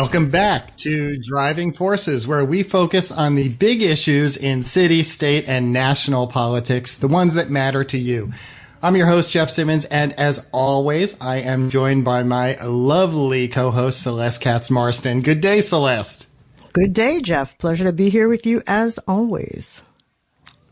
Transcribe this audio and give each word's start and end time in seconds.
Welcome 0.00 0.30
back 0.30 0.78
to 0.78 1.18
Driving 1.18 1.74
Forces, 1.74 2.26
where 2.26 2.42
we 2.42 2.62
focus 2.62 3.12
on 3.12 3.34
the 3.34 3.50
big 3.50 3.82
issues 3.82 4.34
in 4.34 4.62
city, 4.62 5.02
state, 5.02 5.44
and 5.46 5.74
national 5.74 6.26
politics, 6.26 6.96
the 6.96 7.06
ones 7.06 7.34
that 7.34 7.50
matter 7.50 7.84
to 7.84 7.98
you. 7.98 8.32
I'm 8.82 8.96
your 8.96 9.06
host, 9.06 9.30
Jeff 9.30 9.50
Simmons, 9.50 9.84
and 9.84 10.14
as 10.14 10.48
always, 10.52 11.20
I 11.20 11.36
am 11.40 11.68
joined 11.68 12.06
by 12.06 12.22
my 12.22 12.54
lovely 12.64 13.46
co-host, 13.46 14.02
Celeste 14.02 14.40
Katz 14.40 14.70
Marston. 14.70 15.20
Good 15.20 15.42
day, 15.42 15.60
Celeste. 15.60 16.28
Good 16.72 16.94
day, 16.94 17.20
Jeff. 17.20 17.58
Pleasure 17.58 17.84
to 17.84 17.92
be 17.92 18.08
here 18.08 18.26
with 18.26 18.46
you 18.46 18.62
as 18.66 18.98
always. 19.06 19.82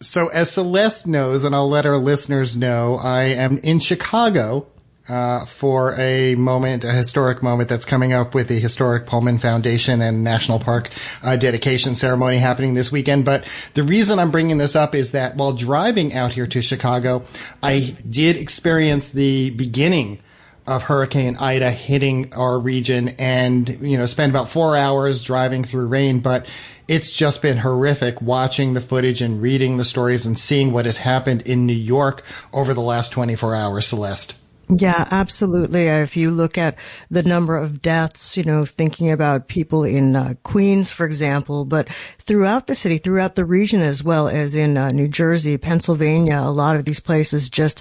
So, 0.01 0.29
as 0.29 0.53
Celeste 0.53 1.07
knows, 1.07 1.45
and 1.45 1.55
I'll 1.55 1.69
let 1.69 1.85
our 1.85 1.99
listeners 1.99 2.57
know, 2.57 2.97
I 2.97 3.25
am 3.25 3.59
in 3.59 3.81
Chicago 3.81 4.69
uh, 5.09 5.45
for 5.47 5.95
a 5.99 6.35
moment, 6.35 6.85
a 6.85 6.93
historic 6.93 7.43
moment 7.43 7.69
that's 7.69 7.85
coming 7.85 8.13
up 8.13 8.35
with 8.35 8.49
the 8.49 8.59
historic 8.59 9.07
Pullman 9.07 9.39
Foundation 9.39 10.03
and 10.03 10.23
National 10.23 10.59
Park 10.59 10.91
uh, 11.23 11.37
dedication 11.37 11.95
ceremony 11.95 12.39
happening 12.39 12.75
this 12.75 12.93
weekend. 12.93 13.25
But 13.25 13.45
the 13.75 13.83
reason 13.83 14.19
I'm 14.19 14.31
bringing 14.31 14.59
this 14.59 14.77
up 14.77 14.95
is 14.95 15.13
that 15.13 15.37
while 15.37 15.53
driving 15.53 16.15
out 16.15 16.33
here 16.33 16.47
to 16.47 16.61
Chicago, 16.61 17.25
I 17.63 17.97
did 18.09 18.37
experience 18.37 19.09
the 19.09 19.51
beginning 19.51 20.21
of 20.67 20.83
Hurricane 20.83 21.37
Ida 21.39 21.71
hitting 21.71 22.35
our 22.35 22.59
region 22.59 23.09
and, 23.19 23.69
you 23.81 23.97
know, 23.97 24.05
spent 24.05 24.31
about 24.31 24.51
four 24.51 24.77
hours 24.77 25.23
driving 25.23 25.65
through 25.65 25.89
rain, 25.89 26.21
but 26.21 26.47
it's 26.89 27.13
just 27.13 27.41
been 27.41 27.59
horrific 27.59 28.21
watching 28.21 28.75
the 28.75 28.81
footage 28.81 29.23
and 29.23 29.41
reading 29.41 29.79
the 29.79 29.85
stories 29.85 30.27
and 30.27 30.39
seeing 30.39 30.73
what 30.73 30.85
has 30.85 30.99
happened 30.99 31.43
in 31.43 31.67
New 31.67 31.73
York 31.73 32.23
over 32.53 32.75
the 32.75 32.83
last 32.83 33.13
24 33.13 33.55
hours, 33.55 33.87
Celeste. 33.87 34.35
Yeah, 34.71 35.09
absolutely. 35.11 35.87
If 35.87 36.15
you 36.17 36.31
look 36.31 36.59
at 36.59 36.79
the 37.11 37.23
number 37.23 37.57
of 37.57 37.81
deaths, 37.81 38.37
you 38.37 38.43
know, 38.43 38.67
thinking 38.67 39.11
about 39.11 39.49
people 39.49 39.83
in 39.83 40.15
uh, 40.15 40.35
Queens, 40.43 40.91
for 40.91 41.07
example, 41.07 41.65
but 41.65 41.89
throughout 42.19 42.67
the 42.67 42.75
city, 42.75 42.99
throughout 42.99 43.35
the 43.35 43.47
region, 43.47 43.81
as 43.81 44.05
well 44.05 44.29
as 44.29 44.57
in 44.57 44.77
uh, 44.77 44.91
New 44.91 45.09
Jersey, 45.09 45.57
Pennsylvania, 45.57 46.39
a 46.39 46.51
lot 46.51 46.77
of 46.77 46.85
these 46.85 47.01
places 47.01 47.49
just, 47.49 47.81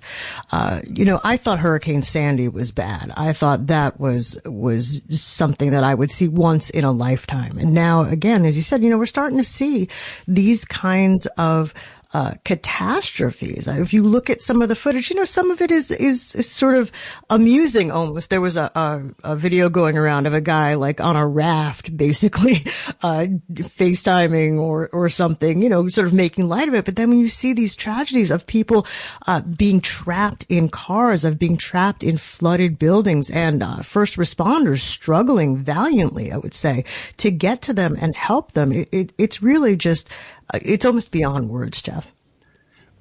uh, 0.53 0.79
you 0.89 1.03
know, 1.03 1.19
I 1.25 1.35
thought 1.35 1.59
Hurricane 1.59 2.03
Sandy 2.03 2.47
was 2.47 2.71
bad. 2.71 3.11
I 3.17 3.33
thought 3.33 3.67
that 3.67 3.99
was, 3.99 4.39
was 4.45 5.01
something 5.09 5.71
that 5.71 5.83
I 5.83 5.93
would 5.93 6.09
see 6.09 6.29
once 6.29 6.69
in 6.69 6.85
a 6.85 6.91
lifetime. 6.93 7.57
And 7.57 7.73
now, 7.73 8.03
again, 8.03 8.45
as 8.45 8.55
you 8.55 8.63
said, 8.63 8.81
you 8.81 8.89
know, 8.89 8.97
we're 8.97 9.07
starting 9.07 9.39
to 9.39 9.43
see 9.43 9.89
these 10.25 10.63
kinds 10.63 11.25
of, 11.37 11.73
uh, 12.13 12.33
catastrophes. 12.45 13.67
If 13.67 13.93
you 13.93 14.01
look 14.01 14.29
at 14.29 14.41
some 14.41 14.61
of 14.61 14.69
the 14.69 14.75
footage, 14.75 15.09
you 15.09 15.15
know, 15.15 15.25
some 15.25 15.51
of 15.51 15.61
it 15.61 15.71
is, 15.71 15.91
is, 15.91 16.35
is 16.35 16.49
sort 16.49 16.75
of 16.75 16.91
amusing 17.29 17.91
almost. 17.91 18.29
There 18.29 18.41
was 18.41 18.55
a, 18.55 18.71
a, 18.75 19.31
a, 19.31 19.35
video 19.35 19.69
going 19.69 19.97
around 19.97 20.25
of 20.25 20.33
a 20.33 20.39
guy 20.39 20.75
like 20.75 21.01
on 21.01 21.17
a 21.17 21.27
raft, 21.27 21.95
basically, 21.95 22.65
uh, 23.03 23.27
FaceTiming 23.51 24.57
or, 24.57 24.87
or 24.93 25.09
something, 25.09 25.61
you 25.61 25.67
know, 25.67 25.87
sort 25.89 26.07
of 26.07 26.13
making 26.13 26.47
light 26.47 26.69
of 26.69 26.73
it. 26.75 26.85
But 26.85 26.95
then 26.95 27.09
when 27.09 27.19
you 27.19 27.27
see 27.27 27.53
these 27.53 27.75
tragedies 27.75 28.31
of 28.31 28.47
people, 28.47 28.87
uh, 29.27 29.41
being 29.41 29.81
trapped 29.81 30.45
in 30.47 30.69
cars, 30.69 31.25
of 31.25 31.37
being 31.37 31.57
trapped 31.57 32.03
in 32.03 32.17
flooded 32.17 32.79
buildings 32.79 33.29
and, 33.29 33.61
uh, 33.61 33.81
first 33.81 34.15
responders 34.15 34.79
struggling 34.79 35.57
valiantly, 35.57 36.31
I 36.31 36.37
would 36.37 36.53
say, 36.53 36.85
to 37.17 37.31
get 37.31 37.63
to 37.63 37.73
them 37.73 37.97
and 37.99 38.15
help 38.15 38.53
them, 38.53 38.71
it, 38.71 38.87
it, 38.93 39.13
it's 39.17 39.43
really 39.43 39.75
just, 39.75 40.09
it's 40.53 40.85
almost 40.85 41.11
beyond 41.11 41.49
words, 41.49 41.81
Jeff. 41.81 42.11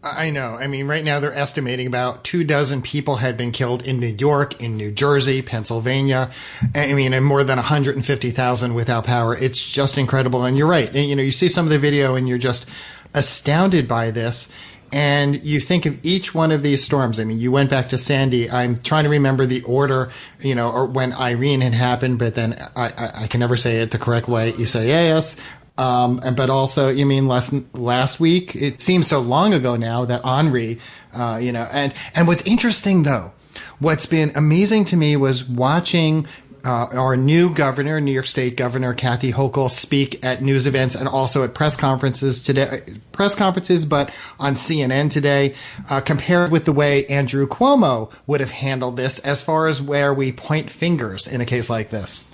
I 0.03 0.31
know. 0.31 0.57
I 0.57 0.67
mean, 0.67 0.87
right 0.87 1.05
now 1.05 1.21
they're 1.21 1.35
estimating 1.37 1.87
about 1.87 2.23
two 2.23 2.45
dozen 2.45 2.83
people 2.83 3.17
had 3.17 3.37
been 3.37 3.51
killed 3.51 3.87
in 3.87 3.99
New 3.99 4.15
York, 4.19 4.63
in 4.63 4.77
New 4.77 4.93
Jersey, 4.93 5.43
Pennsylvania. 5.43 6.31
I 6.75 6.93
mean, 6.93 7.13
and 7.13 7.25
more 7.25 7.43
than 7.43 7.57
150,000 7.57 8.75
without 8.75 9.05
power. 9.05 9.35
It's 9.35 9.69
just 9.69 9.99
incredible. 9.99 10.45
And 10.45 10.57
you're 10.57 10.69
right. 10.69 10.95
You 10.95 11.17
know, 11.17 11.23
you 11.23 11.33
see 11.33 11.49
some 11.49 11.67
of 11.67 11.71
the 11.71 11.79
video 11.79 12.15
and 12.15 12.29
you're 12.29 12.39
just 12.39 12.69
astounded 13.15 13.89
by 13.89 14.11
this. 14.11 14.49
And 14.93 15.43
you 15.43 15.61
think 15.61 15.85
of 15.85 15.99
each 16.07 16.33
one 16.33 16.53
of 16.53 16.63
these 16.63 16.85
storms. 16.85 17.19
I 17.19 17.25
mean, 17.25 17.41
you 17.41 17.51
went 17.51 17.71
back 17.71 17.89
to 17.89 17.99
Sandy. 17.99 18.49
I'm 18.49 18.81
trying 18.81 19.03
to 19.03 19.11
remember 19.11 19.45
the 19.45 19.63
order, 19.63 20.11
you 20.41 20.55
know, 20.55 20.71
or 20.71 20.87
when 20.87 21.13
Irene 21.13 21.61
had 21.61 21.75
happened, 21.75 22.21
but 22.21 22.37
then 22.37 22.57
I, 22.77 22.87
I, 22.97 23.11
I 23.23 23.27
can 23.27 23.41
never 23.41 23.57
say 23.57 23.79
it 23.79 23.91
the 23.91 23.99
correct 23.99 24.29
way. 24.29 24.53
Isaias, 24.53 25.37
um, 25.79 26.21
but 26.37 26.51
also, 26.51 26.89
you 26.89 27.07
mean 27.07 27.29
last 27.29 27.53
last 27.75 28.19
week? 28.19 28.57
It 28.57 28.81
seems 28.81 29.07
so 29.07 29.21
long 29.21 29.53
ago 29.53 29.77
now 29.77 30.05
that 30.07 30.25
Henri, 30.25 30.79
uh, 31.15 31.39
you 31.41 31.53
know, 31.53 31.69
and 31.73 31.93
and 32.15 32.27
what's 32.27 32.43
interesting 32.47 33.03
though, 33.03 33.33
what's 33.79 34.07
been 34.07 34.33
amazing 34.35 34.87
to 34.87 34.97
me 34.97 35.17
was 35.17 35.45
watching 35.45 36.27
uh, 36.67 36.89
our 36.95 37.17
new 37.17 37.55
governor, 37.55 38.01
New 38.01 38.11
York 38.11 38.27
State 38.27 38.57
Governor 38.57 38.93
Kathy 38.93 39.33
Hochul, 39.33 39.71
speak 39.71 40.25
at 40.25 40.43
news 40.43 40.67
events 40.67 40.97
and 40.97 41.07
also 41.07 41.45
at 41.45 41.55
press 41.55 41.77
conferences 41.77 42.43
today. 42.43 42.81
Press 43.13 43.37
conferences, 43.37 43.85
but 43.85 44.11
on 44.41 44.55
CNN 44.55 45.11
today, 45.11 45.55
uh, 45.89 46.01
compared 46.01 46.51
with 46.51 46.65
the 46.65 46.73
way 46.73 47.07
Andrew 47.07 47.47
Cuomo 47.47 48.11
would 48.27 48.41
have 48.41 48.51
handled 48.51 48.97
this, 48.97 49.19
as 49.21 49.43
far 49.43 49.69
as 49.69 49.81
where 49.81 50.13
we 50.13 50.33
point 50.33 50.69
fingers 50.69 51.29
in 51.29 51.41
a 51.41 51.47
case 51.47 51.71
like 51.71 51.91
this. 51.91 52.25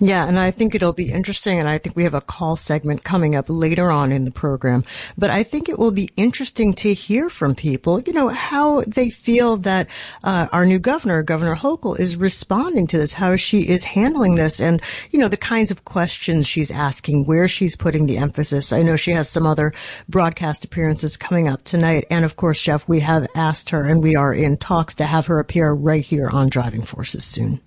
Yeah, 0.00 0.26
and 0.26 0.38
I 0.38 0.50
think 0.50 0.74
it'll 0.74 0.92
be 0.92 1.10
interesting, 1.10 1.58
and 1.58 1.68
I 1.68 1.78
think 1.78 1.96
we 1.96 2.04
have 2.04 2.14
a 2.14 2.20
call 2.20 2.56
segment 2.56 3.04
coming 3.04 3.34
up 3.34 3.46
later 3.48 3.90
on 3.90 4.12
in 4.12 4.24
the 4.24 4.30
program. 4.30 4.84
But 5.16 5.30
I 5.30 5.42
think 5.42 5.68
it 5.68 5.78
will 5.78 5.90
be 5.90 6.10
interesting 6.16 6.74
to 6.74 6.92
hear 6.92 7.28
from 7.30 7.54
people, 7.54 8.00
you 8.00 8.12
know, 8.12 8.28
how 8.28 8.82
they 8.82 9.10
feel 9.10 9.56
that 9.58 9.88
uh, 10.22 10.48
our 10.52 10.64
new 10.64 10.78
governor, 10.78 11.22
Governor 11.22 11.54
Hochul, 11.54 11.98
is 11.98 12.16
responding 12.16 12.86
to 12.88 12.98
this, 12.98 13.14
how 13.14 13.36
she 13.36 13.68
is 13.68 13.84
handling 13.84 14.34
this, 14.34 14.60
and 14.60 14.82
you 15.10 15.18
know, 15.18 15.28
the 15.28 15.36
kinds 15.36 15.70
of 15.70 15.84
questions 15.84 16.46
she's 16.46 16.70
asking, 16.70 17.24
where 17.24 17.48
she's 17.48 17.76
putting 17.76 18.06
the 18.06 18.18
emphasis. 18.18 18.72
I 18.72 18.82
know 18.82 18.96
she 18.96 19.12
has 19.12 19.28
some 19.28 19.46
other 19.46 19.72
broadcast 20.08 20.64
appearances 20.64 21.16
coming 21.16 21.48
up 21.48 21.64
tonight, 21.64 22.04
and 22.10 22.24
of 22.24 22.36
course, 22.36 22.60
Jeff, 22.60 22.88
we 22.88 23.00
have 23.00 23.26
asked 23.34 23.70
her, 23.70 23.84
and 23.84 24.02
we 24.02 24.16
are 24.16 24.32
in 24.32 24.56
talks 24.56 24.94
to 24.96 25.04
have 25.04 25.26
her 25.26 25.38
appear 25.38 25.72
right 25.72 26.04
here 26.04 26.28
on 26.28 26.48
Driving 26.48 26.82
Forces 26.82 27.24
soon. 27.24 27.60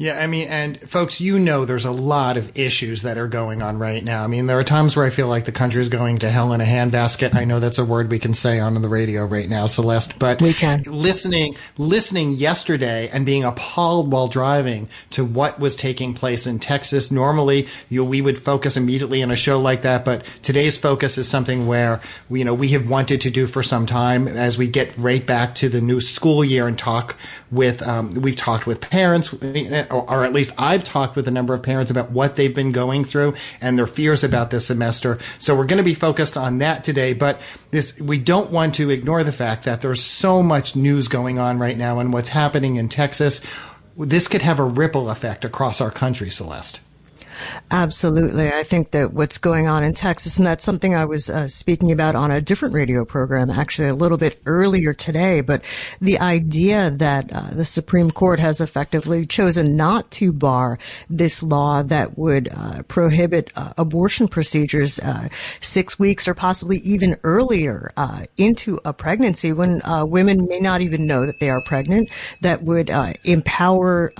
Yeah, 0.00 0.18
I 0.18 0.28
mean, 0.28 0.48
and 0.48 0.80
folks, 0.88 1.20
you 1.20 1.38
know, 1.38 1.66
there's 1.66 1.84
a 1.84 1.90
lot 1.90 2.38
of 2.38 2.58
issues 2.58 3.02
that 3.02 3.18
are 3.18 3.28
going 3.28 3.60
on 3.60 3.78
right 3.78 4.02
now. 4.02 4.24
I 4.24 4.28
mean, 4.28 4.46
there 4.46 4.58
are 4.58 4.64
times 4.64 4.96
where 4.96 5.04
I 5.04 5.10
feel 5.10 5.28
like 5.28 5.44
the 5.44 5.52
country 5.52 5.82
is 5.82 5.90
going 5.90 6.20
to 6.20 6.30
hell 6.30 6.54
in 6.54 6.62
a 6.62 6.64
handbasket. 6.64 7.34
I 7.34 7.44
know 7.44 7.60
that's 7.60 7.76
a 7.76 7.84
word 7.84 8.10
we 8.10 8.18
can 8.18 8.32
say 8.32 8.60
on 8.60 8.80
the 8.80 8.88
radio 8.88 9.26
right 9.26 9.46
now, 9.46 9.66
Celeste, 9.66 10.18
but 10.18 10.40
we 10.40 10.54
can 10.54 10.84
listening, 10.86 11.54
listening 11.76 12.32
yesterday 12.32 13.10
and 13.10 13.26
being 13.26 13.44
appalled 13.44 14.10
while 14.10 14.26
driving 14.26 14.88
to 15.10 15.22
what 15.22 15.60
was 15.60 15.76
taking 15.76 16.14
place 16.14 16.46
in 16.46 16.60
Texas. 16.60 17.10
Normally, 17.10 17.68
you 17.90 18.02
we 18.02 18.22
would 18.22 18.38
focus 18.38 18.78
immediately 18.78 19.22
on 19.22 19.30
a 19.30 19.36
show 19.36 19.60
like 19.60 19.82
that, 19.82 20.06
but 20.06 20.24
today's 20.40 20.78
focus 20.78 21.18
is 21.18 21.28
something 21.28 21.66
where, 21.66 22.00
we 22.30 22.38
you 22.38 22.46
know, 22.46 22.54
we 22.54 22.68
have 22.68 22.88
wanted 22.88 23.20
to 23.20 23.30
do 23.30 23.46
for 23.46 23.62
some 23.62 23.84
time 23.84 24.28
as 24.28 24.56
we 24.56 24.66
get 24.66 24.96
right 24.96 25.26
back 25.26 25.56
to 25.56 25.68
the 25.68 25.82
new 25.82 26.00
school 26.00 26.42
year 26.42 26.66
and 26.66 26.78
talk 26.78 27.16
with, 27.50 27.86
um, 27.86 28.14
we've 28.14 28.36
talked 28.36 28.66
with 28.66 28.80
parents 28.80 29.32
or 29.32 30.24
at 30.24 30.32
least 30.32 30.52
I've 30.58 30.84
talked 30.84 31.16
with 31.16 31.26
a 31.28 31.30
number 31.30 31.54
of 31.54 31.62
parents 31.62 31.90
about 31.90 32.10
what 32.10 32.36
they've 32.36 32.54
been 32.54 32.72
going 32.72 33.04
through 33.04 33.34
and 33.60 33.78
their 33.78 33.86
fears 33.86 34.22
about 34.22 34.50
this 34.50 34.66
semester. 34.66 35.18
So 35.38 35.56
we're 35.56 35.66
going 35.66 35.78
to 35.78 35.84
be 35.84 35.94
focused 35.94 36.36
on 36.36 36.58
that 36.58 36.84
today, 36.84 37.12
but 37.12 37.40
this, 37.70 37.98
we 38.00 38.18
don't 38.18 38.50
want 38.50 38.74
to 38.76 38.90
ignore 38.90 39.24
the 39.24 39.32
fact 39.32 39.64
that 39.64 39.80
there's 39.80 40.02
so 40.02 40.42
much 40.42 40.76
news 40.76 41.08
going 41.08 41.38
on 41.38 41.58
right 41.58 41.76
now 41.76 41.98
and 41.98 42.12
what's 42.12 42.28
happening 42.28 42.76
in 42.76 42.88
Texas. 42.88 43.40
This 43.96 44.28
could 44.28 44.42
have 44.42 44.58
a 44.58 44.64
ripple 44.64 45.10
effect 45.10 45.44
across 45.44 45.80
our 45.80 45.90
country, 45.90 46.30
Celeste. 46.30 46.80
Absolutely. 47.70 48.52
I 48.52 48.64
think 48.64 48.90
that 48.90 49.12
what's 49.12 49.38
going 49.38 49.68
on 49.68 49.84
in 49.84 49.94
Texas, 49.94 50.36
and 50.38 50.46
that's 50.46 50.64
something 50.64 50.94
I 50.94 51.04
was 51.04 51.30
uh, 51.30 51.46
speaking 51.46 51.92
about 51.92 52.16
on 52.16 52.30
a 52.30 52.40
different 52.40 52.74
radio 52.74 53.04
program 53.04 53.50
actually 53.50 53.88
a 53.88 53.94
little 53.94 54.18
bit 54.18 54.40
earlier 54.46 54.92
today, 54.92 55.40
but 55.40 55.64
the 56.00 56.18
idea 56.18 56.90
that 56.90 57.32
uh, 57.32 57.50
the 57.52 57.64
Supreme 57.64 58.10
Court 58.10 58.40
has 58.40 58.60
effectively 58.60 59.24
chosen 59.24 59.76
not 59.76 60.10
to 60.12 60.32
bar 60.32 60.78
this 61.08 61.42
law 61.42 61.82
that 61.84 62.18
would 62.18 62.48
uh, 62.48 62.82
prohibit 62.88 63.52
uh, 63.56 63.72
abortion 63.78 64.26
procedures 64.26 64.98
uh, 64.98 65.28
six 65.60 65.98
weeks 65.98 66.26
or 66.26 66.34
possibly 66.34 66.78
even 66.78 67.16
earlier 67.22 67.92
uh, 67.96 68.24
into 68.36 68.80
a 68.84 68.92
pregnancy 68.92 69.52
when 69.52 69.80
women 70.08 70.46
may 70.48 70.58
not 70.58 70.80
even 70.80 71.06
know 71.06 71.26
that 71.26 71.38
they 71.38 71.50
are 71.50 71.62
pregnant, 71.66 72.10
that 72.40 72.62
would 72.62 72.90
empower 73.24 74.12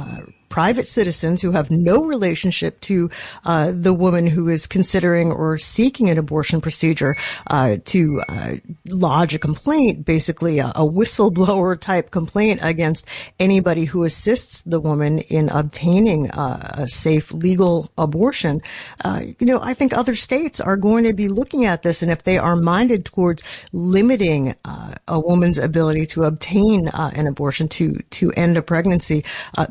private 0.51 0.87
citizens 0.87 1.41
who 1.41 1.53
have 1.53 1.71
no 1.71 2.05
relationship 2.05 2.79
to 2.81 3.09
uh, 3.45 3.73
the 3.75 3.95
woman 3.95 4.27
who 4.27 4.49
is 4.49 4.67
considering 4.67 5.33
or 5.33 5.57
seeking 5.57 6.11
an 6.11 6.19
abortion 6.19 6.61
procedure 6.61 7.17
uh, 7.47 7.77
to 7.87 8.21
uh, 8.29 8.57
lodge 8.89 9.35
a 9.35 9.39
complaint, 9.39 10.05
basically 10.05 10.59
a, 10.59 10.67
a, 10.69 10.91
whistleblower 10.91 11.81
type 11.91 12.11
complaint 12.11 12.61
against 12.63 13.07
anybody 13.39 13.85
who 13.85 14.05
assists 14.05 14.63
the 14.63 14.81
woman 14.81 15.21
in 15.21 15.49
obtaining 15.49 16.31
uh, 16.33 16.75
a 16.75 16.89
safe 16.89 17.33
legal 17.33 17.91
abortion. 17.97 18.61
Uh, 19.05 19.23
you 19.39 19.47
know, 19.47 19.61
I 19.63 19.73
think 19.73 19.95
other 19.95 20.17
states 20.17 20.61
are 20.61 20.77
going 20.77 21.05
to 21.05 21.13
be 21.13 21.29
looking 21.29 21.65
at 21.65 21.83
this, 21.83 22.03
and 22.03 22.11
if 22.11 22.25
they 22.25 22.39
are 22.39 22.57
minded 22.57 23.05
towards 23.05 23.45
limiting 23.73 24.57
uh, 24.65 24.90
a 25.11 25.21
woman's 25.21 25.59
ability 25.59 26.07
to 26.07 26.25
obtain 26.25 26.89
an 26.93 27.27
abortion 27.27 27.69
to 27.69 28.01
to 28.11 28.33
end 28.33 28.57
a 28.57 28.63
pregnancy, 28.63 29.25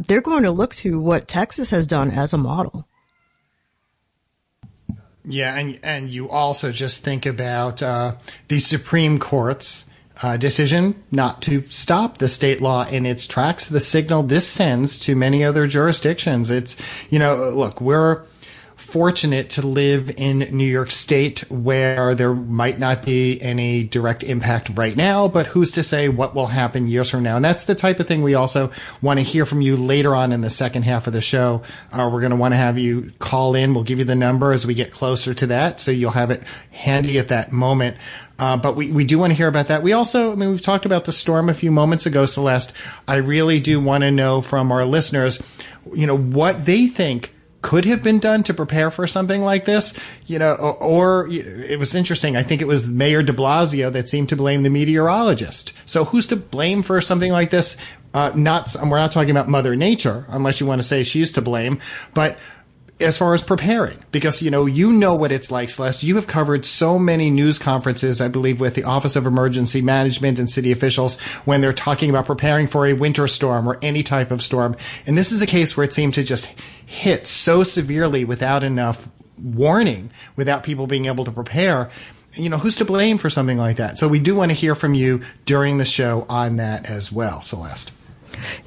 they're 0.08 0.22
going 0.22 0.44
to 0.44 0.52
look 0.52 0.70
look 0.70 0.76
to 0.76 1.00
what 1.00 1.28
Texas 1.28 1.72
has 1.72 1.88
done 1.88 2.12
as 2.12 2.34
a 2.34 2.38
model. 2.38 2.88
Yeah, 5.26 5.58
and 5.58 5.80
and 5.84 6.10
you 6.10 6.30
also 6.30 6.72
just 6.72 7.04
think 7.04 7.26
about 7.26 7.84
uh, 7.84 8.16
the 8.48 8.60
Supreme 8.60 9.20
Court's 9.20 9.90
uh, 10.22 10.38
decision 10.38 11.02
not 11.12 11.42
to 11.44 11.64
stop 11.70 12.18
the 12.18 12.28
state 12.28 12.62
law 12.62 12.86
in 12.86 13.06
its 13.06 13.28
tracks. 13.28 13.70
The 13.70 13.80
signal 13.80 14.24
this 14.24 14.48
sends 14.48 15.00
to 15.00 15.16
many 15.16 15.44
other 15.44 15.68
jurisdictions. 15.68 16.50
It's 16.50 16.78
you 17.10 17.20
know, 17.20 17.50
look, 17.50 17.82
we're 17.82 18.24
fortunate 18.92 19.52
to 19.52 19.62
live 19.66 20.10
in 20.18 20.40
New 20.40 20.66
York 20.66 20.90
State 20.90 21.40
where 21.52 22.16
there 22.16 22.34
might 22.34 22.80
not 22.80 23.06
be 23.06 23.40
any 23.42 23.84
direct 23.84 24.24
impact 24.24 24.70
right 24.76 24.96
now, 24.96 25.28
but 25.28 25.46
who's 25.48 25.72
to 25.74 25.84
say 25.84 26.10
what 26.10 26.34
will 26.34 26.48
happen 26.48 26.88
years 26.88 27.10
from 27.10 27.22
now? 27.22 27.36
And 27.36 27.46
that's 27.46 27.66
the 27.66 27.76
type 27.76 28.00
of 28.00 28.08
thing 28.08 28.24
we 28.24 28.34
also 28.34 28.72
want 29.02 29.20
to 29.20 29.24
hear 29.24 29.46
from 29.46 29.62
you 29.62 29.78
later 29.78 30.16
on 30.16 30.32
in 30.32 30.42
the 30.42 30.50
second 30.50 30.84
half 30.84 31.06
of 31.06 31.14
the 31.14 31.22
show. 31.22 31.62
Uh, 31.92 32.10
we're 32.12 32.22
going 32.22 32.32
to 32.32 32.36
want 32.36 32.54
to 32.54 32.58
have 32.58 32.80
you 32.80 33.12
call 33.20 33.54
in. 33.54 33.74
We'll 33.74 33.84
give 33.84 34.00
you 34.00 34.06
the 34.06 34.16
number 34.16 34.52
as 34.52 34.66
we 34.66 34.74
get 34.74 34.92
closer 34.92 35.34
to 35.36 35.48
that. 35.48 35.80
So 35.80 35.92
you'll 35.92 36.12
have 36.12 36.32
it 36.32 36.42
handy 36.72 37.20
at 37.20 37.28
that 37.28 37.52
moment. 37.52 37.96
Uh, 38.40 38.58
but 38.58 38.76
we, 38.76 38.92
we 38.92 39.04
do 39.04 39.20
want 39.20 39.32
to 39.32 39.36
hear 39.36 39.50
about 39.50 39.68
that. 39.68 39.84
We 39.84 39.94
also, 39.94 40.32
I 40.32 40.36
mean, 40.36 40.50
we've 40.50 40.62
talked 40.62 40.86
about 40.86 41.06
the 41.06 41.12
storm 41.12 41.50
a 41.50 41.54
few 41.54 41.72
moments 41.72 42.06
ago, 42.06 42.26
Celeste. 42.26 42.74
I 43.08 43.18
really 43.18 43.60
do 43.60 43.80
want 43.80 44.04
to 44.04 44.12
know 44.12 44.42
from 44.42 44.72
our 44.72 44.86
listeners, 44.86 45.42
you 45.94 46.08
know, 46.08 46.18
what 46.18 46.66
they 46.66 46.88
think 46.88 47.34
could 47.62 47.86
have 47.86 48.02
been 48.02 48.20
done 48.20 48.44
to 48.44 48.54
prepare 48.54 48.90
for 48.90 49.06
something 49.06 49.42
like 49.42 49.66
this, 49.66 49.98
you 50.26 50.40
know, 50.40 50.54
or, 50.54 50.76
or, 50.76 51.28
it 51.30 51.78
was 51.78 51.94
interesting. 51.94 52.38
I 52.38 52.44
think 52.44 52.62
it 52.62 52.68
was 52.68 52.88
Mayor 52.88 53.22
de 53.22 53.34
Blasio 53.34 53.92
that 53.92 54.08
seemed 54.08 54.30
to 54.30 54.36
blame 54.36 54.64
the 54.64 54.70
meteorologist. 54.70 55.74
So 55.86 56.06
who's 56.06 56.28
to 56.28 56.36
blame 56.36 56.84
for 56.84 57.02
something 57.02 57.32
like 57.32 57.50
this? 57.50 57.78
Uh, 58.14 58.32
not, 58.34 58.76
we're 58.82 58.98
not 58.98 59.12
talking 59.12 59.32
about 59.32 59.50
Mother 59.50 59.76
Nature, 59.76 60.26
unless 60.30 60.60
you 60.60 60.68
want 60.68 60.82
to 60.82 60.88
say 60.88 61.04
she's 61.04 61.34
to 61.34 61.42
blame, 61.42 61.80
but 62.14 62.38
as 63.00 63.18
far 63.18 63.34
as 63.34 63.42
preparing, 63.42 63.98
because 64.12 64.42
you 64.42 64.52
know 64.52 64.66
you 64.66 64.92
know 64.92 65.16
what 65.16 65.32
it's 65.32 65.52
like, 65.52 65.70
Celeste. 65.70 66.04
You 66.04 66.16
have 66.18 66.28
covered 66.28 66.66
so 66.66 67.00
many 67.00 67.30
news 67.30 67.58
conferences, 67.58 68.20
I 68.20 68.28
believe, 68.28 68.60
with 68.60 68.76
the 68.76 68.84
Office 68.84 69.16
of 69.16 69.26
Emergency 69.26 69.82
Management 69.82 70.38
and 70.38 70.50
city 70.50 70.72
officials 70.72 71.20
when 71.46 71.62
they're 71.62 71.74
talking 71.74 72.10
about 72.10 72.26
preparing 72.26 72.68
for 72.68 72.86
a 72.86 72.94
winter 72.94 73.28
storm 73.28 73.68
or 73.68 73.80
any 73.82 74.04
type 74.04 74.32
of 74.32 74.42
storm. 74.42 74.76
And 75.08 75.18
this 75.18 75.32
is 75.32 75.42
a 75.42 75.48
case 75.48 75.78
where 75.78 75.86
it 75.86 75.94
seemed 75.94 76.16
to 76.16 76.24
just 76.24 76.48
hit 76.86 77.28
so 77.28 77.64
severely 77.64 78.26
without 78.26 78.64
enough 78.64 79.08
warning, 79.42 80.12
without 80.36 80.64
people 80.64 80.88
being 80.88 81.06
able 81.06 81.26
to 81.26 81.32
prepare. 81.32 81.90
You 82.34 82.50
know, 82.50 82.58
who's 82.58 82.76
to 82.78 82.86
blame 82.86 83.18
for 83.18 83.30
something 83.30 83.58
like 83.58 83.78
that? 83.78 83.98
So 83.98 84.08
we 84.08 84.20
do 84.20 84.36
want 84.36 84.52
to 84.52 84.56
hear 84.56 84.76
from 84.76 84.94
you 84.94 85.22
during 85.46 85.78
the 85.78 85.86
show 85.86 86.26
on 86.30 86.58
that 86.58 86.90
as 86.90 87.12
well, 87.12 87.42
Celeste. 87.42 87.92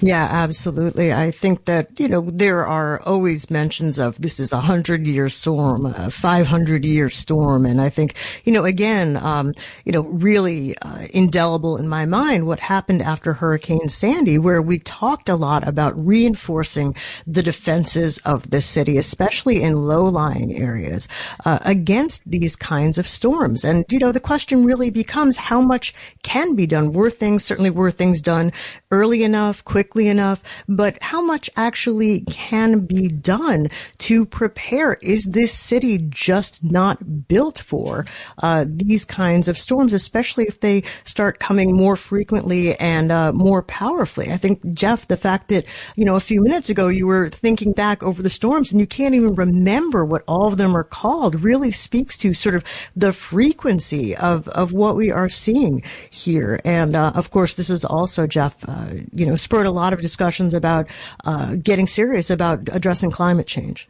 Yeah, 0.01 0.27
absolutely. 0.31 1.13
I 1.13 1.31
think 1.31 1.65
that, 1.67 1.99
you 1.99 2.09
know, 2.09 2.23
there 2.23 2.67
are 2.67 3.01
always 3.03 3.51
mentions 3.51 3.99
of 3.99 4.21
this 4.21 4.41
is 4.41 4.53
a 4.53 4.61
hundred 4.61 5.07
year 5.07 5.29
storm, 5.29 5.87
a 5.87 6.11
500 6.11 6.85
year 6.85 7.09
storm. 7.11 7.67
And 7.67 7.81
I 7.81 7.89
think, 7.89 8.15
you 8.45 8.53
know, 8.53 8.65
again, 8.65 9.17
um, 9.17 9.53
you 9.85 9.93
know, 9.93 10.03
really 10.03 10.77
uh, 10.79 11.07
indelible 11.11 11.77
in 11.77 11.89
my 11.89 12.05
mind 12.07 12.47
what 12.47 12.61
happened 12.61 13.03
after 13.03 13.33
Hurricane 13.33 13.89
Sandy, 13.89 14.39
where 14.39 14.61
we 14.63 14.79
talked 14.79 15.29
a 15.29 15.37
lot 15.37 15.67
about 15.67 15.93
reinforcing 15.97 16.97
the 17.27 17.43
defenses 17.43 18.19
of 18.19 18.51
the 18.51 18.61
city, 18.61 18.99
especially 18.99 19.63
in 19.63 19.87
low 19.87 20.05
lying 20.05 20.55
areas, 20.57 21.09
uh, 21.45 21.59
against 21.63 22.29
these 22.31 22.57
kinds 22.57 22.99
of 22.99 23.07
storms. 23.09 23.65
And, 23.65 23.85
you 23.89 23.99
know, 23.99 24.13
the 24.13 24.21
question 24.21 24.65
really 24.65 24.91
becomes 24.91 25.37
how 25.37 25.61
much 25.61 25.95
can 26.23 26.55
be 26.55 26.67
done? 26.67 26.93
Were 26.93 27.11
things, 27.11 27.45
certainly 27.45 27.71
were 27.71 27.91
things 27.91 28.21
done 28.21 28.53
early 28.91 29.23
enough? 29.23 29.62
Quickly 29.65 30.09
enough, 30.09 30.43
but 30.69 31.03
how 31.03 31.23
much 31.25 31.51
actually 31.57 32.21
can 32.23 32.81
be 32.81 33.09
done 33.09 33.69
to 33.99 34.27
prepare? 34.27 34.99
Is 35.03 35.25
this 35.25 35.53
city 35.53 35.99
just 35.99 36.63
not 36.63 37.29
built 37.29 37.59
for 37.59 38.07
uh, 38.39 38.65
these 38.69 39.05
kinds 39.05 39.49
of 39.49 39.59
storms, 39.59 39.93
especially 39.93 40.45
if 40.45 40.61
they 40.61 40.83
start 41.05 41.39
coming 41.39 41.77
more 41.77 41.97
frequently 41.97 42.77
and 42.79 43.13
uh, 43.13 43.33
more 43.33 43.63
powerfully? 43.63 44.31
I 44.31 44.37
think, 44.37 44.75
Jeff, 44.75 45.09
the 45.09 45.17
fact 45.17 45.49
that, 45.49 45.65
you 45.97 46.05
know, 46.05 46.17
a 46.17 46.21
few 46.21 46.43
minutes 46.43 46.71
ago 46.71 46.89
you 46.89 47.07
were 47.07 47.29
thinking 47.29 47.73
back 47.73 48.03
over 48.03 48.23
the 48.23 48.31
storms 48.31 48.73
and 48.73 48.81
you 48.81 48.87
can't 48.87 49.15
even 49.15 49.35
remember 49.35 50.05
what 50.05 50.23
all 50.27 50.47
of 50.47 50.57
them 50.57 50.77
are 50.77 50.85
called 50.85 51.43
really 51.43 51.71
speaks 51.71 52.19
to 52.19 52.35
sort 52.35 52.55
of 52.55 52.65
the 52.97 53.13
frequency 53.13 54.17
of, 54.17 54.49
of 54.49 54.73
what 54.73 54.97
we 54.97 55.11
are 55.11 55.29
seeing 55.29 55.83
here. 56.11 56.61
And, 56.65 56.95
uh, 56.97 57.13
of 57.15 57.31
course, 57.31 57.55
this 57.55 57.71
is 57.71 57.85
also, 57.85 58.27
Jeff, 58.27 58.69
uh, 58.69 58.87
you 59.13 59.27
know, 59.27 59.37
spurred 59.53 59.67
a 59.67 59.71
lot 59.71 59.93
of 59.93 60.01
discussions 60.01 60.55
about 60.55 60.89
uh, 61.27 61.55
getting 61.57 61.87
serious 61.87 62.31
about 62.31 62.71
addressing 62.73 63.11
climate 63.11 63.47
change. 63.47 63.87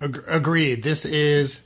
Agreed. 0.00 0.82
This 0.82 1.04
is 1.04 1.60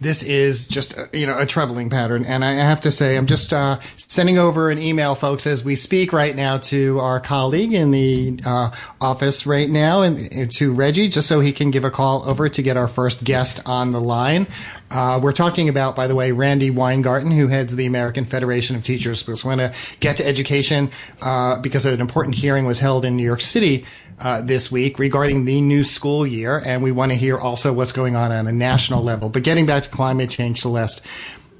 this 0.00 0.22
is 0.22 0.66
just 0.66 0.98
uh, 0.98 1.04
you 1.12 1.26
know 1.26 1.38
a 1.38 1.46
troubling 1.46 1.88
pattern 1.88 2.24
and 2.24 2.44
i 2.44 2.52
have 2.52 2.80
to 2.80 2.90
say 2.90 3.16
i'm 3.16 3.26
just 3.26 3.52
uh, 3.52 3.78
sending 3.96 4.38
over 4.38 4.70
an 4.70 4.78
email 4.78 5.14
folks 5.14 5.46
as 5.46 5.64
we 5.64 5.76
speak 5.76 6.12
right 6.12 6.34
now 6.34 6.58
to 6.58 6.98
our 6.98 7.20
colleague 7.20 7.72
in 7.72 7.90
the 7.90 8.38
uh, 8.44 8.70
office 9.00 9.46
right 9.46 9.70
now 9.70 10.02
and 10.02 10.50
to 10.52 10.74
reggie 10.74 11.08
just 11.08 11.28
so 11.28 11.40
he 11.40 11.52
can 11.52 11.70
give 11.70 11.84
a 11.84 11.90
call 11.90 12.28
over 12.28 12.48
to 12.48 12.60
get 12.60 12.76
our 12.76 12.88
first 12.88 13.22
guest 13.24 13.60
on 13.66 13.92
the 13.92 14.00
line 14.00 14.46
uh, 14.90 15.18
we're 15.22 15.32
talking 15.32 15.68
about, 15.68 15.96
by 15.96 16.06
the 16.06 16.14
way, 16.14 16.32
Randi 16.32 16.70
Weingarten, 16.70 17.30
who 17.30 17.48
heads 17.48 17.74
the 17.74 17.86
American 17.86 18.24
Federation 18.24 18.76
of 18.76 18.84
Teachers. 18.84 19.26
We 19.26 19.34
want 19.44 19.60
to 19.60 19.72
get 20.00 20.18
to 20.18 20.26
education 20.26 20.90
uh, 21.20 21.58
because 21.60 21.84
an 21.86 22.00
important 22.00 22.36
hearing 22.36 22.66
was 22.66 22.78
held 22.78 23.04
in 23.04 23.16
New 23.16 23.24
York 23.24 23.40
City 23.40 23.84
uh, 24.20 24.40
this 24.42 24.70
week 24.70 24.98
regarding 24.98 25.44
the 25.44 25.60
new 25.60 25.84
school 25.84 26.26
year, 26.26 26.62
and 26.64 26.82
we 26.82 26.92
want 26.92 27.12
to 27.12 27.16
hear 27.16 27.38
also 27.38 27.72
what's 27.72 27.92
going 27.92 28.14
on 28.14 28.30
on 28.30 28.46
a 28.46 28.52
national 28.52 29.02
level. 29.02 29.28
But 29.28 29.42
getting 29.42 29.66
back 29.66 29.82
to 29.84 29.88
climate 29.88 30.30
change, 30.30 30.60
Celeste, 30.60 31.02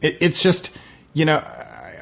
it, 0.00 0.16
it's 0.20 0.42
just 0.42 0.70
you 1.12 1.24
know 1.24 1.44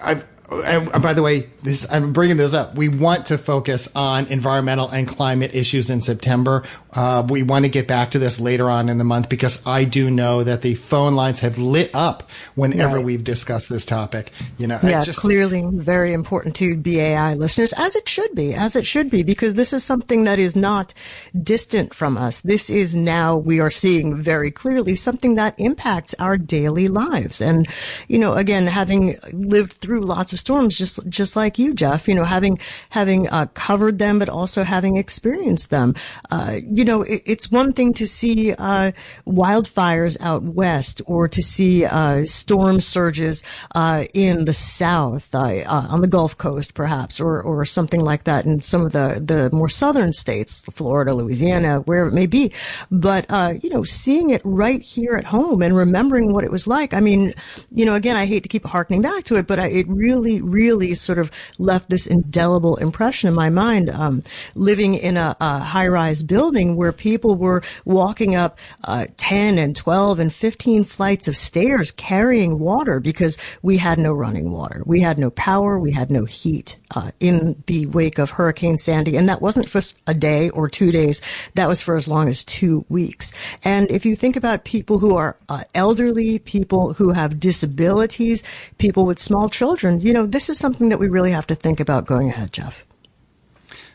I've 0.02 0.26
and 0.52 1.02
by 1.02 1.14
the 1.14 1.22
way, 1.22 1.48
this 1.62 1.90
I'm 1.90 2.12
bringing 2.12 2.36
this 2.36 2.54
up. 2.54 2.74
We 2.74 2.88
want 2.88 3.26
to 3.26 3.38
focus 3.38 3.90
on 3.94 4.26
environmental 4.26 4.88
and 4.88 5.08
climate 5.08 5.54
issues 5.54 5.90
in 5.90 6.00
September. 6.00 6.64
Uh, 6.94 7.26
we 7.28 7.42
want 7.42 7.64
to 7.64 7.68
get 7.68 7.88
back 7.88 8.10
to 8.10 8.18
this 8.18 8.38
later 8.38 8.68
on 8.68 8.88
in 8.88 8.98
the 8.98 9.04
month 9.04 9.28
because 9.28 9.64
I 9.66 9.84
do 9.84 10.10
know 10.10 10.44
that 10.44 10.62
the 10.62 10.74
phone 10.74 11.14
lines 11.14 11.40
have 11.40 11.58
lit 11.58 11.90
up 11.94 12.28
whenever 12.54 12.96
right. 12.96 13.04
we've 13.04 13.24
discussed 13.24 13.68
this 13.68 13.86
topic. 13.86 14.32
You 14.58 14.66
know, 14.66 14.78
yeah, 14.82 15.02
just, 15.02 15.20
clearly 15.20 15.66
very 15.72 16.12
important 16.12 16.56
to 16.56 16.76
BAI 16.76 17.34
listeners, 17.34 17.72
as 17.74 17.96
it 17.96 18.08
should 18.08 18.34
be, 18.34 18.54
as 18.54 18.76
it 18.76 18.84
should 18.84 19.10
be, 19.10 19.22
because 19.22 19.54
this 19.54 19.72
is 19.72 19.82
something 19.84 20.24
that 20.24 20.38
is 20.38 20.54
not 20.54 20.92
distant 21.40 21.94
from 21.94 22.18
us. 22.18 22.40
This 22.40 22.68
is 22.68 22.94
now 22.94 23.36
we 23.36 23.60
are 23.60 23.70
seeing 23.70 24.14
very 24.14 24.50
clearly 24.50 24.94
something 24.94 25.36
that 25.36 25.58
impacts 25.58 26.14
our 26.18 26.36
daily 26.36 26.88
lives. 26.88 27.40
And, 27.40 27.66
you 28.08 28.18
know, 28.18 28.34
again, 28.34 28.66
having 28.66 29.16
lived 29.32 29.72
through 29.72 30.02
lots 30.02 30.32
of 30.32 30.40
storms, 30.40 30.76
just 30.76 31.00
just 31.08 31.36
like 31.36 31.58
you, 31.58 31.74
Jeff. 31.74 32.08
You 32.08 32.14
know, 32.14 32.24
having 32.24 32.58
having 32.90 33.28
uh, 33.28 33.46
covered 33.54 33.98
them, 33.98 34.18
but 34.18 34.28
also 34.28 34.62
having 34.62 34.96
experienced 34.96 35.70
them. 35.70 35.94
Uh, 36.30 36.60
you 36.70 36.81
know, 36.84 37.02
it, 37.02 37.22
it's 37.26 37.50
one 37.50 37.72
thing 37.72 37.92
to 37.94 38.06
see 38.06 38.52
uh, 38.52 38.92
wildfires 39.26 40.16
out 40.20 40.42
west, 40.42 41.02
or 41.06 41.28
to 41.28 41.42
see 41.42 41.84
uh, 41.84 42.24
storm 42.26 42.80
surges 42.80 43.42
uh, 43.74 44.04
in 44.14 44.44
the 44.44 44.52
south, 44.52 45.34
uh, 45.34 45.64
on 45.66 46.00
the 46.00 46.08
Gulf 46.08 46.38
Coast, 46.38 46.74
perhaps, 46.74 47.20
or 47.20 47.42
or 47.42 47.64
something 47.64 48.00
like 48.00 48.24
that 48.24 48.44
in 48.44 48.62
some 48.62 48.82
of 48.82 48.92
the 48.92 49.20
the 49.24 49.50
more 49.52 49.68
southern 49.68 50.12
states, 50.12 50.64
Florida, 50.70 51.14
Louisiana, 51.14 51.80
wherever 51.80 52.08
it 52.08 52.14
may 52.14 52.26
be. 52.26 52.52
But 52.90 53.26
you 53.62 53.70
know, 53.70 53.82
seeing 53.82 54.30
it 54.30 54.42
right 54.44 54.82
here 54.82 55.14
at 55.14 55.24
home 55.24 55.62
and 55.62 55.76
remembering 55.76 56.32
what 56.32 56.44
it 56.44 56.50
was 56.50 56.66
like. 56.66 56.94
I 56.94 57.00
mean, 57.00 57.34
you 57.70 57.84
know, 57.84 57.94
again, 57.94 58.16
I 58.16 58.26
hate 58.26 58.42
to 58.44 58.48
keep 58.48 58.64
harkening 58.64 59.02
back 59.02 59.24
to 59.24 59.36
it, 59.36 59.46
but 59.46 59.58
I, 59.58 59.68
it 59.68 59.88
really 59.88 60.40
really, 60.42 60.94
sort 60.94 61.18
of 61.18 61.30
left 61.58 61.88
this 61.88 62.06
indelible 62.06 62.76
impression 62.76 63.28
in 63.28 63.34
my 63.34 63.50
mind. 63.50 63.90
Um, 63.90 64.22
living 64.54 64.94
in 64.94 65.16
a, 65.16 65.36
a 65.40 65.58
high-rise 65.58 66.22
building 66.22 66.71
where 66.76 66.92
people 66.92 67.36
were 67.36 67.62
walking 67.84 68.34
up 68.34 68.58
uh, 68.84 69.06
10 69.16 69.58
and 69.58 69.74
12 69.74 70.18
and 70.18 70.34
15 70.34 70.84
flights 70.84 71.28
of 71.28 71.36
stairs 71.36 71.90
carrying 71.92 72.58
water 72.58 73.00
because 73.00 73.38
we 73.62 73.76
had 73.76 73.98
no 73.98 74.12
running 74.12 74.52
water. 74.52 74.82
We 74.86 75.00
had 75.00 75.18
no 75.18 75.30
power. 75.30 75.78
We 75.78 75.92
had 75.92 76.10
no 76.10 76.24
heat 76.24 76.78
uh, 76.94 77.10
in 77.20 77.62
the 77.66 77.86
wake 77.86 78.18
of 78.18 78.30
Hurricane 78.30 78.76
Sandy. 78.76 79.16
And 79.16 79.28
that 79.28 79.42
wasn't 79.42 79.68
for 79.68 79.80
a 80.06 80.14
day 80.14 80.50
or 80.50 80.68
two 80.68 80.92
days. 80.92 81.22
That 81.54 81.68
was 81.68 81.80
for 81.80 81.96
as 81.96 82.08
long 82.08 82.28
as 82.28 82.44
two 82.44 82.84
weeks. 82.88 83.32
And 83.64 83.90
if 83.90 84.04
you 84.04 84.16
think 84.16 84.36
about 84.36 84.64
people 84.64 84.98
who 84.98 85.16
are 85.16 85.36
uh, 85.48 85.64
elderly, 85.74 86.38
people 86.38 86.92
who 86.92 87.12
have 87.12 87.40
disabilities, 87.40 88.42
people 88.78 89.04
with 89.04 89.18
small 89.18 89.48
children, 89.48 90.00
you 90.00 90.12
know, 90.12 90.26
this 90.26 90.48
is 90.48 90.58
something 90.58 90.88
that 90.90 90.98
we 90.98 91.08
really 91.08 91.32
have 91.32 91.46
to 91.48 91.54
think 91.54 91.80
about 91.80 92.06
going 92.06 92.28
ahead, 92.28 92.52
Jeff. 92.52 92.84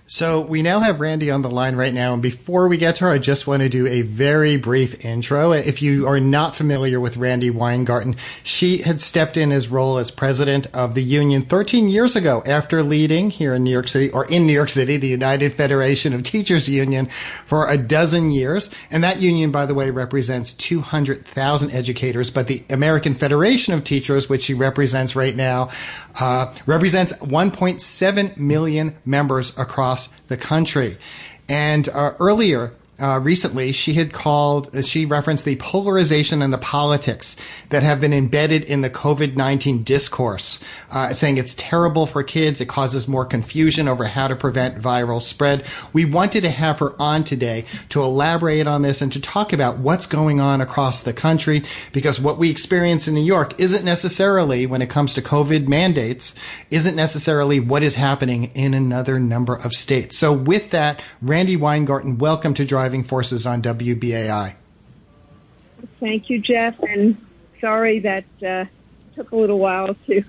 So 0.10 0.40
we 0.40 0.62
now 0.62 0.80
have 0.80 1.02
Randi 1.02 1.30
on 1.32 1.42
the 1.42 1.50
line 1.50 1.76
right 1.76 1.94
now. 1.94 2.14
And 2.14 2.22
before 2.22 2.70
we 2.70 2.78
get 2.78 2.96
to 2.96 3.04
her, 3.06 3.12
I 3.12 3.18
just 3.18 3.46
want 3.46 3.62
to 3.62 3.68
do 3.68 3.86
a 3.88 4.04
very 4.04 4.56
brief 4.56 5.04
intro. 5.04 5.52
If 5.52 5.82
you 5.82 6.08
are 6.08 6.22
not 6.22 6.56
familiar 6.56 6.98
with 6.98 7.18
Randi 7.18 7.50
Weingarten, 7.50 8.16
she 8.42 8.78
had 8.78 9.02
stepped 9.02 9.36
in 9.36 9.50
his 9.50 9.68
role 9.68 9.98
as 9.98 10.10
president 10.10 10.74
of 10.74 10.96
the 10.96 11.04
union 11.04 11.42
13 11.42 11.90
years 11.90 12.16
ago 12.16 12.42
after 12.46 12.84
leading 12.84 13.30
here 13.30 13.54
in 13.54 13.66
New 13.66 13.70
York 13.70 13.90
City 13.90 14.10
or 14.12 14.24
in 14.32 14.48
New 14.48 14.54
York 14.54 14.70
City, 14.70 14.96
the 14.96 15.10
United 15.10 15.52
Federation 15.52 16.14
of 16.14 16.24
Teachers 16.24 16.70
Union 16.70 17.08
for 17.46 17.70
a 17.70 17.78
dozen 17.78 18.32
years. 18.32 18.70
And 18.90 19.04
that 19.04 19.20
union, 19.20 19.52
by 19.52 19.66
the 19.66 19.76
way, 19.76 19.92
represents 19.92 20.54
200,000 20.54 21.72
educators, 21.72 22.32
but 22.32 22.48
the 22.48 22.64
American 22.70 23.14
Federation 23.14 23.74
of 23.74 23.84
Teachers, 23.84 24.30
which 24.30 24.44
she 24.44 24.54
represents 24.54 25.18
right 25.18 25.36
now, 25.36 25.68
uh, 26.22 26.54
represents 26.66 27.12
1.7 27.18 28.38
million 28.38 28.96
members 29.06 29.50
across 29.60 29.97
the 30.27 30.38
country. 30.38 30.98
And 31.50 31.89
uh, 31.89 32.13
earlier, 32.20 32.74
uh, 33.00 33.20
recently, 33.22 33.72
she 33.74 33.94
had 33.94 34.12
called, 34.12 34.75
uh, 34.75 34.82
she 34.82 35.06
referenced 35.06 35.46
the 35.46 35.56
polarization 35.58 36.42
and 36.42 36.51
the 36.51 36.58
politics 36.58 37.36
that 37.70 37.84
have 37.84 38.01
been 38.01 38.13
embedded 38.13 38.63
in 38.63 38.82
the 38.82 38.89
COVID-19 38.89 39.86
discourse, 39.86 40.63
uh, 40.92 41.13
saying 41.13 41.38
it's 41.38 41.54
terrible 41.56 42.08
for 42.08 42.24
kids. 42.24 42.60
It 42.60 42.68
causes 42.68 43.08
more 43.08 43.24
confusion 43.24 43.88
over 43.88 44.06
how 44.06 44.27
to 44.27 44.36
prevent 44.36 44.82
viral 44.82 45.22
spread. 45.22 45.68
We 45.94 46.06
wanted 46.06 46.42
to 46.42 46.50
have 46.50 46.80
her 46.80 47.00
on 47.00 47.24
today 47.24 47.66
to 47.89 48.01
elaborate 48.01 48.66
on 48.66 48.82
this 48.82 49.04
and 49.04 49.13
to 49.13 49.22
talk 49.22 49.54
about 49.54 49.77
what's 49.77 50.08
going 50.08 50.39
on 50.39 50.60
across 50.60 51.04
the 51.04 51.13
country 51.13 51.63
because 51.92 52.20
what 52.20 52.39
we 52.39 52.50
experience 52.50 53.08
in 53.08 53.13
New 53.13 53.22
York 53.22 53.60
isn't 53.60 53.86
necessarily, 53.86 54.66
when 54.66 54.82
it 54.82 54.89
comes 54.89 55.13
to 55.13 55.22
COVID 55.22 55.68
mandates, 55.68 56.34
isn't 56.72 56.96
necessarily 56.96 57.60
what 57.60 57.84
is 57.84 57.94
happening 57.94 58.46
in 58.56 58.74
another 58.74 59.20
number 59.20 59.56
of 59.56 59.74
states. 59.74 60.18
So 60.18 60.34
with 60.34 60.72
that, 60.72 61.04
Randi 61.22 61.58
Weingarten, 61.58 62.18
welcome 62.18 62.56
to 62.56 62.66
Drive 62.66 62.87
driving 62.88 63.03
forces 63.03 63.46
on 63.46 63.62
WBAI. 63.62 64.56
Thank 66.00 66.29
you, 66.29 66.39
Jeff, 66.39 66.79
and 66.79 67.17
sorry 67.60 68.00
that 68.00 68.24
uh, 68.41 68.63
took 69.13 69.32
a 69.32 69.36
little 69.36 69.60
while 69.60 69.94
to 70.06 70.24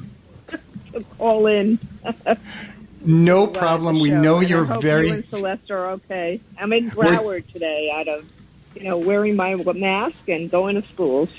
to 0.49 1.05
call 1.17 1.47
in. 1.47 1.79
no 3.01 3.47
problem. 3.47 4.01
We 4.01 4.11
know 4.11 4.39
and 4.39 4.51
you're 4.51 4.65
very. 4.65 5.07
You 5.07 5.15
and 5.15 5.29
Celeste 5.29 5.71
are 5.71 5.91
okay. 5.91 6.41
I'm 6.59 6.73
in 6.73 6.91
Broward 6.91 7.25
We're... 7.25 7.41
today, 7.43 7.93
out 7.95 8.09
of 8.09 8.29
you 8.75 8.83
know 8.83 8.99
wearing 8.99 9.37
my 9.37 9.55
mask 9.55 10.29
and 10.29 10.51
going 10.51 10.83
to 10.83 10.89
schools. 10.89 11.31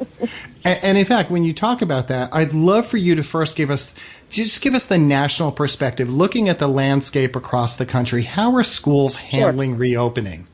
and, 0.64 0.80
and 0.82 0.98
in 0.98 1.04
fact, 1.04 1.30
when 1.30 1.44
you 1.44 1.54
talk 1.54 1.82
about 1.82 2.08
that, 2.08 2.34
I'd 2.34 2.52
love 2.52 2.88
for 2.88 2.96
you 2.96 3.14
to 3.14 3.22
first 3.22 3.54
give 3.54 3.70
us 3.70 3.94
just 4.28 4.60
give 4.60 4.74
us 4.74 4.86
the 4.86 4.98
national 4.98 5.52
perspective, 5.52 6.12
looking 6.12 6.48
at 6.48 6.58
the 6.58 6.66
landscape 6.66 7.36
across 7.36 7.76
the 7.76 7.86
country. 7.86 8.24
How 8.24 8.56
are 8.56 8.64
schools 8.64 9.14
handling 9.14 9.72
sure. 9.72 9.78
reopening? 9.78 10.48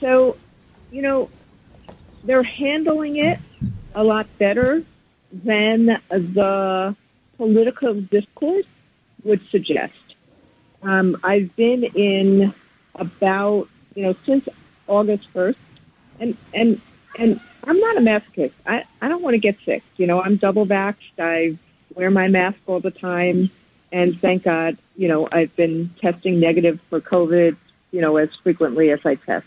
So, 0.00 0.36
you 0.90 1.02
know, 1.02 1.30
they're 2.24 2.42
handling 2.42 3.16
it 3.16 3.38
a 3.94 4.02
lot 4.02 4.26
better 4.38 4.82
than 5.32 6.00
the 6.08 6.96
political 7.36 7.94
discourse 8.00 8.66
would 9.24 9.46
suggest. 9.50 9.94
Um, 10.82 11.18
I've 11.22 11.54
been 11.56 11.84
in 11.84 12.54
about, 12.94 13.68
you 13.94 14.02
know, 14.02 14.16
since 14.24 14.48
August 14.86 15.32
1st, 15.34 15.56
and, 16.18 16.36
and, 16.54 16.80
and 17.18 17.40
I'm 17.64 17.78
not 17.78 17.96
a 17.96 18.00
masochist. 18.00 18.52
I, 18.66 18.84
I 19.00 19.08
don't 19.08 19.22
want 19.22 19.34
to 19.34 19.38
get 19.38 19.58
sick. 19.60 19.82
You 19.96 20.06
know, 20.06 20.22
I'm 20.22 20.36
double 20.36 20.66
vaxxed. 20.66 21.18
I 21.18 21.56
wear 21.94 22.10
my 22.10 22.28
mask 22.28 22.58
all 22.66 22.80
the 22.80 22.90
time. 22.90 23.50
And 23.92 24.18
thank 24.18 24.44
God, 24.44 24.78
you 24.96 25.08
know, 25.08 25.28
I've 25.30 25.54
been 25.56 25.90
testing 26.00 26.40
negative 26.40 26.80
for 26.88 27.00
COVID, 27.00 27.56
you 27.90 28.00
know, 28.00 28.16
as 28.16 28.34
frequently 28.36 28.90
as 28.90 29.04
I 29.04 29.16
test 29.16 29.46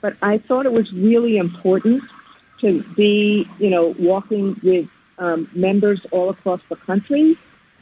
but 0.00 0.16
I 0.22 0.38
thought 0.38 0.66
it 0.66 0.72
was 0.72 0.92
really 0.92 1.38
important 1.38 2.02
to 2.60 2.82
be, 2.94 3.48
you 3.58 3.70
know, 3.70 3.94
walking 3.98 4.58
with 4.62 4.88
um, 5.18 5.48
members 5.54 6.04
all 6.10 6.30
across 6.30 6.60
the 6.68 6.76
country 6.76 7.36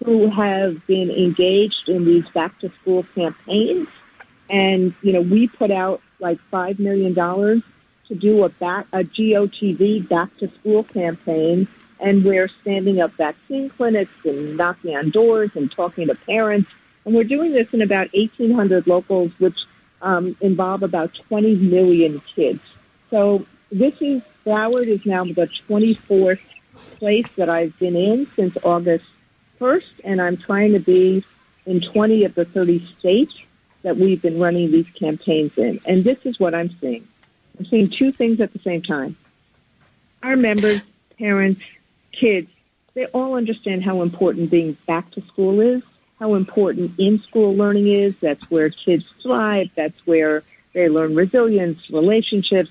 who 0.05 0.29
have 0.29 0.87
been 0.87 1.11
engaged 1.11 1.89
in 1.89 2.05
these 2.05 2.29
back 2.31 2.59
to 2.61 2.71
school 2.81 3.05
campaigns. 3.15 3.89
And, 4.49 4.95
you 5.03 5.13
know, 5.13 5.23
we 5.23 5.49
put 5.49 5.71
out 5.71 6.01
like 6.21 6.39
$5 6.53 6.79
million 6.79 7.15
to 7.15 8.15
do 8.15 8.45
a 8.45 8.49
back, 8.49 8.87
a 8.93 8.99
GOTV 8.99 10.09
back 10.09 10.37
to 10.39 10.49
school 10.49 10.85
campaign. 10.85 11.67
And 11.99 12.25
we're 12.25 12.49
standing 12.49 13.01
up 13.01 13.13
vaccine 13.13 13.71
clinics 13.71 14.13
and 14.25 14.57
knocking 14.57 14.97
on 14.97 15.11
doors 15.11 15.51
and 15.55 15.73
talking 15.73 16.09
to 16.09 16.15
parents. 16.15 16.71
And 17.05 17.15
we're 17.15 17.25
doing 17.25 17.53
this 17.53 17.73
in 17.73 17.81
about 17.81 18.13
1,800 18.13 18.87
locals, 18.87 19.33
which 19.39 19.65
um, 20.03 20.37
involve 20.41 20.83
about 20.83 21.15
20 21.15 21.57
million 21.57 22.21
kids. 22.21 22.61
So 23.11 23.47
this 23.71 24.01
is, 24.01 24.23
Broward 24.45 24.87
is 24.87 25.05
now 25.07 25.25
the 25.25 25.49
24th 25.69 26.41
place 26.99 27.31
that 27.33 27.49
I've 27.49 27.79
been 27.79 27.97
in 27.97 28.27
since 28.27 28.57
August 28.63 29.05
1st, 29.61 30.01
and 30.05 30.21
I'm 30.21 30.37
trying 30.37 30.73
to 30.73 30.81
be 30.81 31.25
in 31.67 31.81
20 31.81 32.25
of 32.25 32.35
the 32.35 32.45
30 32.45 32.87
states 32.99 33.43
that 33.83 33.97
we've 33.97 34.21
been 34.21 34.39
running 34.39 34.71
these 34.71 34.89
campaigns 34.91 35.57
in. 35.59 35.81
And 35.87 36.05
this 36.05 36.25
is 36.25 36.39
what 36.39 36.55
I'm 36.55 36.71
seeing. 36.81 37.07
I'm 37.59 37.67
seeing 37.67 37.89
two 37.89 38.13
things 38.13 38.41
at 38.41 38.53
the 38.53 38.59
same 38.59 38.83
time. 38.83 39.17
Our 40.23 40.37
members, 40.37 40.81
parents, 41.19 41.61
kids, 42.13 42.51
they 42.95 43.07
all 43.07 43.35
understand 43.35 43.85
how 43.85 44.03
important 44.03 44.51
being 44.51 44.73
back 44.87 45.11
to 45.13 45.21
school 45.23 45.61
is 45.61 45.83
how 46.19 46.35
important 46.35 46.99
in-school 46.99 47.55
learning 47.55 47.89
is. 47.89 48.17
That's 48.19 48.51
where 48.51 48.71
kids 48.71 49.05
thrive. 49.23 49.71
That's 49.75 50.07
where 50.07 50.43
they 50.73 50.89
learn 50.89 51.15
resilience, 51.15 51.91
relationships, 51.91 52.71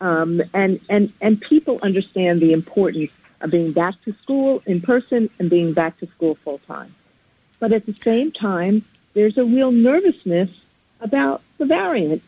um, 0.00 0.42
and 0.54 0.80
and 0.88 1.12
and 1.20 1.40
people 1.40 1.78
understand 1.82 2.40
the 2.40 2.52
importance 2.52 3.10
of 3.40 3.50
being 3.50 3.72
back 3.72 3.94
to 4.04 4.12
school 4.14 4.62
in 4.66 4.80
person 4.80 5.30
and 5.38 5.50
being 5.50 5.72
back 5.72 5.98
to 5.98 6.06
school 6.06 6.34
full 6.36 6.58
time. 6.58 6.94
But 7.58 7.72
at 7.72 7.86
the 7.86 7.92
same 7.92 8.32
time, 8.32 8.84
there's 9.14 9.38
a 9.38 9.44
real 9.44 9.70
nervousness 9.70 10.50
about 11.00 11.42
the 11.58 11.66
variant 11.66 12.22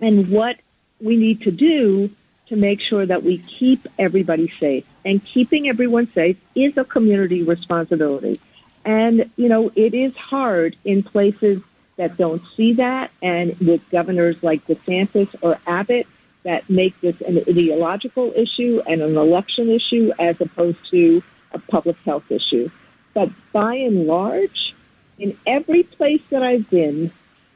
and 0.00 0.30
what 0.30 0.58
we 1.00 1.16
need 1.16 1.42
to 1.42 1.50
do 1.50 2.10
to 2.46 2.56
make 2.56 2.80
sure 2.80 3.06
that 3.06 3.22
we 3.22 3.38
keep 3.38 3.86
everybody 3.98 4.48
safe. 4.58 4.84
And 5.04 5.24
keeping 5.24 5.68
everyone 5.68 6.06
safe 6.08 6.38
is 6.54 6.76
a 6.76 6.84
community 6.84 7.42
responsibility. 7.42 8.40
And, 8.84 9.30
you 9.36 9.48
know, 9.48 9.70
it 9.74 9.94
is 9.94 10.16
hard 10.16 10.76
in 10.84 11.02
places 11.02 11.62
that 11.96 12.16
don't 12.16 12.42
see 12.56 12.72
that 12.74 13.10
and 13.22 13.58
with 13.58 13.88
governors 13.90 14.42
like 14.42 14.66
DeSantis 14.66 15.34
or 15.42 15.58
Abbott 15.66 16.06
that 16.44 16.68
make 16.70 16.98
this 17.00 17.20
an 17.20 17.38
ideological 17.38 18.32
issue 18.34 18.80
and 18.86 19.02
an 19.02 19.16
election 19.16 19.68
issue 19.68 20.10
as 20.18 20.40
opposed 20.40 20.78
to 20.90 21.22
a 21.52 21.58
public 21.58 21.98
health 22.04 22.30
issue. 22.30 22.70
But 23.12 23.30
by 23.52 23.74
and 23.74 24.06
large, 24.06 24.74
in 25.18 25.36
every 25.46 25.82
place 25.82 26.22
that 26.30 26.42
I've 26.42 26.70
been, 26.70 27.10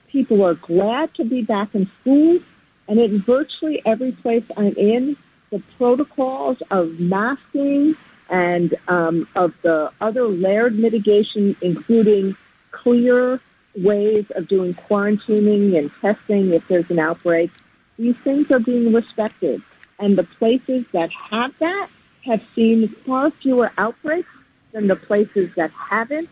people 0.08 0.44
are 0.44 0.54
glad 0.54 1.14
to 1.14 1.24
be 1.24 1.42
back 1.42 1.74
in 1.74 1.86
school. 2.00 2.40
And 2.86 3.00
in 3.00 3.18
virtually 3.20 3.80
every 3.86 4.12
place 4.12 4.44
I'm 4.56 4.74
in, 4.76 5.16
the 5.48 5.60
protocols 5.78 6.60
of 6.70 7.00
masking 7.00 7.96
and 8.30 8.74
um, 8.88 9.28
of 9.36 9.60
the 9.62 9.92
other 10.00 10.24
layered 10.24 10.78
mitigation, 10.78 11.56
including 11.60 12.36
clear 12.70 13.40
ways 13.76 14.30
of 14.34 14.48
doing 14.48 14.74
quarantining 14.74 15.76
and 15.78 15.90
testing 16.00 16.52
if 16.52 16.66
there's 16.68 16.90
an 16.90 16.98
outbreak. 16.98 17.50
These 17.98 18.16
things 18.16 18.50
are 18.50 18.58
being 18.58 18.92
respected. 18.92 19.62
And 19.98 20.16
the 20.16 20.24
places 20.24 20.86
that 20.92 21.10
have 21.12 21.56
that 21.58 21.88
have 22.24 22.44
seen 22.54 22.88
far 22.88 23.30
fewer 23.30 23.70
outbreaks 23.78 24.30
than 24.72 24.86
the 24.86 24.96
places 24.96 25.54
that 25.54 25.70
haven't. 25.70 26.28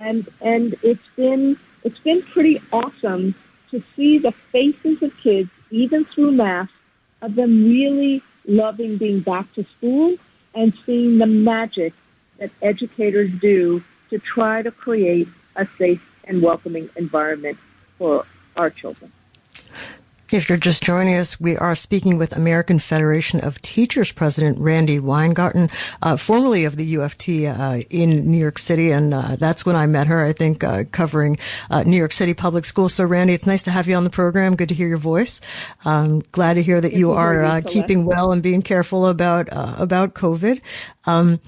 And, 0.00 0.28
and 0.40 0.74
it's 0.82 1.06
been, 1.16 1.56
it's 1.84 2.00
been 2.00 2.22
pretty 2.22 2.60
awesome 2.72 3.34
to 3.70 3.82
see 3.94 4.18
the 4.18 4.32
faces 4.32 5.02
of 5.02 5.16
kids, 5.18 5.50
even 5.70 6.04
through 6.04 6.32
masks, 6.32 6.72
of 7.22 7.34
them 7.34 7.64
really 7.64 8.22
loving 8.46 8.96
being 8.96 9.20
back 9.20 9.52
to 9.54 9.64
school 9.64 10.16
and 10.56 10.74
seeing 10.74 11.18
the 11.18 11.26
magic 11.26 11.92
that 12.38 12.50
educators 12.62 13.30
do 13.40 13.82
to 14.10 14.18
try 14.18 14.62
to 14.62 14.70
create 14.70 15.28
a 15.54 15.66
safe 15.78 16.02
and 16.24 16.42
welcoming 16.42 16.88
environment 16.96 17.58
for 17.98 18.26
our 18.56 18.70
children. 18.70 19.12
If 20.32 20.48
you're 20.48 20.58
just 20.58 20.82
joining 20.82 21.14
us, 21.14 21.38
we 21.38 21.56
are 21.56 21.76
speaking 21.76 22.18
with 22.18 22.36
American 22.36 22.80
Federation 22.80 23.38
of 23.44 23.62
Teachers 23.62 24.10
President 24.10 24.58
Randi 24.58 24.98
Weingarten, 24.98 25.70
uh, 26.02 26.16
formerly 26.16 26.64
of 26.64 26.74
the 26.74 26.94
UFT 26.94 27.46
uh, 27.46 27.84
in 27.90 28.28
New 28.28 28.38
York 28.38 28.58
City, 28.58 28.90
and 28.90 29.14
uh, 29.14 29.36
that's 29.36 29.64
when 29.64 29.76
I 29.76 29.86
met 29.86 30.08
her. 30.08 30.24
I 30.24 30.32
think 30.32 30.64
uh, 30.64 30.82
covering 30.90 31.38
uh, 31.70 31.84
New 31.84 31.96
York 31.96 32.10
City 32.10 32.34
public 32.34 32.64
schools. 32.64 32.92
So, 32.92 33.04
Randi, 33.04 33.34
it's 33.34 33.46
nice 33.46 33.62
to 33.64 33.70
have 33.70 33.86
you 33.86 33.94
on 33.94 34.02
the 34.02 34.10
program. 34.10 34.56
Good 34.56 34.70
to 34.70 34.74
hear 34.74 34.88
your 34.88 34.98
voice. 34.98 35.40
Um, 35.84 36.24
glad 36.32 36.54
to 36.54 36.62
hear 36.62 36.80
that 36.80 36.92
you 36.92 37.12
are 37.12 37.44
uh, 37.44 37.60
keeping 37.64 38.04
well 38.04 38.32
and 38.32 38.42
being 38.42 38.62
careful 38.62 39.06
about 39.06 39.48
about 39.52 40.14
COVID. 40.14 40.60
Um, 41.06 41.40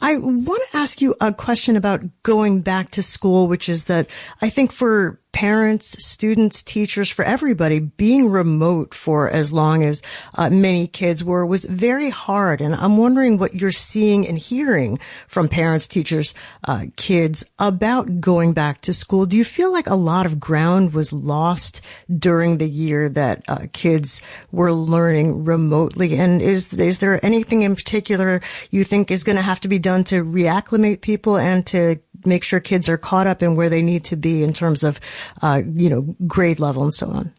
I 0.00 0.16
want 0.16 0.62
to 0.70 0.76
ask 0.76 1.00
you 1.00 1.14
a 1.20 1.32
question 1.32 1.76
about 1.76 2.02
going 2.22 2.60
back 2.60 2.90
to 2.92 3.02
school, 3.02 3.48
which 3.48 3.68
is 3.68 3.84
that 3.84 4.08
I 4.42 4.50
think 4.50 4.72
for 4.72 5.20
parents, 5.36 6.02
students, 6.02 6.62
teachers, 6.62 7.10
for 7.10 7.22
everybody, 7.22 7.78
being 7.78 8.30
remote 8.30 8.94
for 8.94 9.28
as 9.28 9.52
long 9.52 9.84
as 9.84 10.00
uh, 10.34 10.48
many 10.48 10.86
kids 10.86 11.22
were 11.22 11.44
was 11.44 11.66
very 11.66 12.08
hard. 12.08 12.62
And 12.62 12.74
I'm 12.74 12.96
wondering 12.96 13.36
what 13.36 13.54
you're 13.54 13.70
seeing 13.70 14.26
and 14.26 14.38
hearing 14.38 14.98
from 15.28 15.50
parents, 15.50 15.86
teachers, 15.88 16.32
uh, 16.66 16.86
kids 16.96 17.44
about 17.58 18.18
going 18.18 18.54
back 18.54 18.80
to 18.82 18.94
school. 18.94 19.26
Do 19.26 19.36
you 19.36 19.44
feel 19.44 19.70
like 19.70 19.88
a 19.88 19.94
lot 19.94 20.24
of 20.24 20.40
ground 20.40 20.94
was 20.94 21.12
lost 21.12 21.82
during 22.08 22.56
the 22.56 22.68
year 22.68 23.10
that 23.10 23.44
uh, 23.46 23.66
kids 23.74 24.22
were 24.52 24.72
learning 24.72 25.44
remotely? 25.44 26.16
And 26.16 26.40
is 26.40 26.72
is 26.72 27.00
there 27.00 27.22
anything 27.22 27.60
in 27.60 27.76
particular 27.76 28.40
you 28.70 28.84
think 28.84 29.05
is 29.10 29.24
going 29.24 29.36
to 29.36 29.42
have 29.42 29.60
to 29.60 29.68
be 29.68 29.78
done 29.78 30.04
to 30.04 30.24
reacclimate 30.24 31.00
people 31.00 31.36
and 31.36 31.66
to 31.66 32.00
make 32.24 32.42
sure 32.42 32.60
kids 32.60 32.88
are 32.88 32.96
caught 32.96 33.26
up 33.26 33.42
in 33.42 33.56
where 33.56 33.68
they 33.68 33.82
need 33.82 34.04
to 34.04 34.16
be 34.16 34.42
in 34.42 34.52
terms 34.52 34.82
of, 34.82 35.00
uh, 35.42 35.62
you 35.64 35.90
know, 35.90 36.14
grade 36.26 36.60
level 36.60 36.82
and 36.82 36.94
so 36.94 37.08
on? 37.08 37.32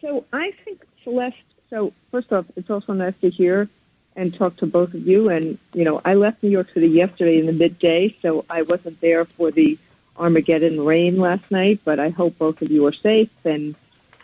So 0.00 0.24
I 0.32 0.52
think 0.64 0.84
Celeste. 1.04 1.36
So 1.70 1.92
first 2.10 2.32
off, 2.32 2.44
it's 2.56 2.70
also 2.70 2.92
nice 2.92 3.16
to 3.22 3.30
hear 3.30 3.68
and 4.14 4.34
talk 4.34 4.56
to 4.56 4.66
both 4.66 4.92
of 4.94 5.06
you. 5.06 5.30
And 5.30 5.58
you 5.72 5.84
know, 5.84 6.00
I 6.04 6.14
left 6.14 6.42
New 6.42 6.50
York 6.50 6.70
City 6.72 6.88
yesterday 6.88 7.38
in 7.38 7.46
the 7.46 7.52
midday, 7.52 8.14
so 8.20 8.44
I 8.50 8.62
wasn't 8.62 9.00
there 9.00 9.24
for 9.24 9.50
the 9.50 9.78
Armageddon 10.18 10.84
rain 10.84 11.18
last 11.18 11.50
night. 11.50 11.80
But 11.84 11.98
I 11.98 12.10
hope 12.10 12.38
both 12.38 12.60
of 12.60 12.70
you 12.70 12.86
are 12.86 12.92
safe 12.92 13.30
and 13.44 13.74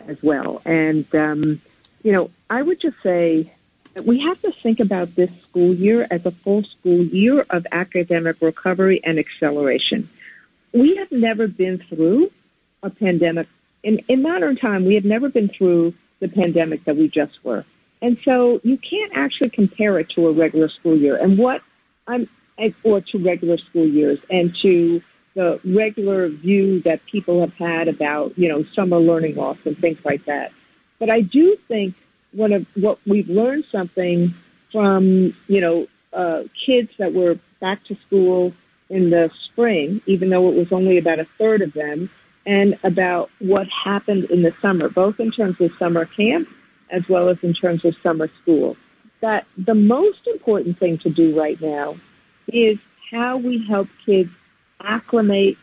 as 0.07 0.21
well. 0.21 0.61
And 0.65 1.13
um, 1.15 1.61
you 2.03 2.11
know, 2.11 2.29
I 2.49 2.61
would 2.61 2.79
just 2.79 3.01
say 3.01 3.51
we 4.05 4.19
have 4.19 4.41
to 4.41 4.51
think 4.51 4.79
about 4.79 5.15
this 5.15 5.31
school 5.41 5.73
year 5.73 6.07
as 6.09 6.25
a 6.25 6.31
full 6.31 6.63
school 6.63 7.03
year 7.03 7.45
of 7.49 7.65
academic 7.71 8.37
recovery 8.41 9.01
and 9.03 9.19
acceleration. 9.19 10.09
We 10.73 10.95
have 10.97 11.11
never 11.11 11.47
been 11.47 11.79
through 11.79 12.31
a 12.83 12.89
pandemic. 12.89 13.47
In, 13.83 13.99
in 14.07 14.21
modern 14.21 14.55
time, 14.55 14.85
we 14.85 14.95
have 14.95 15.05
never 15.05 15.29
been 15.29 15.47
through 15.47 15.93
the 16.19 16.27
pandemic 16.27 16.83
that 16.85 16.95
we 16.95 17.07
just 17.07 17.43
were. 17.43 17.65
And 18.01 18.17
so 18.19 18.61
you 18.63 18.77
can't 18.77 19.11
actually 19.15 19.49
compare 19.49 19.99
it 19.99 20.09
to 20.11 20.27
a 20.27 20.31
regular 20.31 20.69
school 20.69 20.95
year. 20.95 21.15
And 21.15 21.37
what 21.37 21.61
I'm, 22.07 22.27
or 22.83 23.01
to 23.01 23.17
regular 23.17 23.57
school 23.57 23.85
years 23.85 24.19
and 24.29 24.55
to 24.57 25.01
the 25.33 25.59
regular 25.63 26.27
view 26.27 26.81
that 26.81 27.05
people 27.05 27.41
have 27.41 27.53
had 27.55 27.87
about, 27.87 28.37
you 28.37 28.49
know, 28.49 28.63
summer 28.63 28.97
learning 28.97 29.35
loss 29.35 29.57
and 29.65 29.77
things 29.77 30.03
like 30.03 30.25
that. 30.25 30.51
But 30.97 31.09
I 31.09 31.21
do 31.21 31.55
think 31.55 31.95
one 32.31 32.53
of 32.53 32.65
what 32.75 32.99
we've 33.05 33.29
learned 33.29 33.65
something 33.65 34.33
from, 34.71 35.33
you 35.47 35.61
know, 35.61 35.87
uh, 36.13 36.43
kids 36.53 36.91
that 36.97 37.13
were 37.13 37.37
back 37.59 37.83
to 37.85 37.95
school 37.95 38.53
in 38.89 39.09
the 39.09 39.31
spring, 39.43 40.01
even 40.05 40.29
though 40.29 40.49
it 40.49 40.55
was 40.55 40.71
only 40.71 40.97
about 40.97 41.19
a 41.19 41.25
third 41.25 41.61
of 41.61 41.73
them, 41.73 42.09
and 42.45 42.77
about 42.83 43.29
what 43.39 43.67
happened 43.67 44.25
in 44.25 44.41
the 44.41 44.51
summer, 44.53 44.89
both 44.89 45.19
in 45.19 45.31
terms 45.31 45.59
of 45.61 45.71
summer 45.77 46.05
camp 46.05 46.49
as 46.89 47.07
well 47.07 47.29
as 47.29 47.43
in 47.43 47.53
terms 47.53 47.85
of 47.85 47.95
summer 47.97 48.27
school. 48.41 48.75
That 49.21 49.45
the 49.57 49.75
most 49.75 50.25
important 50.27 50.77
thing 50.77 50.97
to 50.99 51.09
do 51.09 51.37
right 51.37 51.59
now 51.61 51.97
is 52.47 52.79
how 53.11 53.37
we 53.37 53.65
help 53.65 53.87
kids 54.05 54.31
acclimate 54.81 55.57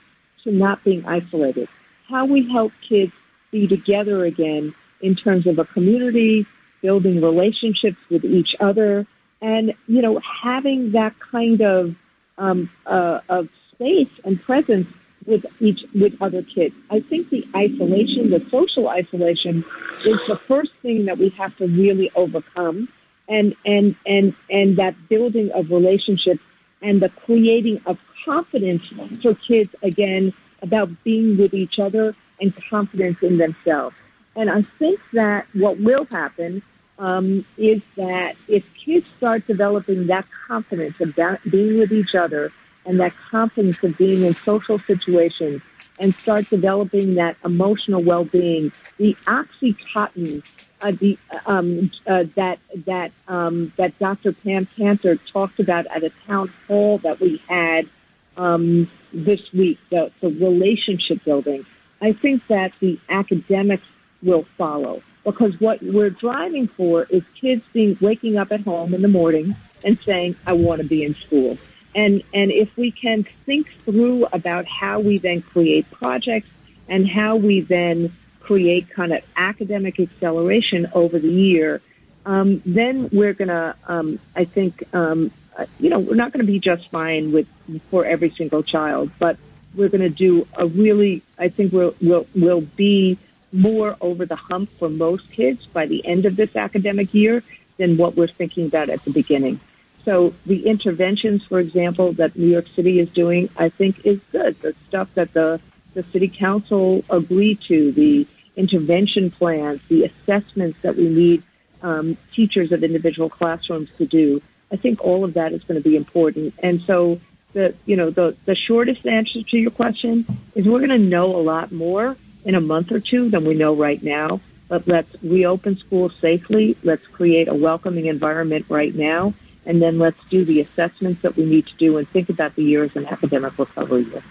to 0.44 0.52
not 0.52 0.84
being 0.84 1.04
isolated, 1.06 1.68
how 2.08 2.26
we 2.26 2.48
help 2.48 2.72
kids 2.82 3.12
be 3.50 3.66
together 3.66 4.24
again 4.24 4.74
in 5.00 5.14
terms 5.14 5.46
of 5.46 5.58
a 5.58 5.64
community, 5.64 6.46
building 6.86 7.20
relationships 7.20 7.98
with 8.12 8.24
each 8.24 8.54
other, 8.68 8.92
and 9.40 9.74
you 9.88 10.00
know 10.04 10.14
having 10.20 10.80
that 10.92 11.14
kind 11.18 11.60
of 11.60 11.96
um, 12.38 12.70
uh, 12.86 13.18
of 13.28 13.48
space 13.72 14.14
and 14.24 14.40
presence 14.40 14.88
with 15.30 15.44
each 15.60 15.84
with 16.02 16.14
other 16.26 16.42
kids. 16.42 16.74
I 16.96 17.00
think 17.00 17.22
the 17.30 17.44
isolation, 17.64 18.30
the 18.30 18.42
social 18.56 18.86
isolation, 18.88 19.64
is 20.10 20.18
the 20.28 20.38
first 20.50 20.72
thing 20.84 21.06
that 21.06 21.18
we 21.18 21.30
have 21.40 21.52
to 21.60 21.66
really 21.66 22.08
overcome, 22.14 22.88
and 23.28 23.56
and 23.64 23.96
and 24.06 24.34
and 24.48 24.76
that 24.76 24.94
building 25.08 25.50
of 25.58 25.72
relationships 25.78 26.44
and 26.82 27.00
the 27.00 27.08
creating 27.08 27.80
of 27.90 27.98
confidence 28.24 28.84
for 29.22 29.34
kids 29.34 29.74
again 29.82 30.32
about 30.62 30.88
being 31.02 31.36
with 31.36 31.52
each 31.52 31.80
other 31.86 32.14
and 32.40 32.54
confidence 32.70 33.18
in 33.24 33.38
themselves. 33.38 33.96
And 34.36 34.50
I 34.50 34.62
think 34.62 35.00
that 35.12 35.46
what 35.54 35.78
will 35.78 36.04
happen 36.04 36.62
um, 36.98 37.44
is 37.56 37.82
that 37.96 38.36
if 38.48 38.72
kids 38.74 39.06
start 39.16 39.46
developing 39.46 40.06
that 40.06 40.26
confidence 40.46 41.00
about 41.00 41.40
being 41.50 41.78
with 41.78 41.92
each 41.92 42.14
other 42.14 42.52
and 42.84 43.00
that 43.00 43.14
confidence 43.16 43.82
of 43.82 43.96
being 43.98 44.24
in 44.24 44.34
social 44.34 44.78
situations 44.78 45.62
and 45.98 46.14
start 46.14 46.48
developing 46.48 47.14
that 47.14 47.36
emotional 47.44 48.02
well-being, 48.02 48.70
the 48.98 49.14
oxytocin 49.26 50.42
uh, 50.82 50.90
the, 50.90 51.18
um, 51.46 51.90
uh, 52.06 52.24
that 52.34 52.58
that 52.84 53.10
um, 53.28 53.72
that 53.76 53.98
Dr. 53.98 54.32
Pam 54.32 54.66
Cantor 54.66 55.16
talked 55.16 55.58
about 55.58 55.86
at 55.86 56.02
a 56.02 56.10
town 56.26 56.52
hall 56.66 56.98
that 56.98 57.18
we 57.18 57.38
had 57.48 57.88
um, 58.36 58.88
this 59.12 59.52
week, 59.52 59.78
the, 59.90 60.12
the 60.20 60.28
relationship 60.28 61.24
building. 61.24 61.64
I 62.00 62.12
think 62.12 62.46
that 62.48 62.78
the 62.80 62.98
academics 63.08 63.86
will 64.22 64.42
follow 64.58 65.02
because 65.26 65.60
what 65.60 65.82
we're 65.82 66.08
driving 66.08 66.68
for 66.68 67.02
is 67.10 67.24
kids 67.34 67.62
being 67.72 67.98
waking 68.00 68.38
up 68.38 68.52
at 68.52 68.60
home 68.60 68.94
in 68.94 69.02
the 69.02 69.08
morning 69.08 69.56
and 69.84 69.98
saying, 69.98 70.36
"I 70.46 70.52
want 70.52 70.80
to 70.80 70.86
be 70.86 71.04
in 71.04 71.14
school." 71.16 71.58
And 71.94 72.22
and 72.32 72.52
if 72.52 72.74
we 72.76 72.92
can 72.92 73.24
think 73.24 73.68
through 73.84 74.26
about 74.32 74.66
how 74.66 75.00
we 75.00 75.18
then 75.18 75.42
create 75.42 75.90
projects 75.90 76.48
and 76.88 77.08
how 77.08 77.36
we 77.36 77.60
then 77.60 78.12
create 78.40 78.88
kind 78.88 79.12
of 79.12 79.24
academic 79.36 79.98
acceleration 79.98 80.88
over 80.94 81.18
the 81.18 81.32
year, 81.32 81.80
um, 82.24 82.62
then 82.64 83.08
we're 83.12 83.34
gonna, 83.34 83.74
um, 83.88 84.20
I 84.36 84.44
think, 84.44 84.84
um, 84.94 85.32
uh, 85.58 85.66
you 85.80 85.90
know, 85.90 85.98
we're 85.98 86.14
not 86.14 86.32
going 86.32 86.46
to 86.46 86.52
be 86.52 86.60
just 86.60 86.88
fine 86.88 87.32
with 87.32 87.48
for 87.90 88.04
every 88.04 88.30
single 88.30 88.62
child, 88.62 89.10
but 89.18 89.36
we're 89.74 89.88
going 89.88 90.02
to 90.02 90.10
do 90.10 90.46
a 90.56 90.66
really, 90.66 91.22
I 91.36 91.48
think 91.48 91.72
we'll 91.72 91.96
we'll 92.00 92.26
we'll 92.34 92.60
be 92.60 93.18
more 93.52 93.96
over 94.00 94.26
the 94.26 94.36
hump 94.36 94.70
for 94.78 94.88
most 94.88 95.30
kids 95.30 95.66
by 95.66 95.86
the 95.86 96.04
end 96.06 96.26
of 96.26 96.36
this 96.36 96.56
academic 96.56 97.12
year 97.14 97.42
than 97.76 97.96
what 97.96 98.16
we're 98.16 98.26
thinking 98.26 98.66
about 98.66 98.88
at 98.88 99.02
the 99.02 99.10
beginning. 99.10 99.60
So 100.04 100.34
the 100.46 100.66
interventions, 100.66 101.44
for 101.44 101.58
example, 101.58 102.12
that 102.14 102.36
New 102.36 102.46
York 102.46 102.68
City 102.68 103.00
is 103.00 103.10
doing, 103.10 103.48
I 103.56 103.68
think 103.68 104.06
is 104.06 104.20
good. 104.30 104.60
The 104.60 104.72
stuff 104.86 105.12
that 105.14 105.32
the, 105.32 105.60
the 105.94 106.04
city 106.04 106.28
council 106.28 107.04
agreed 107.10 107.60
to, 107.62 107.90
the 107.92 108.26
intervention 108.54 109.30
plans, 109.30 109.82
the 109.88 110.04
assessments 110.04 110.80
that 110.82 110.96
we 110.96 111.08
need 111.08 111.42
um, 111.82 112.16
teachers 112.32 112.72
of 112.72 112.84
individual 112.84 113.28
classrooms 113.28 113.90
to 113.98 114.06
do. 114.06 114.40
I 114.72 114.76
think 114.76 115.04
all 115.04 115.24
of 115.24 115.34
that 115.34 115.52
is 115.52 115.62
going 115.64 115.80
to 115.80 115.88
be 115.88 115.96
important. 115.96 116.54
And 116.62 116.80
so 116.82 117.20
the, 117.52 117.74
you 117.84 117.96
know, 117.96 118.10
the, 118.10 118.36
the 118.44 118.54
shortest 118.54 119.06
answer 119.06 119.42
to 119.42 119.58
your 119.58 119.70
question 119.70 120.24
is 120.54 120.66
we're 120.66 120.86
going 120.86 120.90
to 120.90 120.98
know 120.98 121.34
a 121.34 121.42
lot 121.42 121.72
more 121.72 122.16
in 122.46 122.54
a 122.54 122.60
month 122.60 122.92
or 122.92 123.00
two 123.00 123.28
than 123.28 123.44
we 123.44 123.54
know 123.54 123.74
right 123.74 124.02
now. 124.02 124.40
But 124.68 124.88
let's 124.88 125.14
reopen 125.22 125.76
schools 125.76 126.14
safely. 126.20 126.76
Let's 126.82 127.06
create 127.08 127.48
a 127.48 127.54
welcoming 127.54 128.06
environment 128.06 128.66
right 128.68 128.94
now. 128.94 129.34
And 129.66 129.82
then 129.82 129.98
let's 129.98 130.24
do 130.30 130.44
the 130.44 130.60
assessments 130.60 131.22
that 131.22 131.36
we 131.36 131.44
need 131.44 131.66
to 131.66 131.76
do 131.76 131.98
and 131.98 132.08
think 132.08 132.30
about 132.30 132.54
the 132.54 132.62
year 132.62 132.84
as 132.84 132.94
an 132.96 133.06
academic 133.06 133.58
recovery 133.58 134.04
year. 134.04 134.22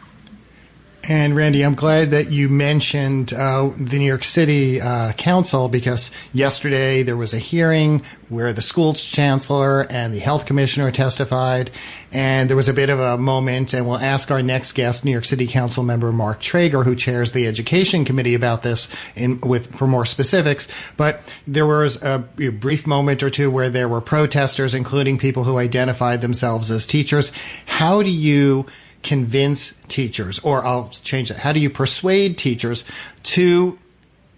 And 1.08 1.36
Randi, 1.36 1.64
I'm 1.64 1.76
glad 1.76 2.12
that 2.12 2.32
you 2.32 2.50
mentioned 2.50 3.32
uh, 3.32 3.70
the 3.78 4.00
New 4.00 4.08
York 4.08 4.24
City 4.24 4.82
uh, 4.82 5.12
Council 5.12 5.70
because 5.70 6.10
yesterday 6.34 7.04
there 7.04 7.16
was 7.16 7.32
a 7.36 7.38
hearing 7.38 8.02
where 8.30 8.54
the 8.54 8.64
school 8.64 8.96
chancellor 8.96 9.82
and 9.82 10.12
the 10.12 10.18
health 10.18 10.48
commissioner 10.48 10.90
testified, 10.90 11.70
and 12.12 12.50
there 12.50 12.58
was 12.58 12.70
a 12.70 12.74
bit 12.74 12.90
of 12.90 13.00
a 13.00 13.20
moment. 13.20 13.76
And 13.76 13.86
we'll 13.86 14.00
ask 14.00 14.32
our 14.32 14.42
next 14.42 14.72
guest, 14.72 15.06
New 15.06 15.12
York 15.12 15.26
City 15.26 15.46
Council 15.46 15.84
member 15.84 16.12
Mark 16.12 16.42
Treyger, 16.42 16.84
who 16.84 16.96
chairs 16.96 17.34
the 17.34 17.46
Education 17.46 18.04
Committee, 18.04 18.34
about 18.34 18.64
this 18.64 18.90
in, 19.16 19.40
with 19.42 19.76
for 19.76 19.86
more 19.86 20.06
specifics. 20.06 20.68
But 20.98 21.22
there 21.46 21.68
was 21.68 22.02
a, 22.02 22.28
a 22.40 22.50
brief 22.50 22.88
moment 22.88 23.22
or 23.22 23.30
two 23.30 23.52
where 23.52 23.70
there 23.70 23.88
were 23.88 24.02
protesters, 24.02 24.74
including 24.74 25.20
people 25.20 25.44
who 25.44 25.60
identified 25.60 26.22
themselves 26.22 26.72
as 26.72 26.88
teachers. 26.88 27.32
How 27.68 28.02
do 28.02 28.10
you 28.10 28.66
convince 29.06 29.74
teachers, 29.88 30.40
or 30.40 30.66
I'll 30.66 30.90
change 30.90 31.32
it. 31.32 31.38
How 31.38 31.54
do 31.54 31.60
you 31.60 31.70
persuade 31.70 32.38
teachers 32.38 32.84
to 33.24 33.80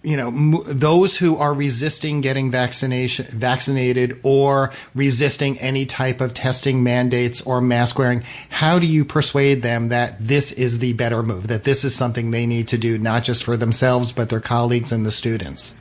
you 0.04 0.16
know 0.16 0.62
those 0.62 1.16
who 1.16 1.36
are 1.36 1.52
resisting 1.52 2.20
getting 2.20 2.52
vaccination 2.52 3.26
vaccinated 3.26 4.20
or 4.22 4.70
resisting 4.94 5.58
any 5.58 5.84
type 5.86 6.20
of 6.20 6.34
testing 6.34 6.84
mandates 6.84 7.42
or 7.42 7.60
mask 7.60 7.98
wearing 7.98 8.22
how 8.48 8.78
do 8.78 8.86
you 8.86 9.04
persuade 9.04 9.60
them 9.62 9.88
that 9.88 10.14
this 10.20 10.52
is 10.52 10.78
the 10.78 10.92
better 10.92 11.20
move 11.20 11.48
that 11.48 11.64
this 11.64 11.82
is 11.82 11.96
something 11.96 12.30
they 12.30 12.46
need 12.46 12.68
to 12.68 12.78
do 12.78 12.96
not 12.96 13.24
just 13.24 13.42
for 13.42 13.56
themselves 13.56 14.12
but 14.12 14.28
their 14.28 14.40
colleagues 14.40 14.92
and 14.92 15.04
the 15.04 15.10
students 15.10 15.74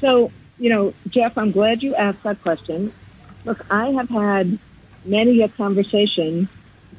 so 0.00 0.30
you 0.60 0.70
know 0.70 0.94
jeff 1.08 1.36
i'm 1.36 1.50
glad 1.50 1.82
you 1.82 1.92
asked 1.96 2.22
that 2.22 2.40
question 2.40 2.92
Look, 3.44 3.64
I 3.70 3.90
have 3.92 4.08
had 4.08 4.58
many 5.04 5.40
a 5.42 5.48
conversation 5.48 6.48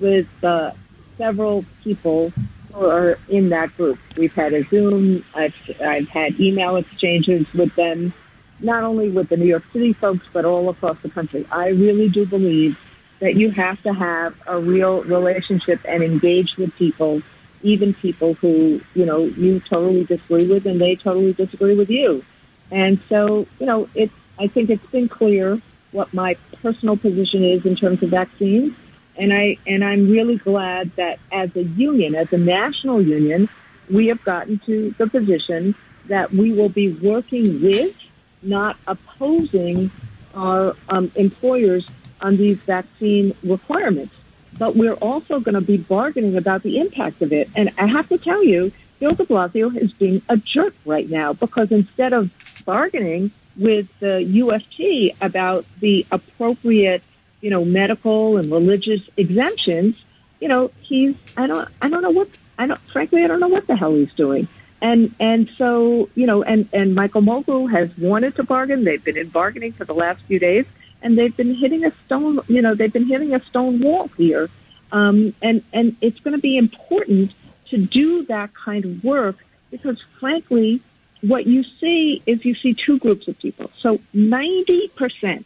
with 0.02 0.28
uh, 0.44 0.72
several 1.18 1.64
people 1.84 2.34
who 2.74 2.86
are 2.86 3.18
in 3.30 3.50
that 3.50 3.76
group. 3.78 4.00
We've 4.18 4.34
had 4.34 4.54
a 4.54 4.64
Zoom. 4.64 5.24
I've, 5.36 5.56
I've 5.82 6.10
had 6.10 6.40
email 6.40 6.76
exchanges 6.76 7.52
with 7.54 7.74
them, 7.76 8.14
not 8.60 8.84
only 8.84 9.10
with 9.10 9.30
the 9.30 9.38
New 9.38 9.46
York 9.46 9.64
City 9.72 9.94
folks, 9.94 10.28
but 10.34 10.46
all 10.46 10.70
across 10.70 11.00
the 11.00 11.10
country. 11.10 11.46
I 11.52 11.70
really 11.70 12.10
do 12.10 12.26
believe 12.26 12.80
that 13.20 13.36
you 13.36 13.52
have 13.52 13.82
to 13.84 13.94
have 13.94 14.36
a 14.48 14.60
real 14.60 15.04
relationship 15.04 15.80
and 15.86 16.04
engage 16.04 16.58
with 16.58 16.76
people, 16.76 17.22
even 17.62 17.94
people 17.94 18.34
who, 18.36 18.82
you 18.96 19.06
know, 19.06 19.20
you 19.20 19.60
totally 19.60 20.04
disagree 20.04 20.48
with 20.48 20.66
and 20.66 20.82
they 20.82 20.96
totally 20.96 21.34
disagree 21.34 21.76
with 21.76 21.90
you. 21.90 22.26
And 22.72 23.00
so, 23.10 23.46
you 23.60 23.66
know, 23.68 23.90
it's, 23.94 24.14
I 24.40 24.48
think 24.48 24.70
it's 24.72 24.86
been 24.88 25.08
clear 25.08 25.62
what 25.92 26.12
my 26.14 26.36
personal 26.64 26.98
position 26.98 27.44
is 27.44 27.66
in 27.66 27.76
terms 27.76 28.02
of 28.02 28.10
vaccines. 28.10 28.74
And 29.18 29.34
I, 29.34 29.58
and 29.68 29.84
I'm 29.84 30.10
really 30.10 30.38
glad 30.38 30.96
that 30.96 31.20
as 31.32 31.56
a 31.56 31.64
union, 31.64 32.16
as 32.16 32.32
a 32.34 32.38
national 32.38 33.02
union, 33.02 33.50
we 33.90 34.08
have 34.08 34.24
gotten 34.24 34.60
to 34.60 34.92
the 34.92 35.08
position 35.08 35.76
that 36.08 36.32
we 36.32 36.54
will 36.54 36.70
be 36.70 36.94
working 36.94 37.62
with, 37.62 37.96
not 38.42 38.78
opposing 38.88 39.92
our 40.34 40.76
um, 40.90 41.12
employers 41.16 41.86
on 42.22 42.38
these 42.38 42.58
vaccine 42.58 43.36
requirements. 43.44 44.14
But 44.58 44.76
we're 44.76 44.96
also 44.96 45.40
going 45.40 45.56
to 45.56 45.62
be 45.62 45.78
bargaining 45.78 46.38
about 46.38 46.64
the 46.64 46.80
impact 46.80 47.22
of 47.22 47.34
it. 47.34 47.50
And 47.56 47.72
I 47.78 47.88
have 47.88 48.08
to 48.10 48.18
tell 48.18 48.44
you, 48.44 48.72
Bill 49.00 49.16
de 49.16 49.26
Blasio 49.26 49.76
is 49.76 49.92
being 49.94 50.22
a 50.30 50.38
jerk 50.38 50.76
right 50.86 51.10
now 51.10 51.34
because 51.34 51.72
instead 51.72 52.14
of 52.14 52.30
bargaining 52.66 53.32
with 53.58 53.88
the 54.00 54.24
UFT 54.24 55.16
about 55.22 55.66
the 55.80 56.06
appropriate, 56.12 57.02
you 57.42 57.50
know, 57.50 57.66
medical 57.66 58.38
and 58.38 58.52
religious 58.52 59.08
exemptions, 59.18 60.02
you 60.40 60.48
know, 60.48 60.72
he's 60.82 61.16
I 61.38 61.48
don't 61.48 61.68
I 61.82 61.90
don't 61.90 62.02
know 62.02 62.12
what 62.12 62.30
I 62.58 62.68
don't 62.68 62.80
frankly 62.82 63.24
I 63.24 63.28
don't 63.28 63.40
know 63.40 63.48
what 63.48 63.68
the 63.68 63.76
hell 63.76 63.94
he's 63.94 64.14
doing. 64.14 64.48
And 64.82 65.14
and 65.20 65.50
so, 65.58 66.10
you 66.16 66.26
know, 66.26 66.44
and, 66.44 66.68
and 66.74 66.96
Michael 66.96 67.22
Mulgrew 67.22 67.70
has 67.72 67.96
wanted 67.98 68.36
to 68.38 68.44
bargain. 68.44 68.84
They've 68.84 69.04
been 69.04 69.18
in 69.18 69.30
bargaining 69.30 69.74
for 69.74 69.86
the 69.86 69.94
last 69.94 70.22
few 70.24 70.40
days 70.40 70.66
and 71.02 71.18
they've 71.18 71.36
been 71.36 71.56
hitting 71.56 71.86
a 71.86 71.92
stone, 72.06 72.40
you 72.48 72.62
know, 72.62 72.76
they've 72.76 72.92
been 72.92 73.08
hitting 73.08 73.34
a 73.34 73.40
stone 73.40 73.80
wall 73.80 74.08
here. 74.18 74.50
Um, 74.92 75.34
and, 75.42 75.64
and 75.72 75.96
it's 76.02 76.20
going 76.20 76.36
to 76.36 76.42
be 76.42 76.58
important 76.58 77.34
to 77.70 77.78
do 77.78 78.24
that 78.26 78.54
kind 78.54 78.84
of 78.86 79.04
work 79.04 79.38
because 79.72 80.02
frankly, 80.20 80.82
what 81.22 81.48
you 81.48 81.64
see 81.64 82.22
is 82.26 82.44
you 82.44 82.56
see 82.56 82.74
two 82.74 83.00
groups 83.00 83.28
of 83.28 83.38
people. 83.40 83.72
So 83.78 84.00
90% 84.16 85.46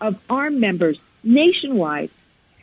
of 0.00 0.22
our 0.30 0.50
members 0.50 0.98
nationwide 1.26 2.10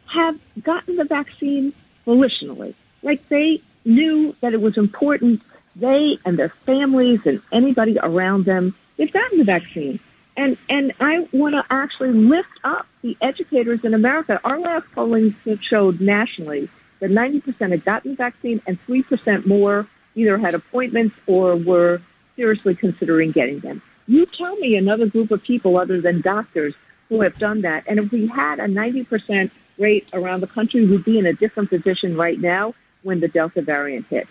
have 0.08 0.40
gotten 0.64 0.96
the 0.96 1.06
vaccine 1.06 1.74
volitionally. 2.08 2.74
Like 3.02 3.28
they 3.30 3.62
knew 3.86 4.36
that 4.42 4.54
it 4.54 4.62
was 4.62 4.78
important. 4.78 5.42
They 5.76 6.18
and 6.26 6.38
their 6.38 6.50
families 6.50 7.26
and 7.26 7.42
anybody 7.52 7.98
around 8.02 8.46
them, 8.46 8.76
they've 8.98 9.12
gotten 9.12 9.38
the 9.38 9.44
vaccine. 9.44 10.00
And 10.36 10.58
and 10.70 10.94
I 11.00 11.28
want 11.32 11.56
to 11.56 11.66
actually 11.70 12.14
lift 12.14 12.50
up 12.64 12.88
the 13.02 13.18
educators 13.22 13.84
in 13.84 13.94
America. 13.94 14.40
Our 14.44 14.60
last 14.60 14.92
polling 14.94 15.36
showed 15.62 16.00
nationally 16.00 16.70
that 17.00 17.12
90% 17.12 17.72
had 17.72 17.84
gotten 17.84 18.12
the 18.12 18.18
vaccine 18.18 18.62
and 18.66 18.80
3% 18.88 19.46
more 19.46 19.88
either 20.16 20.38
had 20.38 20.54
appointments 20.54 21.16
or 21.28 21.56
were 21.56 22.02
seriously 22.36 22.76
considering 22.76 23.32
getting 23.32 23.60
them. 23.60 23.82
You 24.08 24.26
tell 24.26 24.56
me 24.58 24.76
another 24.76 25.06
group 25.06 25.32
of 25.32 25.44
people 25.44 25.78
other 25.78 26.02
than 26.02 26.22
doctors 26.22 26.74
who 27.10 27.22
have 27.22 27.38
done 27.38 27.62
that. 27.62 27.84
And 27.88 28.00
if 28.00 28.12
we 28.12 28.28
had 28.28 28.60
a 28.60 28.68
90% 28.68 29.52
rate 29.78 30.08
around 30.14 30.42
the 30.42 30.48
country, 30.48 30.86
we'd 30.86 31.06
be 31.06 31.20
in 31.20 31.26
a 31.26 31.34
different 31.34 31.70
position 31.70 32.16
right 32.16 32.40
now 32.40 32.74
when 33.04 33.20
the 33.20 33.28
Delta 33.28 33.62
variant 33.62 34.08
hit. 34.08 34.28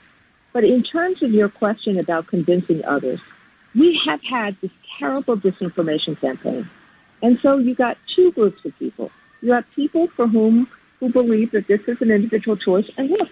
But 0.53 0.65
in 0.65 0.83
terms 0.83 1.23
of 1.23 1.33
your 1.33 1.49
question 1.49 1.99
about 1.99 2.27
convincing 2.27 2.85
others, 2.85 3.21
we 3.75 3.97
have 3.99 4.23
had 4.23 4.57
this 4.61 4.71
terrible 4.99 5.37
disinformation 5.37 6.21
campaign. 6.21 6.69
And 7.23 7.39
so 7.39 7.59
you 7.59 7.75
got 7.75 7.97
two 8.15 8.33
groups 8.33 8.65
of 8.65 8.79
people. 8.79 9.11
You 9.41 9.53
have 9.53 9.71
people 9.73 10.09
for 10.09 10.27
whom 10.27 10.69
who 11.01 11.09
believe 11.09 11.51
that 11.53 11.67
this 11.67 11.81
is 11.89 12.01
an 12.01 12.11
individual 12.11 12.57
choice. 12.57 12.89
And 12.97 13.11
look, 13.11 13.29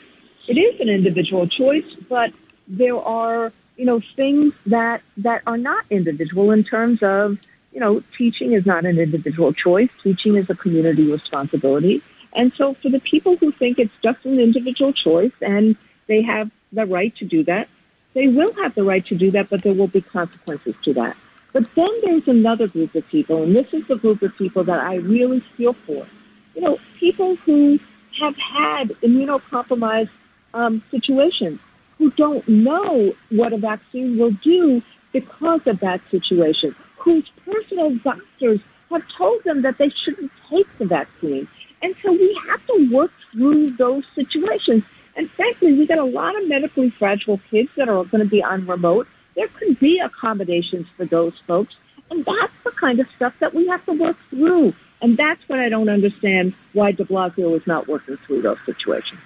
it 0.48 0.59
is 0.59 0.81
an 0.81 0.88
individual 0.88 1.46
choice, 1.46 1.85
but 2.09 2.33
there 2.66 2.96
are, 2.96 3.53
you 3.76 3.85
know, 3.85 4.00
things 4.00 4.55
that, 4.66 5.03
that 5.18 5.42
are 5.46 5.59
not 5.59 5.85
individual 5.90 6.50
in 6.50 6.64
terms 6.64 7.03
of, 7.03 7.38
you 7.72 7.80
know, 7.80 8.02
teaching 8.16 8.52
is 8.52 8.66
not 8.66 8.85
an 8.85 8.98
individual 8.98 9.52
choice. 9.52 9.90
Teaching 10.02 10.37
is 10.37 10.50
a 10.50 10.54
community 10.54 11.11
responsibility. 11.11 12.02
And 12.33 12.52
so 12.52 12.74
for 12.74 12.88
the 12.88 13.00
people 13.00 13.37
who 13.37 13.50
think 13.50 13.78
it's 13.78 13.94
just 14.02 14.24
an 14.24 14.38
individual 14.38 14.92
choice 14.92 15.33
and 15.40 15.76
they 16.06 16.22
have 16.22 16.50
the 16.72 16.87
right 16.87 17.14
to 17.16 17.24
do 17.24 17.42
that, 17.44 17.68
they 18.14 18.28
will 18.28 18.52
have 18.54 18.74
the 18.74 18.85
right 18.85 19.04
to 19.06 19.14
do 19.14 19.30
that, 19.33 19.50
but 19.50 19.62
there 19.62 19.74
will 19.74 19.87
be 19.87 20.00
consequences 20.00 20.74
to 20.83 20.94
that. 20.94 21.16
But 21.52 21.72
then 21.74 21.90
there's 22.02 22.28
another 22.28 22.68
group 22.68 22.94
of 22.94 23.06
people, 23.09 23.42
and 23.42 23.54
this 23.54 23.72
is 23.74 23.87
the 23.87 23.96
group 23.96 24.22
of 24.22 24.37
people 24.37 24.64
that 24.64 24.78
I 24.78 24.96
really 24.96 25.40
feel 25.40 25.72
for. 25.72 26.06
You 26.54 26.62
know, 26.62 26.78
people 26.96 27.37
who 27.37 27.78
have 28.20 28.37
had 28.37 28.88
immunocompromised 29.02 30.11
um, 30.54 30.83
situations, 30.90 31.61
who 31.98 32.11
don't 32.12 32.46
know 32.48 33.14
what 33.30 33.52
a 33.52 33.56
vaccine 33.56 34.18
will 34.18 34.30
do 34.30 34.83
because 35.12 35.66
of 35.66 35.80
that 35.80 36.00
situation, 36.11 36.74
whose 37.00 37.28
personal 37.44 37.94
doctors 37.96 38.60
have 38.90 39.06
told 39.08 39.42
them 39.44 39.62
that 39.62 39.78
they 39.78 39.88
shouldn't 39.88 40.30
take 40.48 40.66
the 40.78 40.84
vaccine. 40.84 41.48
And 41.82 41.94
so 42.02 42.12
we 42.12 42.38
have 42.48 42.64
to 42.66 42.90
work 42.92 43.12
through 43.32 43.70
those 43.70 44.04
situations. 44.14 44.84
And 45.16 45.30
frankly, 45.30 45.72
we 45.72 45.86
got 45.86 45.98
a 45.98 46.04
lot 46.04 46.36
of 46.36 46.46
medically 46.48 46.90
fragile 46.90 47.40
kids 47.50 47.70
that 47.76 47.88
are 47.88 48.04
going 48.04 48.22
to 48.22 48.30
be 48.30 48.42
on 48.42 48.66
remote. 48.66 49.08
There 49.34 49.48
could 49.48 49.78
be 49.80 49.98
accommodations 49.98 50.88
for 50.96 51.04
those 51.04 51.38
folks. 51.38 51.76
And 52.10 52.24
that's 52.24 52.52
the 52.64 52.72
kind 52.72 53.00
of 53.00 53.08
stuff 53.16 53.38
that 53.38 53.54
we 53.54 53.66
have 53.68 53.84
to 53.86 53.92
work 53.92 54.16
through. 54.28 54.74
And 55.00 55.16
that's 55.16 55.48
what 55.48 55.58
I 55.58 55.68
don't 55.68 55.88
understand 55.88 56.52
why 56.74 56.92
de 56.92 57.04
Blasio 57.04 57.56
is 57.56 57.66
not 57.66 57.88
working 57.88 58.18
through 58.18 58.42
those 58.42 58.58
situations. 58.66 59.20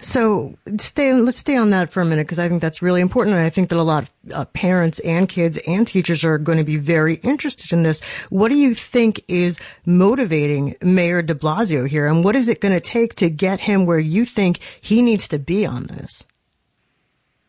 So 0.00 0.56
stay, 0.78 1.12
let's 1.12 1.36
stay 1.36 1.56
on 1.56 1.70
that 1.70 1.90
for 1.90 2.00
a 2.00 2.06
minute 2.06 2.26
because 2.26 2.38
I 2.38 2.48
think 2.48 2.62
that's 2.62 2.80
really 2.80 3.02
important. 3.02 3.36
And 3.36 3.44
I 3.44 3.50
think 3.50 3.68
that 3.68 3.78
a 3.78 3.82
lot 3.82 4.04
of 4.04 4.10
uh, 4.32 4.44
parents 4.46 4.98
and 5.00 5.28
kids 5.28 5.58
and 5.66 5.86
teachers 5.86 6.24
are 6.24 6.38
going 6.38 6.56
to 6.56 6.64
be 6.64 6.78
very 6.78 7.16
interested 7.16 7.70
in 7.72 7.82
this. 7.82 8.02
What 8.30 8.48
do 8.48 8.56
you 8.56 8.74
think 8.74 9.22
is 9.28 9.58
motivating 9.84 10.74
Mayor 10.80 11.20
de 11.20 11.34
Blasio 11.34 11.86
here? 11.86 12.06
And 12.06 12.24
what 12.24 12.34
is 12.34 12.48
it 12.48 12.62
going 12.62 12.72
to 12.72 12.80
take 12.80 13.14
to 13.16 13.28
get 13.28 13.60
him 13.60 13.84
where 13.84 13.98
you 13.98 14.24
think 14.24 14.60
he 14.80 15.02
needs 15.02 15.28
to 15.28 15.38
be 15.38 15.66
on 15.66 15.84
this? 15.84 16.24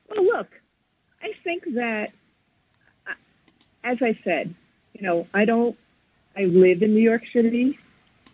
Well, 0.10 0.26
look, 0.26 0.50
I 1.24 1.32
think 1.46 1.64
that, 1.76 2.12
uh, 3.08 3.14
as 3.82 4.02
I 4.02 4.20
said, 4.26 4.54
you 4.94 5.08
know, 5.08 5.26
I 5.34 5.46
don't, 5.46 5.78
I 6.36 6.44
live 6.44 6.84
in 6.84 6.94
New 6.94 7.02
York 7.02 7.24
City, 7.32 7.80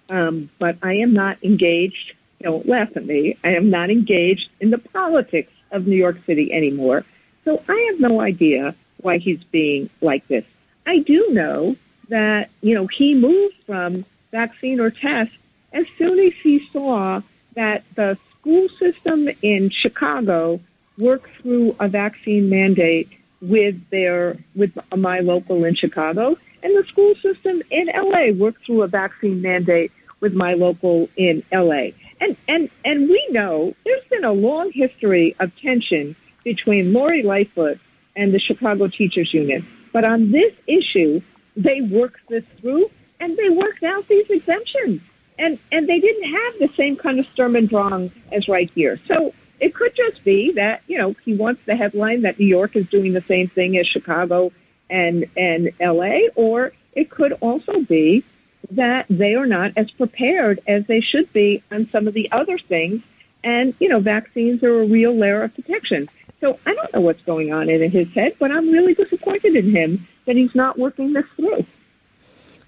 um, 0.10 0.50
but 0.58 0.78
I 0.82 0.96
am 0.96 1.14
not 1.14 1.38
engaged 1.44 2.14
don't 2.42 2.68
laugh 2.68 2.96
at 2.96 3.06
me. 3.06 3.38
I 3.44 3.52
am 3.52 3.70
not 3.70 3.90
engaged 3.90 4.50
in 4.60 4.70
the 4.70 4.78
politics 4.78 5.52
of 5.72 5.88
New 5.88 5.96
York 5.96 6.24
City 6.26 6.54
anymore. 6.54 7.04
So 7.46 7.64
I 7.68 7.90
have 7.92 8.00
no 8.00 8.22
idea 8.22 8.76
why 9.02 9.18
he's 9.18 9.44
being 9.44 9.90
like 10.02 10.28
this. 10.28 10.46
I 10.86 11.00
do 11.00 11.28
know 11.32 11.76
that, 12.10 12.50
you 12.62 12.74
know, 12.76 12.88
he 12.88 13.16
moved 13.16 13.56
from 13.66 14.06
vaccine 14.32 14.80
or 14.80 14.90
test 14.90 15.32
as 15.74 15.88
soon 15.98 16.20
as 16.20 16.34
he 16.34 16.60
saw 16.60 17.22
that 17.56 17.84
the 17.96 18.18
school 18.32 18.70
system 18.70 19.30
in 19.42 19.70
Chicago 19.70 20.60
worked 20.98 21.30
through 21.42 21.76
a 21.80 21.88
vaccine 21.88 22.50
mandate 22.50 23.10
with 23.42 23.90
their, 23.90 24.38
with 24.56 24.78
my 24.96 25.20
local 25.20 25.64
in 25.64 25.76
Chicago 25.76 26.38
and 26.64 26.76
the 26.76 26.84
school 26.86 27.14
system 27.16 27.62
in 27.70 27.88
LA 27.88 28.32
worked 28.32 28.66
through 28.66 28.82
a 28.82 28.88
vaccine 28.88 29.42
mandate 29.42 29.92
with 30.20 30.34
my 30.34 30.54
local 30.54 31.10
in 31.16 31.44
LA. 31.52 31.90
And, 32.20 32.36
and, 32.48 32.70
and 32.84 33.10
we 33.10 33.28
know 33.30 33.76
there's 33.86 34.04
been 34.06 34.24
a 34.24 34.32
long 34.32 34.72
history 34.72 35.36
of 35.40 35.56
tension 35.58 36.16
between 36.44 36.94
Lori 36.94 37.24
Lightfoot 37.24 37.80
and 38.16 38.34
the 38.34 38.40
Chicago 38.40 38.88
Teachers 38.88 39.34
Union. 39.34 39.66
But 39.94 40.04
on 40.04 40.32
this 40.32 40.54
issue, 40.66 41.22
they 41.56 41.82
worked 41.82 42.28
this 42.28 42.44
through 42.60 42.90
and 43.20 43.36
they 43.38 43.50
worked 43.50 43.84
out 43.84 44.08
these 44.08 44.30
exemptions. 44.30 45.02
And, 45.40 45.60
and 45.72 45.88
they 45.88 46.00
didn't 46.00 46.32
have 46.32 46.60
the 46.60 46.70
same 46.76 46.96
kind 46.96 47.20
of 47.20 47.26
Sturm 47.28 47.56
und 47.56 47.70
Drang 47.70 48.12
as 48.32 48.48
right 48.48 48.72
here. 48.72 49.00
So 49.08 49.34
it 49.60 49.74
could 49.74 49.96
just 49.96 50.24
be 50.24 50.52
that, 50.54 50.82
you 50.88 50.98
know, 50.98 51.16
he 51.24 51.36
wants 51.36 51.64
the 51.66 51.76
headline 51.76 52.24
that 52.24 52.40
New 52.40 52.46
York 52.48 52.76
is 52.76 52.90
doing 52.90 53.14
the 53.14 53.22
same 53.22 53.48
thing 53.48 53.78
as 53.78 53.88
Chicago 53.88 54.52
and, 54.90 55.26
and 55.36 55.72
LA, 55.80 56.28
or 56.36 56.74
it 56.94 57.10
could 57.10 57.34
also 57.34 57.82
be 57.82 58.24
that 58.72 59.06
they 59.10 59.36
are 59.36 59.46
not 59.46 59.72
as 59.76 59.92
prepared 59.92 60.60
as 60.68 60.86
they 60.88 61.02
should 61.02 61.32
be 61.34 61.64
on 61.72 61.88
some 61.88 62.08
of 62.08 62.14
the 62.14 62.32
other 62.32 62.58
things. 62.58 63.02
And, 63.44 63.74
you 63.80 63.88
know, 63.88 64.00
vaccines 64.00 64.64
are 64.64 64.82
a 64.82 64.86
real 64.86 65.14
layer 65.14 65.44
of 65.44 65.56
protection. 65.56 66.10
So 66.42 66.60
I 66.66 66.74
don't 66.74 66.94
know 66.94 67.02
what's 67.02 67.22
going 67.22 67.54
on 67.54 67.70
in 67.70 67.90
his 67.90 68.14
head, 68.14 68.36
but 68.40 68.52
I'm 68.52 68.70
really 68.72 68.94
disappointed 68.94 69.56
in 69.56 69.72
him 69.72 70.08
that 70.26 70.36
he's 70.36 70.54
not 70.54 70.78
working 70.78 71.14
this 71.14 71.26
through. 71.36 71.66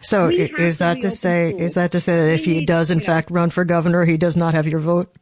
So 0.01 0.29
is 0.29 0.77
that 0.77 1.01
to 1.01 1.11
say 1.11 1.49
schools. 1.49 1.61
is 1.61 1.73
that 1.73 1.91
to 1.91 1.99
say 1.99 2.15
that 2.15 2.33
if 2.33 2.45
he 2.45 2.65
does 2.65 2.89
in 2.89 3.01
fact 3.01 3.29
run 3.29 3.49
for 3.49 3.65
governor, 3.65 4.05
he 4.05 4.17
does 4.17 4.37
not 4.37 4.53
have 4.53 4.65
your 4.65 4.79
vote? 4.79 5.13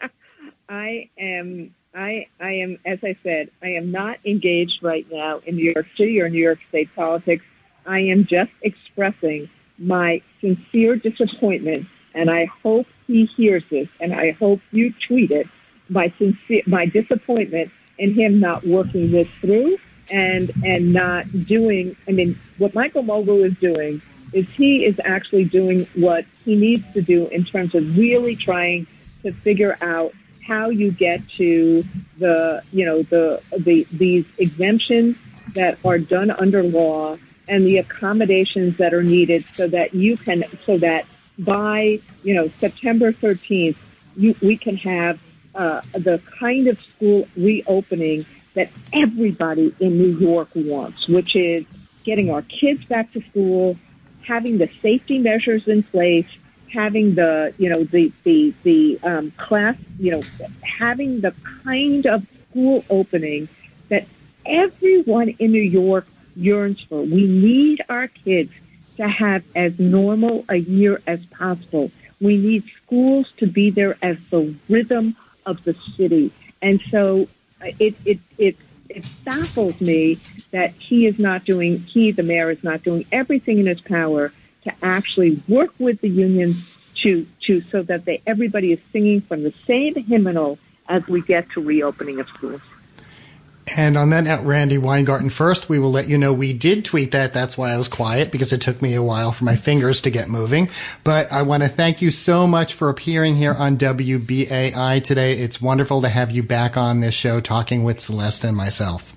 I 0.68 1.10
am 1.18 1.74
I 1.94 2.26
I 2.40 2.52
am 2.52 2.78
as 2.86 3.04
I 3.04 3.16
said, 3.22 3.50
I 3.62 3.70
am 3.74 3.90
not 3.90 4.18
engaged 4.24 4.82
right 4.82 5.06
now 5.12 5.42
in 5.44 5.56
New 5.56 5.72
York 5.72 5.86
City 5.94 6.20
or 6.22 6.30
New 6.30 6.42
York 6.42 6.60
State 6.70 6.94
politics. 6.96 7.44
I 7.86 8.00
am 8.00 8.24
just 8.26 8.52
expressing 8.62 9.48
my 9.78 10.22
sincere 10.40 10.96
disappointment 10.96 11.86
and 12.14 12.30
I 12.30 12.46
hope 12.62 12.86
he 13.06 13.24
hears 13.24 13.64
this 13.70 13.88
and 14.00 14.14
I 14.14 14.32
hope 14.32 14.60
you 14.70 14.92
tweet 14.92 15.30
it 15.30 15.48
my 15.88 16.12
sincere 16.18 16.62
my 16.66 16.86
disappointment 16.86 17.70
in 17.98 18.14
him 18.14 18.40
not 18.40 18.64
working 18.64 19.10
this 19.10 19.28
through 19.40 19.78
and 20.10 20.50
and 20.64 20.92
not 20.92 21.26
doing. 21.46 21.96
I 22.08 22.12
mean, 22.12 22.38
what 22.58 22.74
Michael 22.74 23.02
Mulgrew 23.02 23.44
is 23.44 23.56
doing 23.58 24.00
is 24.32 24.48
he 24.50 24.84
is 24.84 25.00
actually 25.04 25.44
doing 25.44 25.86
what 25.94 26.24
he 26.44 26.56
needs 26.56 26.90
to 26.94 27.02
do 27.02 27.26
in 27.28 27.44
terms 27.44 27.74
of 27.74 27.96
really 27.96 28.34
trying 28.34 28.86
to 29.22 29.32
figure 29.32 29.76
out 29.80 30.12
how 30.46 30.70
you 30.70 30.90
get 30.90 31.26
to 31.30 31.84
the 32.18 32.62
you 32.72 32.84
know 32.84 33.02
the 33.02 33.42
the 33.58 33.86
these 33.92 34.26
exemptions 34.38 35.16
that 35.54 35.78
are 35.84 35.98
done 35.98 36.30
under 36.30 36.62
law 36.62 37.16
and 37.48 37.64
the 37.64 37.78
accommodations 37.78 38.76
that 38.76 38.94
are 38.94 39.02
needed 39.02 39.44
so 39.54 39.66
that 39.68 39.94
you 39.94 40.16
can 40.16 40.44
so 40.64 40.78
that 40.78 41.06
by 41.38 41.98
you 42.22 42.34
know 42.34 42.48
September 42.48 43.12
13th 43.12 43.76
you, 44.16 44.34
we 44.42 44.56
can 44.56 44.76
have 44.76 45.20
uh, 45.54 45.80
the 45.92 46.20
kind 46.38 46.66
of 46.68 46.80
school 46.80 47.26
reopening 47.36 48.24
that 48.54 48.70
everybody 48.92 49.74
in 49.80 49.98
New 49.98 50.18
York 50.18 50.48
wants, 50.54 51.08
which 51.08 51.34
is 51.34 51.66
getting 52.04 52.30
our 52.30 52.42
kids 52.42 52.84
back 52.84 53.12
to 53.12 53.20
school, 53.22 53.76
having 54.26 54.58
the 54.58 54.68
safety 54.82 55.18
measures 55.18 55.66
in 55.66 55.82
place, 55.82 56.26
having 56.72 57.14
the 57.14 57.54
you 57.58 57.68
know 57.68 57.84
the 57.84 58.12
the 58.24 58.52
the 58.62 58.98
um, 59.02 59.30
class 59.32 59.76
you 59.98 60.10
know 60.10 60.22
having 60.62 61.20
the 61.20 61.34
kind 61.64 62.06
of 62.06 62.26
school 62.50 62.84
opening 62.90 63.48
that 63.88 64.06
everyone 64.46 65.28
in 65.28 65.52
New 65.52 65.62
York 65.62 66.06
yearns 66.36 66.80
for. 66.80 67.02
We 67.02 67.26
need 67.26 67.82
our 67.88 68.08
kids 68.08 68.52
to 68.96 69.08
have 69.08 69.44
as 69.54 69.78
normal 69.78 70.44
a 70.48 70.56
year 70.56 71.00
as 71.06 71.24
possible. 71.26 71.90
We 72.20 72.36
need 72.36 72.64
schools 72.84 73.32
to 73.38 73.46
be 73.46 73.70
there 73.70 73.96
as 74.02 74.18
the 74.28 74.54
rhythm 74.68 75.16
of 75.46 75.64
the 75.64 75.74
city. 75.74 76.30
And 76.60 76.80
so 76.80 77.28
uh, 77.60 77.70
it, 77.78 77.94
it, 78.04 78.20
it, 78.38 78.56
it 78.88 79.08
baffles 79.24 79.80
me 79.80 80.18
that 80.50 80.72
he 80.72 81.06
is 81.06 81.18
not 81.18 81.44
doing, 81.44 81.78
he, 81.78 82.12
the 82.12 82.22
mayor, 82.22 82.50
is 82.50 82.62
not 82.62 82.82
doing 82.82 83.06
everything 83.10 83.58
in 83.58 83.66
his 83.66 83.80
power 83.80 84.32
to 84.64 84.72
actually 84.82 85.42
work 85.48 85.72
with 85.78 86.00
the 86.00 86.08
unions 86.08 86.78
to, 86.96 87.26
to 87.40 87.62
so 87.62 87.82
that 87.82 88.04
they, 88.04 88.22
everybody 88.26 88.72
is 88.72 88.78
singing 88.92 89.20
from 89.20 89.42
the 89.42 89.52
same 89.66 89.94
hymnal 89.94 90.58
as 90.88 91.06
we 91.08 91.22
get 91.22 91.50
to 91.50 91.60
reopening 91.60 92.20
of 92.20 92.28
schools. 92.28 92.60
And 93.76 93.96
on 93.96 94.10
that 94.10 94.24
note, 94.24 94.42
Randi 94.42 94.76
Weingarten 94.76 95.30
first, 95.30 95.68
we 95.68 95.78
will 95.78 95.92
let 95.92 96.08
you 96.08 96.18
know 96.18 96.32
we 96.32 96.52
did 96.52 96.84
tweet 96.84 97.12
that. 97.12 97.32
That's 97.32 97.56
why 97.56 97.72
I 97.72 97.78
was 97.78 97.86
quiet 97.86 98.32
because 98.32 98.52
it 98.52 98.60
took 98.60 98.82
me 98.82 98.94
a 98.94 99.02
while 99.02 99.30
for 99.30 99.44
my 99.44 99.54
fingers 99.54 100.00
to 100.02 100.10
get 100.10 100.28
moving. 100.28 100.68
But 101.04 101.32
I 101.32 101.42
want 101.42 101.62
to 101.62 101.68
thank 101.68 102.02
you 102.02 102.10
so 102.10 102.46
much 102.46 102.74
for 102.74 102.88
appearing 102.88 103.36
here 103.36 103.54
on 103.54 103.76
WBAI 103.78 105.04
today. 105.04 105.34
It's 105.34 105.62
wonderful 105.62 106.02
to 106.02 106.08
have 106.08 106.32
you 106.32 106.42
back 106.42 106.76
on 106.76 107.00
this 107.00 107.14
show 107.14 107.40
talking 107.40 107.84
with 107.84 108.00
Celeste 108.00 108.44
and 108.44 108.56
myself. 108.56 109.14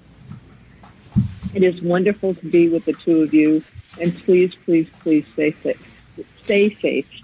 It 1.56 1.64
is 1.64 1.82
wonderful 1.82 2.36
to 2.36 2.46
be 2.46 2.70
with 2.70 2.86
the 2.86 2.94
two 2.94 3.24
of 3.24 3.34
you. 3.34 3.64
And 4.00 4.16
please, 4.24 4.54
please, 4.54 4.88
please 5.00 5.26
stay 5.34 5.56
safe. 5.64 6.28
Stay 6.44 6.76
safe. 6.76 7.22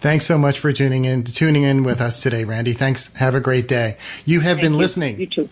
Thanks 0.00 0.24
so 0.24 0.38
much 0.38 0.60
for 0.60 0.72
tuning 0.72 1.04
in, 1.04 1.24
tuning 1.24 1.64
in 1.64 1.82
with 1.82 2.00
us 2.00 2.22
today, 2.22 2.44
Randi. 2.44 2.72
Thanks. 2.72 3.12
Have 3.16 3.34
a 3.34 3.40
great 3.40 3.68
day. 3.68 3.98
You 4.24 4.40
have 4.40 4.56
Thank 4.56 4.62
been 4.62 4.72
you. 4.72 4.78
listening. 4.78 5.20
You 5.20 5.26
too 5.26 5.48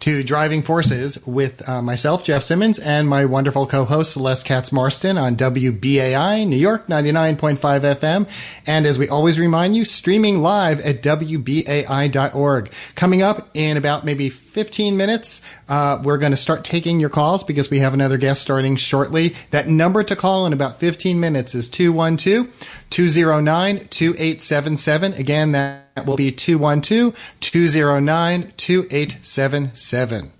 to 0.00 0.22
Driving 0.22 0.62
Forces 0.62 1.24
with 1.26 1.68
uh, 1.68 1.82
myself, 1.82 2.24
Jeff 2.24 2.42
Simmons, 2.42 2.78
and 2.78 3.08
my 3.08 3.26
wonderful 3.26 3.66
co-host 3.66 4.14
Celeste 4.14 4.46
Katz 4.46 4.72
Marston 4.72 5.18
on 5.18 5.36
WBAI 5.36 6.46
New 6.46 6.56
York 6.56 6.86
99.5 6.86 7.58
FM. 7.58 8.28
And 8.66 8.86
as 8.86 8.98
we 8.98 9.08
always 9.08 9.38
remind 9.38 9.76
you, 9.76 9.84
streaming 9.84 10.40
live 10.40 10.80
at 10.80 11.02
WBAI.org. 11.02 12.72
Coming 12.94 13.22
up 13.22 13.50
in 13.54 13.76
about 13.76 14.04
maybe 14.04 14.30
15 14.30 14.96
minutes, 14.96 15.42
uh, 15.68 16.00
we're 16.02 16.18
going 16.18 16.32
to 16.32 16.38
start 16.38 16.64
taking 16.64 16.98
your 16.98 17.10
calls 17.10 17.44
because 17.44 17.70
we 17.70 17.80
have 17.80 17.94
another 17.94 18.16
guest 18.16 18.40
starting 18.42 18.76
shortly. 18.76 19.36
That 19.50 19.68
number 19.68 20.02
to 20.02 20.16
call 20.16 20.46
in 20.46 20.52
about 20.52 20.80
15 20.80 21.20
minutes 21.20 21.54
is 21.54 21.68
212 21.68 22.48
209 22.88 23.88
2877. 23.88 25.12
Again, 25.14 25.52
that 25.52 25.89
will 26.06 26.16
be 26.16 26.32
212 26.32 27.16
209 27.40 28.52
2877. 28.56 30.32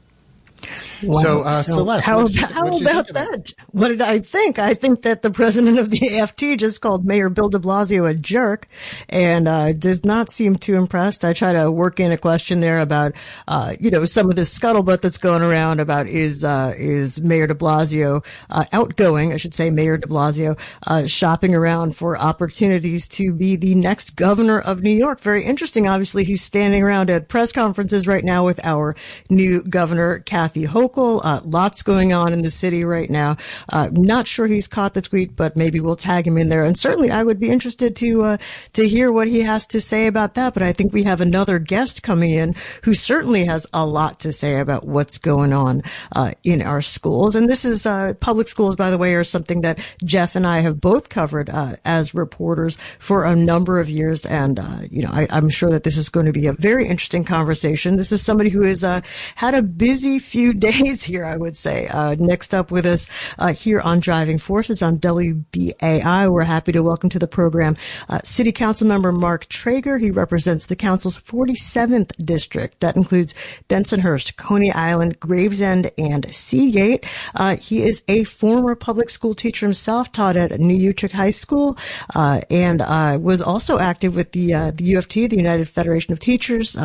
Wow. 1.02 1.20
So, 1.20 1.40
uh, 1.42 1.62
so 1.62 1.74
Celeste, 1.74 2.04
how, 2.04 2.20
about, 2.20 2.34
how 2.34 2.76
about 2.76 3.08
that? 3.08 3.52
What 3.70 3.88
did 3.88 4.02
I 4.02 4.18
think? 4.18 4.58
I 4.58 4.74
think 4.74 5.02
that 5.02 5.22
the 5.22 5.30
president 5.30 5.78
of 5.78 5.90
the 5.90 6.18
AFT 6.18 6.58
just 6.58 6.80
called 6.80 7.04
Mayor 7.04 7.28
Bill 7.28 7.48
de 7.48 7.58
Blasio 7.58 8.08
a 8.08 8.14
jerk 8.14 8.68
and 9.08 9.48
uh, 9.48 9.72
does 9.72 10.04
not 10.04 10.30
seem 10.30 10.56
too 10.56 10.74
impressed. 10.74 11.24
I 11.24 11.32
try 11.32 11.52
to 11.52 11.70
work 11.70 12.00
in 12.00 12.12
a 12.12 12.18
question 12.18 12.60
there 12.60 12.78
about, 12.78 13.12
uh, 13.48 13.74
you 13.80 13.90
know, 13.90 14.04
some 14.04 14.28
of 14.28 14.36
the 14.36 14.42
scuttlebutt 14.42 15.00
that's 15.00 15.18
going 15.18 15.42
around 15.42 15.80
about 15.80 16.06
is, 16.06 16.44
uh, 16.44 16.74
is 16.76 17.20
Mayor 17.22 17.46
de 17.46 17.54
Blasio 17.54 18.24
uh, 18.50 18.64
outgoing, 18.72 19.32
I 19.32 19.38
should 19.38 19.54
say, 19.54 19.70
Mayor 19.70 19.96
de 19.96 20.06
Blasio, 20.06 20.58
uh, 20.86 21.06
shopping 21.06 21.54
around 21.54 21.96
for 21.96 22.18
opportunities 22.18 23.08
to 23.08 23.32
be 23.32 23.56
the 23.56 23.74
next 23.74 24.16
governor 24.16 24.60
of 24.60 24.82
New 24.82 24.90
York. 24.90 25.20
Very 25.20 25.44
interesting. 25.44 25.88
Obviously, 25.88 26.24
he's 26.24 26.42
standing 26.42 26.82
around 26.82 27.10
at 27.10 27.28
press 27.28 27.52
conferences 27.52 28.06
right 28.06 28.24
now 28.24 28.44
with 28.44 28.60
our 28.64 28.94
new 29.28 29.62
governor, 29.62 30.18
Kathy 30.20 30.66
Hochul 30.66 30.89
local. 30.90 31.20
Uh, 31.22 31.40
lots 31.44 31.82
going 31.82 32.12
on 32.12 32.32
in 32.32 32.42
the 32.42 32.50
city 32.50 32.84
right 32.84 33.08
now. 33.10 33.36
Uh, 33.68 33.88
not 33.92 34.26
sure 34.26 34.46
he's 34.46 34.66
caught 34.66 34.94
the 34.94 35.02
tweet, 35.02 35.36
but 35.36 35.56
maybe 35.56 35.78
we'll 35.78 35.96
tag 35.96 36.26
him 36.26 36.36
in 36.36 36.48
there. 36.48 36.64
And 36.64 36.78
certainly, 36.78 37.10
I 37.10 37.22
would 37.22 37.38
be 37.38 37.50
interested 37.50 37.94
to 37.96 38.22
uh, 38.24 38.36
to 38.72 38.88
hear 38.88 39.12
what 39.12 39.28
he 39.28 39.40
has 39.42 39.66
to 39.68 39.80
say 39.80 40.06
about 40.06 40.34
that. 40.34 40.54
But 40.54 40.62
I 40.62 40.72
think 40.72 40.92
we 40.92 41.04
have 41.04 41.20
another 41.20 41.58
guest 41.58 42.02
coming 42.02 42.30
in 42.30 42.54
who 42.82 42.94
certainly 42.94 43.44
has 43.44 43.66
a 43.72 43.86
lot 43.86 44.20
to 44.20 44.32
say 44.32 44.58
about 44.58 44.86
what's 44.86 45.18
going 45.18 45.52
on 45.52 45.82
uh, 46.12 46.32
in 46.42 46.60
our 46.62 46.82
schools. 46.82 47.36
And 47.36 47.48
this 47.48 47.64
is 47.64 47.86
uh, 47.86 48.14
public 48.20 48.48
schools, 48.48 48.74
by 48.74 48.90
the 48.90 48.98
way, 48.98 49.14
are 49.14 49.24
something 49.24 49.60
that 49.60 49.78
Jeff 50.04 50.34
and 50.34 50.46
I 50.46 50.60
have 50.60 50.80
both 50.80 51.08
covered 51.08 51.50
uh, 51.50 51.76
as 51.84 52.14
reporters 52.14 52.76
for 52.98 53.24
a 53.24 53.36
number 53.36 53.78
of 53.78 53.88
years. 53.88 54.26
And 54.26 54.58
you 54.90 55.02
know, 55.02 55.10
I, 55.12 55.26
am 55.30 55.48
sure 55.48 55.70
that 55.70 55.84
this 55.84 55.96
is 55.96 56.08
going 56.08 56.26
to 56.26 56.32
be 56.32 56.48
a 56.48 56.52
very 56.52 56.88
interesting 56.88 57.24
conversation. 57.24 57.96
This 57.96 58.12
is 58.12 58.22
somebody 58.22 58.50
who 58.50 58.62
has 58.62 58.82
had 58.82 59.54
a 59.54 59.62
busy 59.62 60.18
few 60.18 60.52
days 60.70 60.79
days 60.84 61.02
here, 61.02 61.24
I 61.24 61.36
would 61.36 61.56
say. 61.56 61.88
Uh, 61.88 62.16
next 62.18 62.54
up 62.54 62.70
with 62.70 62.86
us 62.86 63.08
uh, 63.38 63.52
here 63.52 63.80
on 63.80 64.00
Driving 64.00 64.38
Forces 64.38 64.82
on 64.82 64.98
WBAI, 64.98 66.30
we're 66.30 66.42
happy 66.42 66.72
to 66.72 66.82
welcome 66.82 67.10
to 67.10 67.18
the 67.18 67.26
program 67.26 67.76
uh, 68.08 68.20
City 68.24 68.52
Council 68.52 68.86
member 68.86 69.12
Mark 69.12 69.48
Treyger. 69.48 70.00
He 70.00 70.10
represents 70.10 70.66
the 70.66 70.76
council's 70.76 71.18
47th 71.18 72.24
district. 72.24 72.80
That 72.80 72.96
includes 72.96 73.34
Bensonhurst, 73.68 74.36
Coney 74.36 74.72
Island, 74.72 75.20
Gravesend, 75.20 75.90
and 75.98 76.32
Seagate. 76.32 77.04
Uh, 77.34 77.56
he 77.56 77.82
is 77.82 78.02
a 78.08 78.24
former 78.24 78.74
public 78.74 79.10
school 79.10 79.34
teacher 79.34 79.66
himself, 79.66 80.12
taught 80.12 80.36
at 80.36 80.58
New 80.58 80.76
Utrecht 80.76 81.14
High 81.14 81.30
School, 81.30 81.76
uh, 82.14 82.40
and 82.50 82.80
uh, 82.80 83.18
was 83.20 83.42
also 83.42 83.78
active 83.78 84.16
with 84.16 84.32
the 84.32 84.50
the 84.50 84.92
UFT, 84.94 85.28
the 85.28 85.36
United 85.36 85.68
Federation 85.68 86.12
of 86.12 86.18
Teachers, 86.18 86.76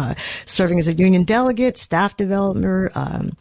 serving 0.45 0.79
as 0.79 0.87
a 0.87 0.93
union 0.93 1.23
delegate, 1.23 1.77
staff 1.77 2.17
developer, 2.17 2.91
um, 2.95 3.31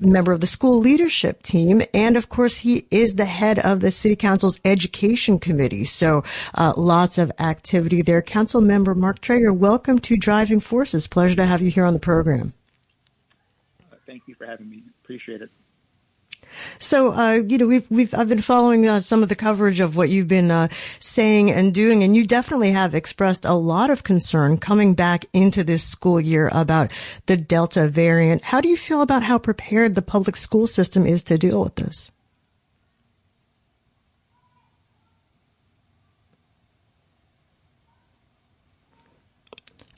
member 0.00 0.32
of 0.32 0.40
the 0.40 0.46
school 0.46 0.78
leadership 0.78 1.42
team. 1.42 1.82
And 1.94 2.16
of 2.16 2.28
course, 2.28 2.58
he 2.58 2.86
is 2.90 3.14
the 3.14 3.24
head 3.24 3.58
of 3.58 3.80
the 3.80 3.90
city 3.90 4.16
council's 4.16 4.60
education 4.64 5.38
committee. 5.38 5.84
So, 5.84 6.24
uh, 6.54 6.74
lots 6.76 7.18
of 7.18 7.32
activity 7.38 8.02
there. 8.02 8.22
Council 8.22 8.60
member 8.60 8.94
Mark 8.94 9.20
Treyger, 9.20 9.56
welcome 9.56 9.98
to 10.00 10.16
Driving 10.16 10.60
Forces. 10.60 11.06
Pleasure 11.06 11.36
to 11.36 11.46
have 11.46 11.62
you 11.62 11.70
here 11.70 11.84
on 11.84 11.94
the 11.94 12.00
program. 12.00 12.52
thank 14.06 14.22
you 14.26 14.34
for 14.34 14.46
having 14.46 14.68
me. 14.68 14.82
Appreciate 15.04 15.40
it. 15.40 15.50
So, 16.82 17.12
uh, 17.12 17.42
you 17.46 17.58
know, 17.58 17.66
we've, 17.66 17.88
we've, 17.90 18.14
I've 18.14 18.30
been 18.30 18.40
following 18.40 18.88
uh, 18.88 19.00
some 19.00 19.22
of 19.22 19.28
the 19.28 19.36
coverage 19.36 19.80
of 19.80 19.96
what 19.96 20.08
you've 20.08 20.28
been 20.28 20.50
uh, 20.50 20.68
saying 20.98 21.50
and 21.50 21.74
doing, 21.74 22.02
and 22.02 22.16
you 22.16 22.26
definitely 22.26 22.70
have 22.70 22.94
expressed 22.94 23.44
a 23.44 23.52
lot 23.52 23.90
of 23.90 24.02
concern 24.02 24.56
coming 24.56 24.94
back 24.94 25.26
into 25.34 25.62
this 25.62 25.84
school 25.84 26.18
year 26.18 26.48
about 26.52 26.90
the 27.26 27.36
Delta 27.36 27.86
variant. 27.86 28.46
How 28.46 28.62
do 28.62 28.68
you 28.68 28.78
feel 28.78 29.02
about 29.02 29.22
how 29.22 29.36
prepared 29.36 29.94
the 29.94 30.00
public 30.00 30.36
school 30.36 30.66
system 30.66 31.06
is 31.06 31.22
to 31.24 31.36
deal 31.36 31.62
with 31.62 31.74
this? 31.74 32.10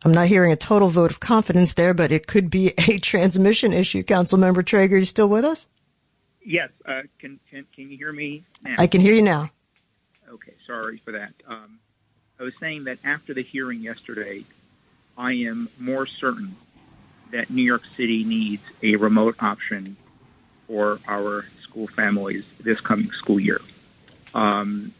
I'm 0.04 0.12
not 0.12 0.26
hearing 0.26 0.50
a 0.50 0.56
total 0.56 0.88
vote 0.88 1.12
of 1.12 1.20
confidence 1.20 1.74
there, 1.74 1.94
but 1.94 2.10
it 2.10 2.26
could 2.26 2.50
be 2.50 2.74
a 2.78 2.98
transmission 2.98 3.72
issue. 3.72 4.02
Councilmember 4.02 4.64
Treyger, 4.64 4.98
you 4.98 5.04
still 5.04 5.28
with 5.28 5.44
us? 5.44 5.68
Yes. 6.44 6.70
Uh, 6.84 7.02
can, 7.18 7.38
can 7.50 7.66
can 7.74 7.90
you 7.90 7.96
hear 7.96 8.12
me 8.12 8.42
now? 8.62 8.76
I 8.78 8.86
can 8.86 9.00
hear 9.00 9.14
you 9.14 9.22
now. 9.22 9.50
Okay. 10.28 10.54
Sorry 10.66 10.98
for 10.98 11.12
that. 11.12 11.32
Um, 11.46 11.78
I 12.40 12.44
was 12.44 12.54
saying 12.58 12.84
that 12.84 12.98
after 13.04 13.34
the 13.34 13.42
hearing 13.42 13.80
yesterday, 13.80 14.44
I 15.16 15.32
am 15.32 15.68
more 15.78 16.06
certain 16.06 16.56
that 17.30 17.50
New 17.50 17.62
York 17.62 17.84
City 17.96 18.24
needs 18.24 18.62
a 18.82 18.96
remote 18.96 19.36
option 19.40 19.96
for 20.66 20.98
our 21.06 21.46
school 21.60 21.86
families 21.86 22.44
this 22.60 22.80
coming 22.80 23.10
school 23.12 23.40
year. 23.40 23.60
Um, 24.34 24.92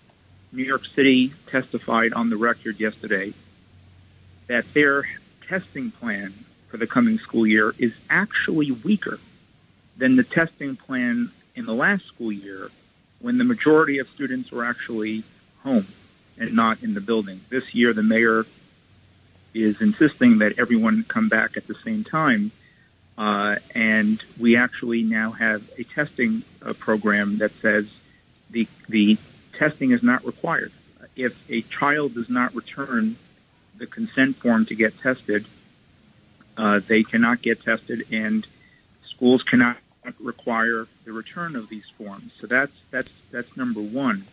New 0.53 0.65
York 0.65 0.85
City 0.87 1.33
testified 1.47 2.13
on 2.13 2.31
the 2.31 2.37
record 2.37 2.79
yesterday 2.79 3.33
that 4.47 4.73
their 4.75 5.09
testing 5.49 5.91
plan 5.91 6.33
for 6.69 6.77
the 6.77 6.87
coming 6.87 7.19
school 7.19 7.47
year 7.47 7.75
is 7.79 7.95
actually 8.11 8.71
weaker 8.71 9.19
than 9.97 10.17
the 10.17 10.25
testing 10.25 10.77
plan 10.77 11.31
in 11.55 11.67
the 11.67 11.75
last 11.75 12.05
school 12.07 12.33
year 12.33 12.71
when 13.21 13.39
the 13.39 13.45
majority 13.45 13.99
of 13.99 14.09
students 14.09 14.51
were 14.51 14.65
actually 14.65 15.23
home 15.63 15.87
and 16.39 16.55
not 16.55 16.83
in 16.83 16.95
the 16.95 17.01
building. 17.01 17.41
This 17.51 17.75
year, 17.75 17.93
the 17.93 18.03
mayor 18.03 18.45
is 19.55 19.81
insisting 19.81 20.39
that 20.39 20.59
everyone 20.59 21.05
come 21.05 21.29
back 21.29 21.57
at 21.57 21.67
the 21.67 21.75
same 21.75 22.05
time. 22.05 22.51
Uh, 23.19 23.57
and 23.75 24.23
we 24.41 24.57
actually 24.57 25.03
now 25.03 25.31
have 25.31 25.63
a 25.79 25.85
testing 25.85 26.43
uh, 26.65 26.73
program 26.73 27.39
that 27.39 27.53
says 27.53 27.87
the, 28.51 28.67
the 28.89 29.19
testing 29.53 29.91
is 29.93 30.03
not 30.03 30.25
required. 30.25 30.73
If 31.15 31.49
a 31.51 31.61
child 31.63 32.15
does 32.15 32.31
not 32.31 32.55
return 32.55 33.17
the 33.77 33.87
consent 33.87 34.37
form 34.37 34.65
to 34.67 34.75
get 34.75 34.99
tested, 35.01 35.45
uh, 36.57 36.81
they 36.87 37.03
cannot 37.03 37.43
get 37.43 37.63
tested, 37.63 38.07
and 38.11 38.47
schools 39.05 39.43
cannot 39.43 39.77
require 40.21 40.87
the 41.05 41.12
return 41.12 41.57
of 41.57 41.69
these 41.69 41.88
forms. 41.97 42.33
So 42.41 42.47
that's 42.47 42.73
that's 42.91 43.11
that's 43.31 43.57
number 43.57 43.81
one. 43.81 44.25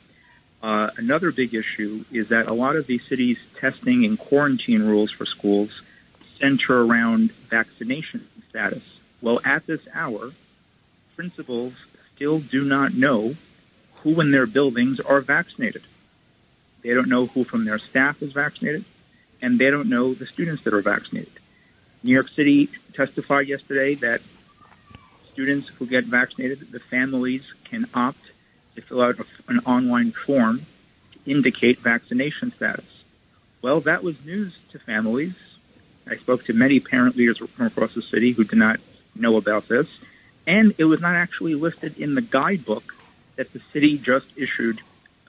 Uh, 0.62 0.90
another 0.98 1.32
big 1.32 1.54
issue 1.54 2.04
is 2.12 2.30
that 2.30 2.48
a 2.48 2.54
lot 2.54 2.76
of 2.76 2.86
these 2.86 3.04
cities' 3.06 3.40
testing 3.58 4.04
and 4.04 4.20
quarantine 4.20 4.84
rules 4.84 5.12
for 5.12 5.26
schools 5.26 5.82
center 6.38 6.82
around 6.84 7.32
vaccination 7.32 8.28
status. 8.50 9.00
Well, 9.22 9.40
at 9.46 9.66
this 9.68 9.88
hour, 9.94 10.32
principals 11.16 11.74
still 12.16 12.40
do 12.40 12.64
not 12.64 12.94
know 12.94 13.36
who 14.04 14.20
in 14.22 14.32
their 14.32 14.46
buildings 14.46 15.00
are 15.00 15.22
vaccinated. 15.22 15.84
They 16.82 16.94
don't 16.94 17.10
know 17.10 17.28
who 17.28 17.44
from 17.44 17.66
their 17.66 17.78
staff 17.78 18.22
is 18.22 18.32
vaccinated, 18.32 18.86
and 19.42 19.60
they 19.60 19.70
don't 19.70 19.90
know 19.90 20.14
the 20.14 20.26
students 20.26 20.64
that 20.64 20.74
are 20.74 20.82
vaccinated. 20.82 21.32
New 22.04 22.14
York 22.14 22.30
City 22.30 22.70
testified 22.94 23.48
yesterday 23.48 23.96
that 23.96 24.22
students 25.40 25.70
who 25.70 25.86
get 25.88 26.04
vaccinated, 26.04 26.70
the 26.70 26.82
families 26.82 27.44
can 27.64 27.86
opt 27.94 28.20
to 28.76 28.82
fill 28.82 29.02
out 29.02 29.16
an 29.48 29.60
online 29.60 30.12
form 30.12 30.66
to 31.14 31.32
indicate 31.32 31.80
vaccination 31.80 32.52
status. 32.52 32.84
Well, 33.62 33.80
that 33.82 34.04
was 34.04 34.18
news 34.26 34.54
to 34.74 34.80
families. 34.80 35.34
I 36.06 36.18
spoke 36.18 36.44
to 36.46 36.54
many 36.54 36.82
parent 36.82 37.16
leaders 37.16 37.38
from 37.38 37.68
across 37.68 37.94
the 37.94 38.02
city 38.02 38.34
who 38.34 38.44
did 38.44 38.60
not 38.60 38.82
know 39.16 39.38
about 39.38 39.70
this, 39.70 39.88
and 40.46 40.76
it 40.78 40.84
was 40.84 41.00
not 41.00 41.16
actually 41.16 41.56
listed 41.56 41.98
in 41.98 42.16
the 42.16 42.22
guidebook 42.22 42.94
that 43.38 43.54
the 43.54 43.62
city 43.72 43.98
just 43.98 44.26
issued 44.36 44.82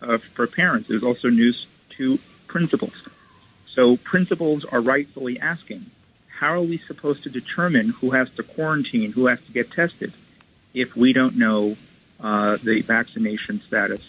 uh, 0.02 0.18
for 0.34 0.48
parents. 0.48 0.90
It 0.90 0.94
was 0.94 1.04
also 1.04 1.28
news 1.28 1.68
to 1.98 2.18
principals. 2.48 3.00
So 3.76 3.96
principals 3.96 4.64
are 4.64 4.80
rightfully 4.80 5.38
asking, 5.38 5.88
how 6.40 6.54
are 6.54 6.62
we 6.62 6.78
supposed 6.78 7.24
to 7.24 7.28
determine 7.28 7.90
who 7.90 8.12
has 8.12 8.30
to 8.30 8.42
quarantine, 8.42 9.12
who 9.12 9.26
has 9.26 9.38
to 9.44 9.52
get 9.52 9.70
tested, 9.70 10.10
if 10.72 10.96
we 10.96 11.12
don't 11.12 11.36
know 11.36 11.76
uh, 12.18 12.56
the 12.64 12.80
vaccination 12.80 13.60
status 13.60 14.00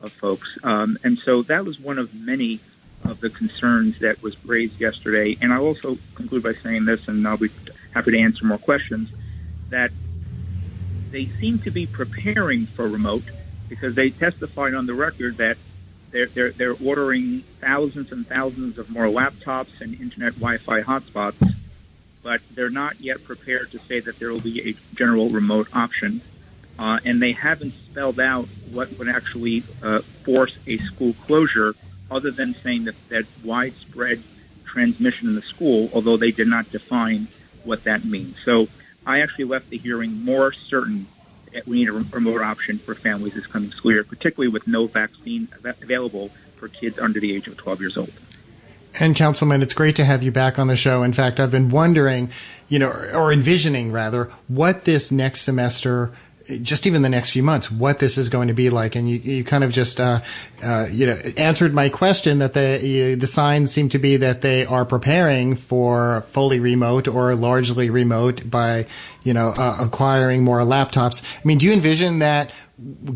of 0.00 0.10
folks? 0.10 0.56
Um, 0.64 0.98
and 1.04 1.18
so 1.18 1.42
that 1.42 1.66
was 1.66 1.78
one 1.78 1.98
of 1.98 2.14
many 2.14 2.60
of 3.04 3.20
the 3.20 3.28
concerns 3.28 3.98
that 3.98 4.22
was 4.22 4.34
raised 4.46 4.80
yesterday. 4.80 5.36
And 5.42 5.52
I'll 5.52 5.66
also 5.66 5.98
conclude 6.14 6.42
by 6.42 6.54
saying 6.54 6.86
this, 6.86 7.06
and 7.06 7.28
I'll 7.28 7.36
be 7.36 7.50
happy 7.92 8.12
to 8.12 8.18
answer 8.18 8.46
more 8.46 8.56
questions, 8.56 9.10
that 9.68 9.90
they 11.10 11.26
seem 11.26 11.58
to 11.60 11.70
be 11.70 11.84
preparing 11.84 12.64
for 12.64 12.88
remote 12.88 13.24
because 13.68 13.94
they 13.94 14.08
testified 14.08 14.72
on 14.72 14.86
the 14.86 14.94
record 14.94 15.36
that 15.36 15.58
they're, 16.12 16.28
they're, 16.28 16.52
they're 16.52 16.76
ordering 16.82 17.40
thousands 17.60 18.10
and 18.10 18.26
thousands 18.26 18.78
of 18.78 18.88
more 18.88 19.04
laptops 19.04 19.82
and 19.82 20.00
internet 20.00 20.32
Wi-Fi 20.36 20.80
hotspots 20.80 21.53
but 22.24 22.40
they're 22.50 22.70
not 22.70 23.00
yet 23.00 23.22
prepared 23.22 23.70
to 23.70 23.78
say 23.86 24.00
that 24.00 24.18
there 24.18 24.32
will 24.32 24.40
be 24.40 24.70
a 24.70 24.96
general 24.96 25.28
remote 25.28 25.68
option. 25.72 26.22
Uh, 26.76 26.98
and 27.04 27.22
they 27.22 27.32
haven't 27.32 27.74
spelled 27.90 28.18
out 28.18 28.48
what 28.72 28.98
would 28.98 29.08
actually 29.08 29.62
uh, 29.80 30.00
force 30.24 30.58
a 30.66 30.78
school 30.78 31.14
closure, 31.26 31.76
other 32.10 32.32
than 32.32 32.56
saying 32.64 32.86
that, 32.86 32.96
that 33.10 33.24
widespread 33.44 34.24
transmission 34.72 35.28
in 35.28 35.36
the 35.36 35.42
school, 35.54 35.88
although 35.92 36.16
they 36.16 36.32
did 36.32 36.48
not 36.48 36.68
define 36.70 37.28
what 37.62 37.84
that 37.84 38.04
means. 38.04 38.34
So 38.44 38.66
I 39.06 39.20
actually 39.20 39.44
left 39.44 39.68
the 39.68 39.78
hearing 39.78 40.24
more 40.24 40.52
certain 40.68 41.06
that 41.52 41.68
we 41.68 41.76
need 41.76 41.88
a 41.88 41.92
remote 41.92 42.42
option 42.42 42.80
for 42.84 42.96
families 42.96 43.34
this 43.34 43.46
coming 43.46 43.70
school 43.70 43.92
year, 43.92 44.02
particularly 44.02 44.52
with 44.52 44.66
no 44.66 44.88
vaccine 44.88 45.48
available 45.80 46.30
for 46.56 46.68
kids 46.68 46.98
under 47.00 47.20
the 47.20 47.36
age 47.36 47.46
of 47.46 47.56
12 47.56 47.80
years 47.80 47.96
old. 47.96 48.12
And 49.00 49.16
Councilman, 49.16 49.62
it's 49.62 49.74
great 49.74 49.96
to 49.96 50.04
have 50.04 50.22
you 50.22 50.30
back 50.30 50.58
on 50.58 50.68
the 50.68 50.76
show. 50.76 51.02
In 51.02 51.12
fact, 51.12 51.40
I've 51.40 51.50
been 51.50 51.68
wondering, 51.68 52.30
you 52.68 52.78
know, 52.78 52.92
or 53.14 53.32
envisioning 53.32 53.90
rather, 53.90 54.30
what 54.48 54.84
this 54.84 55.10
next 55.10 55.40
semester 55.42 56.12
just 56.62 56.86
even 56.86 57.02
the 57.02 57.08
next 57.08 57.30
few 57.30 57.42
months, 57.42 57.70
what 57.70 57.98
this 57.98 58.18
is 58.18 58.28
going 58.28 58.48
to 58.48 58.54
be 58.54 58.70
like. 58.70 58.96
And 58.96 59.08
you, 59.08 59.16
you 59.18 59.44
kind 59.44 59.64
of 59.64 59.72
just, 59.72 59.98
uh, 60.00 60.20
uh, 60.62 60.86
you 60.90 61.06
know, 61.06 61.18
answered 61.36 61.72
my 61.74 61.88
question 61.88 62.38
that 62.38 62.54
the, 62.54 62.80
you, 62.82 63.16
the 63.16 63.26
signs 63.26 63.72
seem 63.72 63.88
to 63.90 63.98
be 63.98 64.18
that 64.18 64.42
they 64.42 64.66
are 64.66 64.84
preparing 64.84 65.56
for 65.56 66.22
fully 66.28 66.60
remote 66.60 67.08
or 67.08 67.34
largely 67.34 67.90
remote 67.90 68.48
by, 68.48 68.86
you 69.22 69.32
know, 69.32 69.52
uh, 69.56 69.78
acquiring 69.80 70.44
more 70.44 70.60
laptops. 70.60 71.24
I 71.24 71.46
mean, 71.46 71.58
do 71.58 71.66
you 71.66 71.72
envision 71.72 72.18
that 72.18 72.50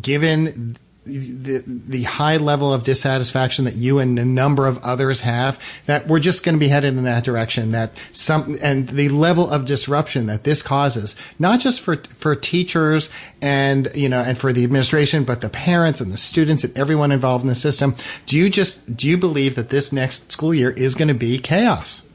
given 0.00 0.76
the, 1.08 1.62
the 1.66 2.02
high 2.04 2.36
level 2.36 2.72
of 2.72 2.84
dissatisfaction 2.84 3.64
that 3.64 3.76
you 3.76 3.98
and 3.98 4.18
a 4.18 4.24
number 4.24 4.66
of 4.66 4.78
others 4.78 5.22
have, 5.22 5.58
that 5.86 6.06
we're 6.06 6.20
just 6.20 6.44
going 6.44 6.54
to 6.54 6.58
be 6.58 6.68
headed 6.68 6.96
in 6.96 7.04
that 7.04 7.24
direction. 7.24 7.72
That 7.72 7.92
some 8.12 8.58
and 8.62 8.88
the 8.88 9.08
level 9.08 9.50
of 9.50 9.64
disruption 9.64 10.26
that 10.26 10.44
this 10.44 10.62
causes, 10.62 11.16
not 11.38 11.60
just 11.60 11.80
for 11.80 11.96
for 11.96 12.36
teachers 12.36 13.10
and 13.40 13.88
you 13.94 14.08
know 14.08 14.20
and 14.20 14.36
for 14.36 14.52
the 14.52 14.64
administration, 14.64 15.24
but 15.24 15.40
the 15.40 15.48
parents 15.48 16.00
and 16.00 16.12
the 16.12 16.18
students 16.18 16.64
and 16.64 16.76
everyone 16.78 17.12
involved 17.12 17.42
in 17.42 17.48
the 17.48 17.54
system. 17.54 17.94
Do 18.26 18.36
you 18.36 18.50
just 18.50 18.96
do 18.96 19.08
you 19.08 19.16
believe 19.16 19.54
that 19.54 19.70
this 19.70 19.92
next 19.92 20.30
school 20.32 20.54
year 20.54 20.70
is 20.70 20.94
going 20.94 21.08
to 21.08 21.14
be 21.14 21.38
chaos? 21.38 22.06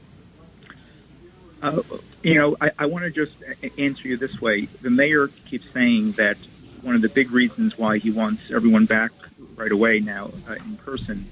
Uh, 1.62 1.80
you 2.22 2.34
know, 2.34 2.56
I, 2.60 2.70
I 2.78 2.86
want 2.86 3.04
to 3.04 3.10
just 3.10 3.34
answer 3.78 4.08
you 4.08 4.16
this 4.16 4.40
way. 4.40 4.62
The 4.82 4.90
mayor 4.90 5.28
keeps 5.28 5.68
saying 5.70 6.12
that 6.12 6.36
one 6.84 6.94
of 6.94 7.02
the 7.02 7.08
big 7.08 7.30
reasons 7.30 7.78
why 7.78 7.98
he 7.98 8.10
wants 8.10 8.50
everyone 8.50 8.84
back 8.84 9.10
right 9.56 9.72
away 9.72 10.00
now 10.00 10.30
uh, 10.48 10.54
in 10.54 10.76
person. 10.76 11.26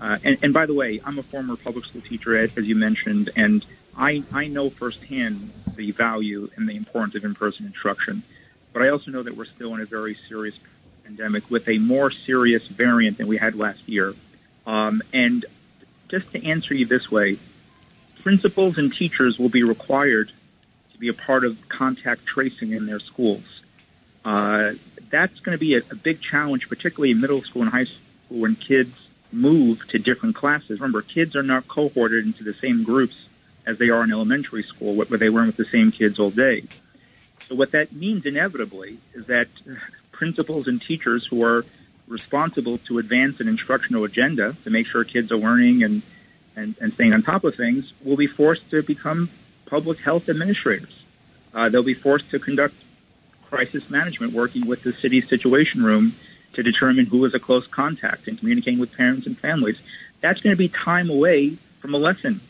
Uh, 0.00 0.18
and, 0.24 0.38
and, 0.42 0.54
by 0.54 0.64
the 0.64 0.72
way, 0.72 1.00
I'm 1.04 1.18
a 1.18 1.22
former 1.22 1.56
public 1.56 1.84
school 1.84 2.00
teacher, 2.00 2.34
as, 2.36 2.56
you 2.56 2.74
mentioned, 2.74 3.28
and 3.36 3.64
I, 3.98 4.22
I 4.32 4.46
know 4.46 4.70
firsthand 4.70 5.50
the 5.76 5.90
value 5.90 6.48
and 6.56 6.66
the 6.66 6.76
importance 6.76 7.14
of 7.16 7.24
in-person 7.24 7.66
instruction. 7.66 8.22
But 8.72 8.82
I 8.82 8.88
also 8.88 9.10
know 9.10 9.22
that 9.22 9.36
we're 9.36 9.44
still 9.44 9.74
in 9.74 9.80
a 9.80 9.84
very 9.84 10.14
serious 10.14 10.58
pandemic 11.04 11.50
with 11.50 11.68
a 11.68 11.78
more 11.78 12.10
serious 12.10 12.66
variant 12.66 13.18
than 13.18 13.26
we 13.26 13.36
had 13.36 13.56
last 13.56 13.86
year. 13.88 14.14
Um, 14.66 15.02
and 15.12 15.44
just 16.08 16.32
to 16.32 16.46
answer 16.46 16.72
you 16.74 16.86
this 16.86 17.10
way, 17.10 17.36
principals 18.22 18.78
and 18.78 18.92
teachers 18.92 19.38
will 19.38 19.48
be 19.48 19.64
required 19.64 20.30
to 20.92 20.98
be 20.98 21.08
a 21.08 21.14
part 21.14 21.44
of 21.44 21.68
contact 21.68 22.24
tracing 22.24 22.72
in 22.72 22.86
their 22.86 23.00
schools. 23.00 23.49
Uh, 24.24 24.72
that's 25.08 25.40
going 25.40 25.56
to 25.56 25.60
be 25.60 25.74
a, 25.74 25.78
a 25.90 25.94
big 25.94 26.20
challenge, 26.20 26.68
particularly 26.68 27.10
in 27.10 27.20
middle 27.20 27.42
school 27.42 27.62
and 27.62 27.70
high 27.70 27.84
school 27.84 27.98
when 28.28 28.54
kids 28.54 29.08
move 29.32 29.86
to 29.88 29.98
different 29.98 30.34
classes. 30.34 30.80
Remember, 30.80 31.02
kids 31.02 31.36
are 31.36 31.42
not 31.42 31.66
cohorted 31.68 32.24
into 32.24 32.44
the 32.44 32.54
same 32.54 32.84
groups 32.84 33.28
as 33.66 33.78
they 33.78 33.90
are 33.90 34.02
in 34.04 34.12
elementary 34.12 34.62
school, 34.62 34.94
where 34.94 35.18
they 35.18 35.30
weren't 35.30 35.48
with 35.48 35.56
the 35.56 35.64
same 35.64 35.92
kids 35.92 36.18
all 36.18 36.30
day. 36.30 36.62
So 37.42 37.54
what 37.54 37.72
that 37.72 37.92
means 37.92 38.26
inevitably 38.26 38.98
is 39.14 39.26
that 39.26 39.48
principals 40.12 40.68
and 40.68 40.80
teachers 40.80 41.26
who 41.26 41.44
are 41.44 41.64
responsible 42.08 42.78
to 42.78 42.98
advance 42.98 43.40
an 43.40 43.48
instructional 43.48 44.04
agenda 44.04 44.54
to 44.64 44.70
make 44.70 44.86
sure 44.86 45.04
kids 45.04 45.30
are 45.30 45.36
learning 45.36 45.82
and, 45.82 46.02
and, 46.56 46.74
and 46.80 46.92
staying 46.92 47.14
on 47.14 47.22
top 47.22 47.44
of 47.44 47.54
things 47.54 47.92
will 48.04 48.16
be 48.16 48.26
forced 48.26 48.68
to 48.70 48.82
become 48.82 49.30
public 49.66 49.98
health 49.98 50.28
administrators. 50.28 51.04
Uh, 51.54 51.68
they'll 51.68 51.82
be 51.82 51.94
forced 51.94 52.30
to 52.30 52.38
conduct 52.38 52.74
crisis 53.50 53.90
management 53.90 54.32
working 54.32 54.66
with 54.66 54.82
the 54.82 54.92
city 54.92 55.20
situation 55.20 55.82
room 55.82 56.14
to 56.52 56.62
determine 56.62 57.06
who 57.06 57.24
is 57.24 57.34
a 57.34 57.38
close 57.38 57.66
contact 57.66 58.28
and 58.28 58.38
communicating 58.38 58.78
with 58.78 58.96
parents 58.96 59.26
and 59.26 59.36
families. 59.36 59.80
That's 60.20 60.40
going 60.40 60.54
to 60.54 60.58
be 60.58 60.68
time 60.68 61.10
away 61.10 61.50
from 61.80 61.94
a 61.94 61.98
lesson, 61.98 62.40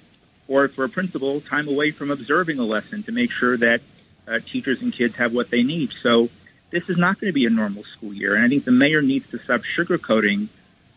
or 0.49 0.69
for 0.69 0.85
a 0.85 0.89
principal, 0.89 1.41
time 1.41 1.69
away 1.69 1.91
from 1.91 2.11
observing 2.11 2.59
a 2.59 2.65
lesson 2.65 3.03
to 3.05 3.13
make 3.13 3.31
sure 3.31 3.57
that 3.57 3.81
uh, 4.27 4.39
teachers 4.45 4.83
and 4.83 4.93
kids 4.93 5.17
have 5.17 5.33
what 5.33 5.51
they 5.51 5.63
need. 5.63 5.93
So 6.03 6.29
this 6.71 6.89
is 6.89 6.97
not 6.97 7.21
going 7.21 7.31
to 7.31 7.35
be 7.35 7.47
a 7.47 7.51
normal 7.51 7.85
school 7.85 8.13
year. 8.13 8.35
And 8.35 8.45
I 8.45 8.49
think 8.49 8.65
the 8.65 8.73
mayor 8.73 9.03
needs 9.03 9.31
to 9.31 9.39
stop 9.39 9.63
sugarcoating 9.63 10.49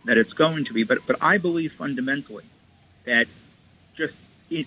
that 0.06 0.18
it's 0.18 0.34
going 0.34 0.66
to 0.66 0.74
be. 0.74 0.84
But, 0.84 1.00
but 1.08 1.18
I 1.22 1.38
believe 1.38 1.74
fundamentally 1.74 2.46
that 3.06 3.28
just 3.96 4.14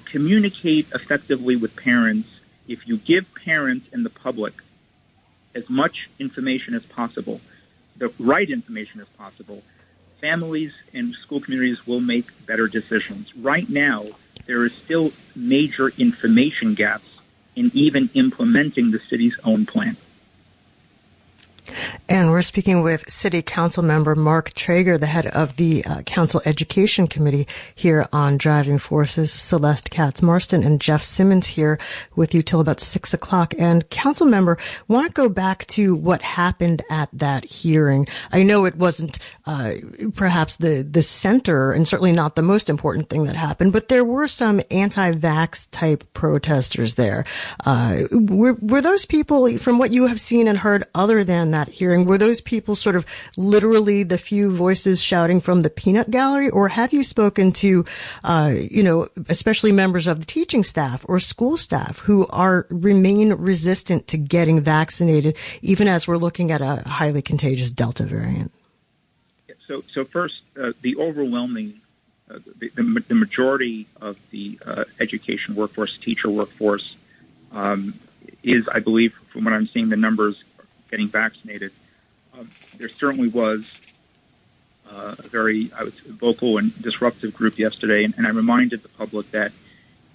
communicate 0.07 0.87
effectively 0.93 1.57
with 1.57 1.77
parents. 1.77 2.29
If 2.69 2.89
you 2.89 2.97
give 2.97 3.33
parents 3.35 3.87
and 3.93 4.05
the 4.05 4.11
public 4.11 4.55
as 5.57 5.69
much 5.69 5.97
information 6.21 6.75
as 6.75 6.85
possible, 6.85 7.41
the 7.97 8.13
right 8.21 8.49
information 8.49 9.01
as 9.01 9.09
possible, 9.17 9.63
families 10.21 10.73
and 10.93 11.15
school 11.15 11.41
communities 11.41 11.85
will 11.87 12.01
make 12.01 12.27
better 12.47 12.69
decisions. 12.69 13.27
Right 13.35 13.69
now, 13.69 14.05
there 14.47 14.63
are 14.63 14.71
still 14.85 15.13
major 15.35 15.89
information 15.99 16.75
gaps 16.75 17.09
in 17.57 17.71
even 17.75 18.11
implementing 18.15 18.91
the 18.91 19.01
city's 19.11 19.35
own 19.45 19.67
plan. 19.67 19.97
And 22.09 22.31
we're 22.31 22.43
speaking 22.43 22.83
with 22.83 23.09
City 23.11 23.43
Council 23.43 23.83
member 23.83 24.15
Mark 24.15 24.51
Treyger, 24.53 24.99
the 24.99 25.07
head 25.07 25.27
of 25.27 25.57
the 25.57 25.85
uh, 25.85 26.03
Council 26.03 26.41
Education 26.45 27.07
Committee 27.07 27.49
here 27.75 28.07
on 28.13 28.39
Driving 28.39 28.79
Forces, 28.79 29.33
Celeste 29.33 29.91
Katz 29.91 30.23
Marston 30.23 30.63
and 30.63 30.81
Jeff 30.81 31.03
Simmons 31.03 31.47
here 31.47 31.79
with 32.15 32.35
you 32.35 32.43
till 32.43 32.61
about 32.61 32.81
six 32.81 33.15
o'clock. 33.15 33.55
And 33.59 33.89
Council 33.91 34.27
member, 34.27 34.59
want 34.89 35.07
to 35.07 35.13
go 35.13 35.29
back 35.29 35.67
to 35.69 35.95
what 35.95 36.23
happened 36.23 36.83
at 36.91 37.09
that 37.13 37.45
hearing. 37.45 38.07
I 38.31 38.43
know 38.43 38.65
it 38.67 38.77
wasn't 38.77 39.19
uh, 39.47 39.73
perhaps 40.15 40.57
the 40.57 40.87
the 40.89 41.03
center 41.03 41.73
and 41.73 41.89
certainly 41.89 42.13
not 42.13 42.37
the 42.37 42.43
most 42.43 42.69
important 42.69 43.09
thing 43.09 43.25
that 43.25 43.35
happened, 43.35 43.73
but 43.73 43.89
there 43.89 44.05
were 44.05 44.29
some 44.29 44.61
anti-vax 44.71 45.69
type 45.71 46.05
protesters 46.13 46.95
there. 46.95 47.25
Uh, 47.65 48.03
were 48.11 48.55
were 48.55 48.81
those 48.81 49.07
people, 49.07 49.57
from 49.59 49.79
what 49.79 49.93
you 49.93 50.07
have 50.07 50.21
seen 50.21 50.47
and 50.47 50.59
heard, 50.59 50.85
other 50.95 51.25
than 51.25 51.53
that 51.53 51.56
hearing? 51.69 52.05
Were 52.05 52.19
those 52.19 52.41
people 52.41 52.77
sort 52.77 52.97
of 52.97 53.07
literally 53.37 54.03
the 54.03 54.19
few 54.19 54.51
voices 54.51 55.03
shouting 55.03 55.41
from 55.41 55.63
the 55.63 55.71
peanut 55.71 56.11
gallery, 56.11 56.51
or 56.51 56.69
have 56.69 56.93
you 56.93 57.03
spoken 57.03 57.53
to, 57.53 57.85
uh, 58.25 58.55
you 58.55 58.83
know, 58.83 59.09
especially 59.29 59.73
members 59.73 60.07
of 60.07 60.21
the 60.21 60.27
teaching 60.27 60.65
staff 60.65 61.05
or 61.09 61.19
school 61.19 61.57
staff 61.57 62.01
who 62.01 62.27
are 62.29 62.67
remain 62.71 63.33
resistant 63.33 64.07
to 64.09 64.17
getting 64.17 64.61
vaccinated, 64.61 65.37
even 65.63 65.89
as 65.89 66.07
we're 66.07 66.17
looking 66.17 66.51
at 66.53 66.61
a 66.61 66.83
highly 66.87 67.23
contagious 67.23 67.71
Delta 67.71 68.05
variant? 68.05 68.53
So, 69.67 69.83
so 69.93 70.05
first, 70.05 70.43
uh, 70.61 70.73
the 70.83 70.97
overwhelming 70.97 71.81
uh, 72.29 72.41
the, 72.59 72.69
the, 72.71 73.05
the, 73.07 73.15
majority 73.15 73.87
of 74.01 74.19
the 74.31 74.59
uh, 74.67 74.83
education 74.99 75.55
workforce, 75.55 75.97
teacher 75.97 76.29
workforce, 76.29 76.97
um, 77.53 77.95
is, 78.43 78.69
I 78.69 78.81
believe, 78.81 79.15
from 79.29 79.45
what 79.45 79.55
I'm 79.55 79.69
seeing, 79.69 79.91
the 79.91 79.97
numbers 79.97 80.43
getting 80.91 81.09
vaccinated. 81.09 81.73
Um, 82.39 82.51
there 82.77 82.89
certainly 82.89 83.29
was 83.29 83.81
uh, 84.91 85.17
a 85.19 85.23
very, 85.23 85.71
I 85.77 85.85
was 85.85 85.95
vocal 86.01 86.59
and 86.59 86.75
disruptive 86.83 87.35
group 87.35 87.59
yesterday, 87.59 88.05
and, 88.05 88.15
and, 88.17 88.27
I 88.27 88.31
reminded 88.31 88.83
the 88.83 88.89
public 88.89 89.31
that, 89.33 89.53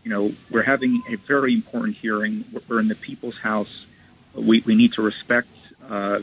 you 0.03 0.11
know, 0.11 0.31
we're 0.49 0.63
having 0.63 1.01
a 1.09 1.15
very 1.15 1.53
important 1.53 1.97
hearing. 1.97 2.45
We're 2.67 2.79
in 2.79 2.87
the 2.87 2.95
people's 2.95 3.37
house. 3.37 3.85
We, 4.33 4.61
we 4.61 4.75
need 4.75 4.93
to 4.93 5.01
respect 5.01 5.49
uh, 5.89 6.21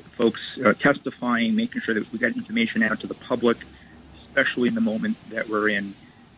folks 0.00 0.40
uh, 0.64 0.72
testifying, 0.74 1.54
making 1.56 1.82
sure 1.82 1.94
that 1.94 2.10
we 2.12 2.18
get 2.18 2.36
information 2.36 2.82
out 2.82 3.00
to 3.00 3.06
the 3.06 3.14
public, 3.14 3.58
especially 4.26 4.68
in 4.68 4.74
the 4.74 4.80
moment 4.80 5.16
that 5.30 5.48
we're 5.48 5.68
in. 5.68 5.94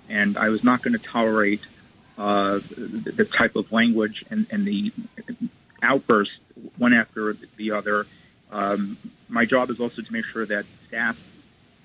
And 0.08 0.36
I 0.36 0.48
was 0.48 0.64
not 0.64 0.82
going 0.82 0.98
to 0.98 1.04
tolerate 1.04 1.60
uh, 2.18 2.60
the, 2.76 3.12
the, 3.16 3.24
type 3.24 3.56
of 3.56 3.72
language 3.72 4.24
and, 4.30 4.46
and 4.50 4.64
the 4.64 4.92
outbursts 5.82 6.38
one 6.78 6.92
after 6.92 7.36
the 7.56 7.72
other. 7.72 8.06
Um, 8.50 8.98
my 9.28 9.44
job 9.44 9.70
is 9.70 9.80
also 9.80 10.02
to 10.02 10.12
make 10.12 10.24
sure 10.24 10.46
that 10.46 10.64
staff 10.88 11.18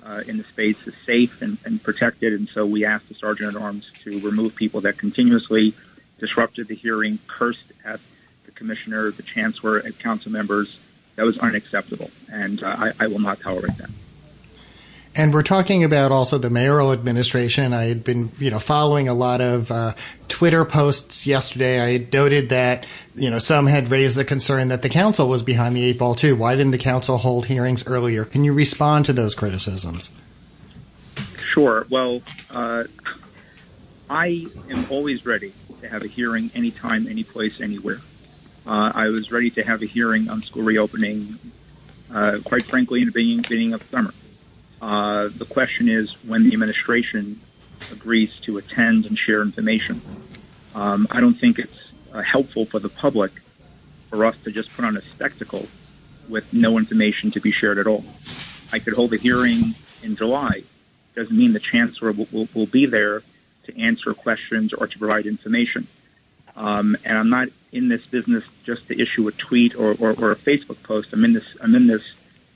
uh, 0.04 0.22
in 0.28 0.38
the 0.38 0.44
space 0.46 0.78
is 0.86 0.94
safe 1.06 1.42
and, 1.42 1.58
and, 1.66 1.82
protected, 1.84 2.34
and 2.34 2.48
so 2.50 2.66
we 2.66 2.86
asked 2.86 3.10
the 3.10 3.16
sergeant 3.16 3.56
at 3.56 3.62
arms 3.62 3.86
to 4.04 4.20
remove 4.20 4.56
people 4.56 4.82
that 4.82 4.98
continuously 4.98 5.74
disrupted 6.20 6.68
the 6.68 6.76
hearing, 6.76 7.20
cursed 7.28 7.72
at 7.84 8.00
the 8.46 8.52
commissioner, 8.52 9.12
the 9.12 9.24
chancellor, 9.24 9.78
and 9.78 9.98
council 10.00 10.32
members. 10.32 10.80
That 11.16 11.26
was 11.26 11.38
unacceptable, 11.38 12.10
and 12.32 12.64
uh, 12.64 12.76
I, 12.78 12.92
I 13.00 13.08
will 13.08 13.20
not 13.20 13.42
tolerate 13.42 13.76
that. 13.78 13.90
And 15.16 15.34
we're 15.34 15.44
talking 15.44 15.84
about 15.84 16.12
also 16.12 16.38
the 16.38 16.52
mayoral 16.52 16.94
administration. 16.94 17.74
I 17.74 17.86
had 17.86 18.04
been, 18.04 18.32
you 18.38 18.52
know, 18.52 18.60
following 18.60 19.08
a 19.08 19.14
lot 19.14 19.42
of 19.42 19.72
uh, 19.72 19.94
Twitter 20.28 20.64
posts 20.66 21.26
yesterday. 21.26 21.82
I 21.82 21.94
had 21.94 22.14
noted 22.14 22.50
that, 22.50 22.86
you 23.16 23.30
know, 23.30 23.40
some 23.40 23.66
had 23.66 23.90
raised 23.90 24.16
the 24.16 24.24
concern 24.24 24.68
that 24.68 24.84
the 24.84 24.90
council 24.90 25.28
was 25.28 25.42
behind 25.42 25.76
the 25.76 25.84
eight 25.84 25.98
ball 25.98 26.14
too. 26.14 26.36
Why 26.36 26.56
didn't 26.56 26.72
the 26.72 26.78
council 26.78 27.18
hold 27.18 27.48
hearings 27.48 27.88
earlier? 27.88 28.24
Can 28.24 28.44
you 28.44 28.54
respond 28.54 29.06
to 29.06 29.14
those 29.14 29.34
criticisms? 29.34 30.12
Sure. 31.38 31.88
Well, 31.90 32.22
uh, 32.52 32.84
I 34.10 34.46
am 34.70 34.86
always 34.90 35.26
ready 35.26 35.54
to 35.82 35.90
have 35.90 36.04
a 36.04 36.08
hearing 36.08 36.52
anytime, 36.54 37.08
any 37.08 37.24
place, 37.24 37.60
anywhere. 37.60 38.00
Uh, 38.66 38.92
I 38.94 39.08
was 39.08 39.32
ready 39.32 39.50
to 39.52 39.64
have 39.64 39.82
a 39.82 39.86
hearing 39.86 40.30
on 40.30 40.44
school 40.44 40.64
reopening, 40.64 41.40
uh, 42.14 42.38
quite 42.46 42.64
frankly, 42.64 43.02
in 43.02 43.08
the 43.08 43.12
beginning, 43.12 43.42
beginning 43.42 43.74
of 43.74 43.84
summer. 43.84 44.14
Uh, 44.82 45.30
the 45.36 45.46
question 45.46 45.90
is 45.90 46.12
when 46.24 46.44
the 46.44 46.54
administration 46.54 47.40
agrees 47.92 48.40
to 48.42 48.58
attend 48.58 49.06
and 49.06 49.18
share 49.18 49.42
information. 49.42 50.02
Um, 50.76 51.08
I 51.12 51.20
don't 51.20 51.34
think 51.34 51.60
it's 51.60 51.92
uh, 52.14 52.22
helpful 52.22 52.66
for 52.66 52.80
the 52.80 52.90
public 52.90 53.32
for 54.10 54.26
us 54.26 54.38
to 54.44 54.52
just 54.52 54.74
put 54.76 54.86
on 54.86 54.98
a 54.98 55.02
spectacle 55.02 55.68
with 56.28 56.54
no 56.54 56.78
information 56.78 57.32
to 57.32 57.40
be 57.40 57.52
shared 57.52 57.78
at 57.78 57.88
all. 57.88 58.04
I 58.72 58.80
could 58.80 58.94
hold 58.94 59.14
a 59.14 59.18
hearing 59.18 59.76
in 60.04 60.16
July. 60.16 60.64
Doesn't 61.16 61.36
mean 61.36 61.54
the 61.54 61.60
chancellor 61.60 62.12
will, 62.12 62.28
will, 62.32 62.48
will 62.54 62.68
be 62.68 62.86
there 62.86 63.24
to 63.64 63.80
answer 63.80 64.14
questions 64.14 64.74
or 64.74 64.88
to 64.88 65.00
provide 65.00 65.26
information. 65.26 65.88
Um, 66.56 66.96
and 67.04 67.18
I'm 67.18 67.30
not 67.30 67.50
in 67.72 67.88
this 67.88 68.06
business 68.06 68.44
just 68.64 68.88
to 68.88 69.00
issue 69.00 69.28
a 69.28 69.32
tweet 69.32 69.76
or, 69.76 69.96
or, 70.00 70.12
or 70.12 70.32
a 70.32 70.36
Facebook 70.36 70.82
post. 70.84 71.14
I'm 71.14 71.24
in 71.24 71.34
this. 71.34 71.58
I'm 71.62 71.76
in 71.76 71.88
this 71.88 72.04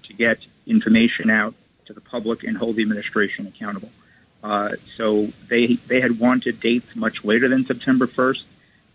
to 0.03 0.13
get 0.13 0.39
information 0.65 1.30
out 1.30 1.53
to 1.86 1.94
the 1.94 2.02
public 2.02 2.44
and 2.44 2.58
hold 2.58 2.76
the 2.76 2.82
administration 2.82 3.48
accountable. 3.48 3.90
Uh, 4.44 4.72
so 4.98 5.28
they 5.48 5.76
they 5.76 6.02
had 6.02 6.20
wanted 6.20 6.60
dates 6.60 6.96
much 6.96 7.24
later 7.24 7.48
than 7.48 7.66
September 7.66 8.08
1st. 8.08 8.44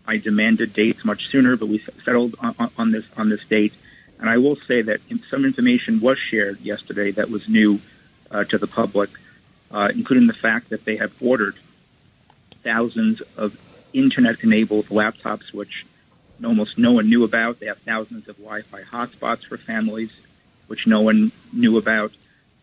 I 0.05 0.17
demanded 0.17 0.73
dates 0.73 1.03
much 1.03 1.29
sooner, 1.29 1.55
but 1.55 1.67
we 1.67 1.79
settled 2.05 2.35
on, 2.39 2.69
on 2.77 2.91
this 2.91 3.05
on 3.17 3.29
this 3.29 3.45
date. 3.45 3.73
And 4.19 4.29
I 4.29 4.37
will 4.37 4.57
say 4.57 4.81
that 4.81 4.99
some 5.29 5.45
information 5.45 6.01
was 6.01 6.17
shared 6.17 6.59
yesterday 6.59 7.11
that 7.11 7.29
was 7.29 7.47
new 7.47 7.79
uh, 8.29 8.43
to 8.45 8.57
the 8.57 8.67
public, 8.67 9.09
uh, 9.71 9.89
including 9.93 10.27
the 10.27 10.33
fact 10.33 10.69
that 10.69 10.83
they 10.85 10.97
have 10.97 11.13
ordered 11.21 11.55
thousands 12.61 13.21
of 13.37 13.57
internet-enabled 13.93 14.87
laptops, 14.87 15.53
which 15.53 15.85
almost 16.43 16.77
no 16.77 16.91
one 16.91 17.09
knew 17.09 17.23
about. 17.23 17.59
They 17.59 17.67
have 17.67 17.79
thousands 17.79 18.27
of 18.27 18.37
Wi-Fi 18.37 18.81
hotspots 18.81 19.45
for 19.45 19.57
families, 19.57 20.11
which 20.67 20.85
no 20.85 21.01
one 21.01 21.31
knew 21.53 21.77
about. 21.77 22.11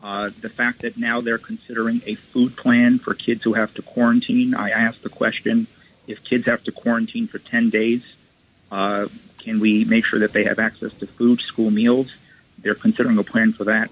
Uh, 0.02 0.30
the 0.40 0.48
fact 0.48 0.82
that 0.82 0.96
now 0.96 1.20
they're 1.20 1.38
considering 1.38 2.02
a 2.06 2.14
food 2.14 2.56
plan 2.56 2.98
for 2.98 3.14
kids 3.14 3.42
who 3.42 3.54
have 3.54 3.72
to 3.74 3.82
quarantine. 3.82 4.54
I 4.54 4.70
asked 4.70 5.02
the 5.02 5.08
question, 5.08 5.66
if 6.06 6.22
kids 6.22 6.46
have 6.46 6.62
to 6.64 6.72
quarantine 6.72 7.26
for 7.26 7.38
10 7.38 7.70
days, 7.70 8.04
uh, 8.70 9.06
can 9.38 9.58
we 9.60 9.84
make 9.84 10.04
sure 10.04 10.20
that 10.20 10.32
they 10.32 10.44
have 10.44 10.58
access 10.58 10.92
to 10.94 11.06
food, 11.06 11.40
school 11.40 11.70
meals? 11.70 12.14
They're 12.58 12.74
considering 12.74 13.18
a 13.18 13.24
plan 13.24 13.52
for 13.52 13.64
that. 13.64 13.90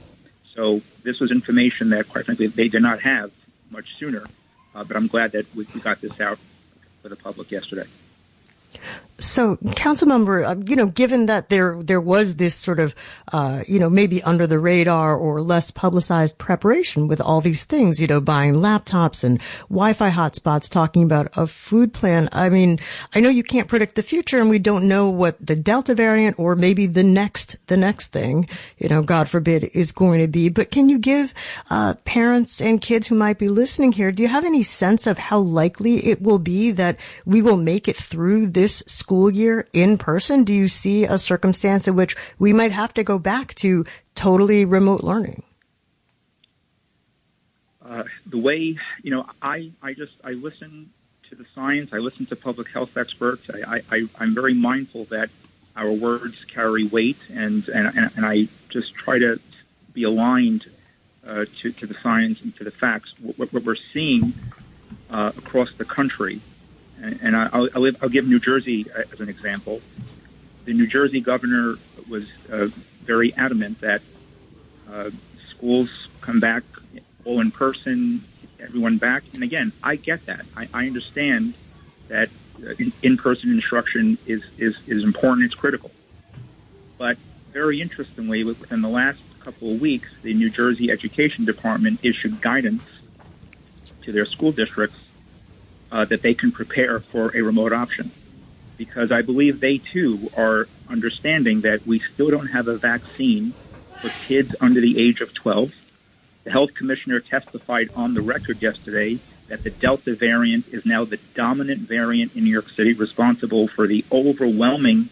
So 0.54 0.82
this 1.02 1.20
was 1.20 1.30
information 1.30 1.90
that, 1.90 2.08
quite 2.08 2.26
frankly, 2.26 2.46
they 2.48 2.68
did 2.68 2.82
not 2.82 3.00
have 3.00 3.32
much 3.70 3.96
sooner. 3.98 4.24
Uh, 4.74 4.84
but 4.84 4.96
I'm 4.96 5.06
glad 5.06 5.32
that 5.32 5.52
we, 5.54 5.66
we 5.74 5.80
got 5.80 6.00
this 6.00 6.20
out 6.20 6.38
for 7.02 7.08
the 7.08 7.16
public 7.16 7.50
yesterday. 7.50 7.86
So, 9.18 9.56
council 9.76 10.08
member, 10.08 10.44
uh, 10.44 10.56
you 10.66 10.74
know, 10.74 10.86
given 10.86 11.26
that 11.26 11.48
there 11.48 11.80
there 11.80 12.00
was 12.00 12.34
this 12.34 12.56
sort 12.56 12.80
of, 12.80 12.96
uh, 13.32 13.62
you 13.68 13.78
know, 13.78 13.88
maybe 13.88 14.20
under 14.24 14.44
the 14.44 14.58
radar 14.58 15.16
or 15.16 15.40
less 15.40 15.70
publicized 15.70 16.36
preparation 16.36 17.06
with 17.06 17.20
all 17.20 17.40
these 17.40 17.62
things, 17.62 18.00
you 18.00 18.08
know, 18.08 18.20
buying 18.20 18.54
laptops 18.54 19.22
and 19.22 19.40
Wi-Fi 19.68 20.10
hotspots, 20.10 20.68
talking 20.68 21.04
about 21.04 21.28
a 21.36 21.46
food 21.46 21.92
plan. 21.92 22.28
I 22.32 22.48
mean, 22.48 22.80
I 23.14 23.20
know 23.20 23.28
you 23.28 23.44
can't 23.44 23.68
predict 23.68 23.94
the 23.94 24.02
future, 24.02 24.40
and 24.40 24.50
we 24.50 24.58
don't 24.58 24.88
know 24.88 25.08
what 25.08 25.36
the 25.44 25.54
Delta 25.54 25.94
variant 25.94 26.36
or 26.40 26.56
maybe 26.56 26.86
the 26.86 27.04
next 27.04 27.56
the 27.68 27.76
next 27.76 28.08
thing, 28.08 28.48
you 28.78 28.88
know, 28.88 29.02
God 29.02 29.28
forbid, 29.28 29.62
is 29.74 29.92
going 29.92 30.22
to 30.22 30.28
be. 30.28 30.48
But 30.48 30.72
can 30.72 30.88
you 30.88 30.98
give 30.98 31.32
uh, 31.70 31.94
parents 32.04 32.60
and 32.60 32.80
kids 32.80 33.06
who 33.06 33.14
might 33.14 33.38
be 33.38 33.46
listening 33.46 33.92
here, 33.92 34.10
do 34.10 34.22
you 34.22 34.28
have 34.28 34.44
any 34.44 34.64
sense 34.64 35.06
of 35.06 35.18
how 35.18 35.38
likely 35.38 36.04
it 36.06 36.20
will 36.20 36.40
be 36.40 36.72
that 36.72 36.98
we 37.24 37.42
will 37.42 37.56
make 37.56 37.86
it 37.86 37.94
through 37.96 38.48
this? 38.48 38.82
School 39.04 39.30
year 39.30 39.68
in 39.74 39.98
person? 39.98 40.44
Do 40.44 40.54
you 40.54 40.66
see 40.66 41.04
a 41.04 41.18
circumstance 41.18 41.86
in 41.86 41.94
which 41.94 42.16
we 42.38 42.54
might 42.54 42.72
have 42.72 42.94
to 42.94 43.04
go 43.04 43.18
back 43.18 43.54
to 43.56 43.84
totally 44.14 44.64
remote 44.64 45.04
learning? 45.04 45.42
Uh, 47.84 48.04
the 48.24 48.38
way, 48.38 48.78
you 49.02 49.10
know, 49.10 49.26
I, 49.42 49.72
I 49.82 49.92
just, 49.92 50.14
I 50.24 50.32
listen 50.32 50.88
to 51.28 51.34
the 51.34 51.44
science, 51.54 51.92
I 51.92 51.98
listen 51.98 52.24
to 52.32 52.36
public 52.36 52.70
health 52.70 52.96
experts. 52.96 53.44
I, 53.50 53.82
I, 53.92 54.08
I'm 54.18 54.34
very 54.34 54.54
mindful 54.54 55.04
that 55.16 55.28
our 55.76 55.92
words 55.92 56.42
carry 56.46 56.84
weight, 56.86 57.18
and 57.30 57.68
and, 57.68 58.10
and 58.16 58.24
I 58.24 58.48
just 58.70 58.94
try 58.94 59.18
to 59.18 59.38
be 59.92 60.04
aligned 60.04 60.64
uh, 61.26 61.44
to, 61.58 61.72
to 61.72 61.86
the 61.86 61.94
science 61.94 62.40
and 62.40 62.56
to 62.56 62.64
the 62.64 62.70
facts. 62.70 63.12
What, 63.20 63.52
what 63.52 63.64
we're 63.64 63.74
seeing 63.74 64.32
uh, 65.10 65.32
across 65.36 65.74
the 65.74 65.84
country, 65.84 66.40
and, 67.04 67.20
and 67.22 67.36
I, 67.36 67.58
will 67.58 67.70
I'll, 67.74 67.92
I'll 68.02 68.08
give 68.08 68.26
New 68.26 68.40
Jersey 68.40 68.86
as 69.12 69.20
an 69.20 69.28
example. 69.28 69.80
The 70.64 70.72
New 70.72 70.86
Jersey 70.86 71.20
governor 71.20 71.76
was 72.08 72.26
uh, 72.50 72.68
very 73.02 73.34
adamant 73.34 73.80
that 73.82 74.00
uh, 74.90 75.10
schools 75.50 76.08
come 76.22 76.40
back 76.40 76.62
all 77.24 77.40
in 77.40 77.50
person, 77.50 78.24
everyone 78.58 78.96
back. 78.96 79.22
And 79.34 79.42
again, 79.42 79.72
I 79.82 79.96
get 79.96 80.24
that. 80.26 80.44
I, 80.56 80.68
I 80.72 80.86
understand 80.86 81.54
that 82.08 82.30
uh, 82.66 82.72
in-person 83.02 83.50
instruction 83.50 84.18
is, 84.26 84.42
is, 84.58 84.76
is 84.86 85.04
important. 85.04 85.44
It's 85.44 85.54
critical. 85.54 85.90
But 86.96 87.18
very 87.52 87.80
interestingly, 87.80 88.44
within 88.44 88.80
the 88.80 88.88
last 88.88 89.20
couple 89.40 89.72
of 89.72 89.80
weeks, 89.80 90.08
the 90.22 90.32
New 90.32 90.48
Jersey 90.48 90.90
Education 90.90 91.44
Department 91.44 92.00
issued 92.02 92.40
guidance 92.40 92.82
to 94.02 94.12
their 94.12 94.26
school 94.26 94.52
districts 94.52 95.03
uh, 95.94 96.04
that 96.04 96.22
they 96.22 96.34
can 96.34 96.50
prepare 96.50 96.98
for 96.98 97.34
a 97.36 97.40
remote 97.40 97.72
option. 97.72 98.10
Because 98.76 99.12
I 99.12 99.22
believe 99.22 99.60
they 99.60 99.78
too 99.78 100.28
are 100.36 100.66
understanding 100.88 101.60
that 101.60 101.86
we 101.86 102.02
still 102.12 102.30
don't 102.30 102.48
have 102.48 102.66
a 102.66 102.76
vaccine 102.76 103.54
for 104.00 104.10
kids 104.10 104.54
under 104.60 104.80
the 104.80 104.98
age 104.98 105.20
of 105.20 105.32
12. 105.32 105.72
The 106.42 106.50
health 106.50 106.74
commissioner 106.74 107.20
testified 107.20 107.90
on 107.94 108.12
the 108.12 108.22
record 108.22 108.60
yesterday 108.60 109.20
that 109.48 109.62
the 109.62 109.70
Delta 109.70 110.16
variant 110.16 110.66
is 110.68 110.84
now 110.84 111.04
the 111.04 111.20
dominant 111.36 111.82
variant 111.82 112.34
in 112.34 112.42
New 112.42 112.50
York 112.50 112.70
City, 112.70 112.94
responsible 112.94 113.68
for 113.68 113.86
the 113.86 114.04
overwhelming 114.10 115.10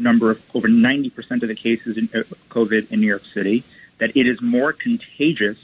number 0.00 0.32
of 0.32 0.42
over 0.52 0.66
90% 0.66 1.42
of 1.42 1.48
the 1.48 1.54
cases 1.54 1.96
in 1.96 2.08
uh, 2.12 2.24
COVID 2.50 2.90
in 2.90 3.00
New 3.00 3.06
York 3.06 3.24
City, 3.32 3.62
that 3.98 4.16
it 4.16 4.26
is 4.26 4.42
more 4.42 4.72
contagious 4.72 5.58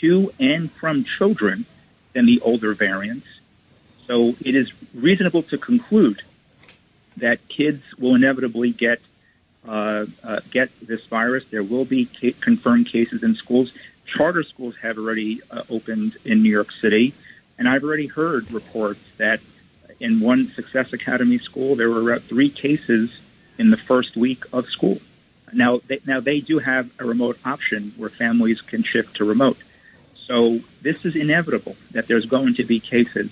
to 0.00 0.32
and 0.38 0.70
from 0.70 1.02
children 1.02 1.66
than 2.12 2.26
the 2.26 2.40
older 2.42 2.74
variants. 2.74 3.26
So 4.06 4.34
it 4.44 4.54
is 4.54 4.72
reasonable 4.94 5.42
to 5.44 5.58
conclude 5.58 6.22
that 7.16 7.46
kids 7.48 7.82
will 7.98 8.14
inevitably 8.14 8.70
get 8.70 9.00
uh, 9.66 10.04
uh, 10.22 10.40
get 10.50 10.68
this 10.82 11.06
virus. 11.06 11.44
There 11.50 11.62
will 11.62 11.86
be 11.86 12.06
ca- 12.20 12.34
confirmed 12.40 12.86
cases 12.90 13.22
in 13.22 13.34
schools. 13.34 13.72
Charter 14.04 14.42
schools 14.42 14.74
have 14.82 14.98
already 14.98 15.40
uh, 15.50 15.62
opened 15.70 16.16
in 16.24 16.42
New 16.42 16.50
York 16.50 16.70
City. 16.82 17.14
And 17.58 17.68
I've 17.68 17.82
already 17.82 18.08
heard 18.08 18.50
reports 18.50 19.00
that 19.16 19.40
in 20.00 20.20
one 20.20 20.52
Success 20.54 20.92
Academy 20.92 21.38
school, 21.38 21.76
there 21.76 21.88
were 21.88 22.02
about 22.02 22.22
three 22.22 22.50
cases 22.50 23.10
in 23.58 23.70
the 23.70 23.76
first 23.76 24.16
week 24.16 24.44
of 24.52 24.66
school. 24.66 24.98
Now, 25.52 25.80
they, 25.86 26.00
now 26.04 26.20
they 26.20 26.40
do 26.40 26.58
have 26.58 26.90
a 26.98 27.04
remote 27.04 27.38
option 27.44 27.94
where 27.96 28.10
families 28.10 28.60
can 28.60 28.82
shift 28.82 29.16
to 29.16 29.24
remote. 29.24 29.56
So 30.26 30.60
this 30.82 31.04
is 31.04 31.16
inevitable 31.16 31.76
that 31.92 32.08
there's 32.08 32.26
going 32.26 32.54
to 32.56 32.64
be 32.64 32.80
cases. 32.80 33.30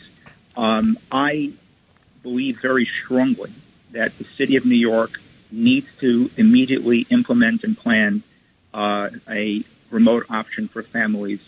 Um, 0.57 0.99
I 1.11 1.53
believe 2.23 2.61
very 2.61 2.87
strongly 2.87 3.53
that 3.93 4.17
the 4.19 4.25
city 4.25 4.57
of 4.57 4.65
New 4.65 4.77
York 4.77 5.21
needs 5.51 5.89
to 6.01 6.31
immediately 6.37 7.07
implement 7.11 7.65
and 7.65 7.77
plan 7.77 8.23
uh, 8.73 9.11
a 9.29 9.63
remote 9.91 10.27
option 10.31 10.69
for 10.69 10.83
families 10.83 11.41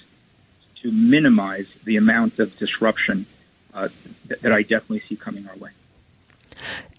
to 0.83 0.93
minimize 0.93 1.67
the 1.85 1.97
amount 1.97 2.39
of 2.39 2.57
disruption 2.59 3.25
uh, 3.73 3.89
that, 4.27 4.43
that 4.43 4.53
I 4.53 4.63
definitely 4.63 5.01
see 5.01 5.17
coming 5.17 5.49
our 5.49 5.57
way. 5.57 5.71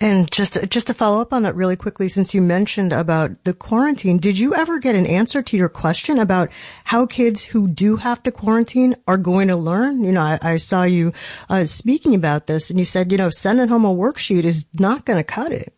And 0.02 0.30
just 0.32 0.58
just 0.70 0.88
to 0.88 0.94
follow 0.94 1.22
up 1.22 1.34
on 1.34 1.44
that 1.44 1.56
really 1.56 1.76
quickly, 1.76 2.10
since 2.10 2.34
you 2.34 2.42
mentioned 2.42 2.92
about 2.92 3.44
the 3.44 3.54
quarantine, 3.54 4.18
did 4.18 4.38
you 4.38 4.54
ever 4.54 4.80
get 4.80 4.96
an 4.96 5.06
answer 5.06 5.42
to 5.42 5.58
your 5.58 5.70
question 5.70 6.20
about 6.20 6.50
how 6.84 7.06
kids 7.06 7.44
who 7.44 7.68
do 7.68 7.96
have 7.96 8.22
to 8.24 8.32
quarantine 8.32 8.96
are 9.08 9.18
going 9.18 9.48
to 9.48 9.56
learn? 9.56 10.04
You 10.04 10.12
know, 10.12 10.22
I, 10.22 10.40
I 10.42 10.58
saw 10.58 10.84
you 10.84 11.14
uh, 11.50 11.64
speaking 11.66 12.16
about 12.16 12.48
this, 12.48 12.70
and 12.70 12.78
you 12.78 12.86
said, 12.86 13.12
you 13.12 13.18
know, 13.18 13.30
sending 13.30 13.68
home 13.68 13.86
a 13.86 13.94
worksheet 13.94 14.44
is 14.44 14.66
not 14.74 15.06
going 15.06 15.18
to 15.18 15.24
cut 15.24 15.52
it. 15.52 15.74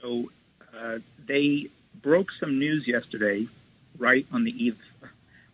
So 0.00 0.30
uh, 0.78 0.98
they 1.26 1.68
broke 2.00 2.30
some 2.32 2.58
news 2.58 2.86
yesterday, 2.86 3.46
right 3.98 4.26
on 4.32 4.44
the 4.44 4.64
eve 4.64 4.78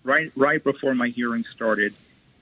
right 0.05 0.32
right 0.36 0.62
before 0.62 0.94
my 0.94 1.09
hearing 1.09 1.44
started, 1.44 1.94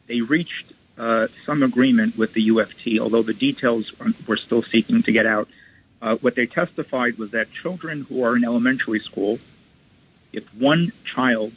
they 0.06 0.20
reached 0.20 0.72
uh, 1.00 1.28
some 1.46 1.62
agreement 1.62 2.18
with 2.18 2.34
the 2.34 2.48
UFT, 2.48 2.98
although 2.98 3.22
the 3.22 3.32
details 3.32 3.90
we're 4.28 4.36
still 4.36 4.62
seeking 4.62 5.02
to 5.02 5.12
get 5.12 5.24
out. 5.24 5.48
Uh, 6.02 6.16
what 6.16 6.34
they 6.34 6.44
testified 6.44 7.16
was 7.16 7.30
that 7.30 7.50
children 7.50 8.02
who 8.02 8.22
are 8.22 8.36
in 8.36 8.44
elementary 8.44 8.98
school, 8.98 9.38
if 10.34 10.46
one 10.54 10.92
child 11.04 11.52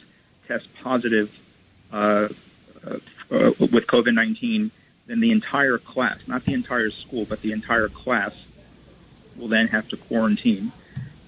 tests 0.48 0.66
positive 0.82 1.38
uh, 1.92 2.28
uh, 2.86 2.96
uh 3.30 3.52
with 3.60 3.86
COVID 3.86 4.14
19, 4.14 4.70
then 5.06 5.20
the 5.20 5.30
entire 5.30 5.76
class, 5.76 6.26
not 6.26 6.42
the 6.46 6.54
entire 6.54 6.88
school, 6.88 7.26
but 7.28 7.42
the 7.42 7.52
entire 7.52 7.88
class, 7.88 8.46
will 9.38 9.48
then 9.48 9.66
have 9.66 9.86
to 9.88 9.98
quarantine. 9.98 10.72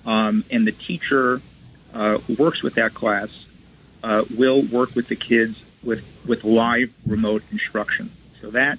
Um, 0.07 0.43
and 0.51 0.67
the 0.67 0.73
teacher 0.73 1.43
who 1.93 2.35
works 2.39 2.63
with 2.63 2.77
that 2.77 2.95
class 2.95 3.47
will 4.35 4.63
work 4.63 4.95
with 4.95 5.09
the 5.09 5.17
kids 5.17 5.66
with 5.87 6.05
with 6.27 6.45
live 6.45 6.93
remote 7.07 7.43
instruction. 7.51 8.11
So 8.43 8.51
that 8.51 8.79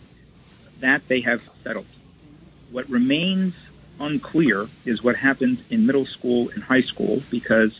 that 0.81 1.07
they 1.07 1.21
have 1.21 1.41
settled. 1.63 1.87
What 2.71 2.87
remains 2.89 3.55
unclear 3.99 4.67
is 4.85 5.01
what 5.01 5.15
happens 5.15 5.59
in 5.71 5.87
middle 5.87 6.05
school 6.05 6.49
and 6.49 6.63
high 6.63 6.81
school 6.81 7.23
because, 7.31 7.71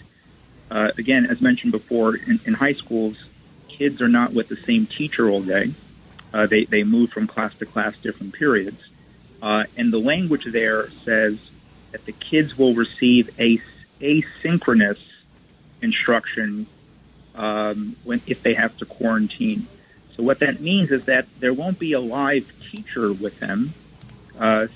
uh, 0.72 0.92
again, 0.98 1.28
as 1.28 1.40
mentioned 1.42 1.74
before, 1.74 2.16
in, 2.16 2.40
in, 2.46 2.56
high 2.56 2.74
schools, 2.74 3.24
kids 3.68 4.02
are 4.02 4.08
not 4.08 4.34
with 4.34 4.48
the 4.48 4.56
same 4.56 4.88
teacher 4.88 5.30
all 5.30 5.42
day. 5.42 5.72
Uh, 6.34 6.48
they 6.48 6.66
they 6.66 6.84
move 6.84 7.12
from 7.12 7.28
class 7.28 7.54
to 7.56 7.66
class, 7.66 7.96
different 8.02 8.34
periods, 8.34 8.82
uh, 9.42 9.66
and 9.76 9.94
the 9.94 10.00
language 10.00 10.46
there 10.46 10.90
says 11.06 11.38
that 11.92 12.06
the 12.06 12.14
kids 12.14 12.58
will 12.58 12.74
receive 12.74 13.30
a 13.40 13.62
asynchronous 14.02 15.00
instruction 15.82 16.68
um, 17.38 17.96
when 18.04 18.22
if 18.28 18.44
they 18.44 18.56
have 18.56 18.76
to 18.78 18.86
quarantine. 18.86 19.68
So 20.16 20.24
what 20.24 20.40
that 20.40 20.60
means 20.60 20.92
is 20.92 21.06
that 21.06 21.28
there 21.40 21.54
won't 21.54 21.80
be 21.80 21.94
a 21.94 22.00
live 22.00 22.52
teacher 22.72 23.14
with 23.14 23.40
them. 23.40 23.74
Uh, 24.38 24.68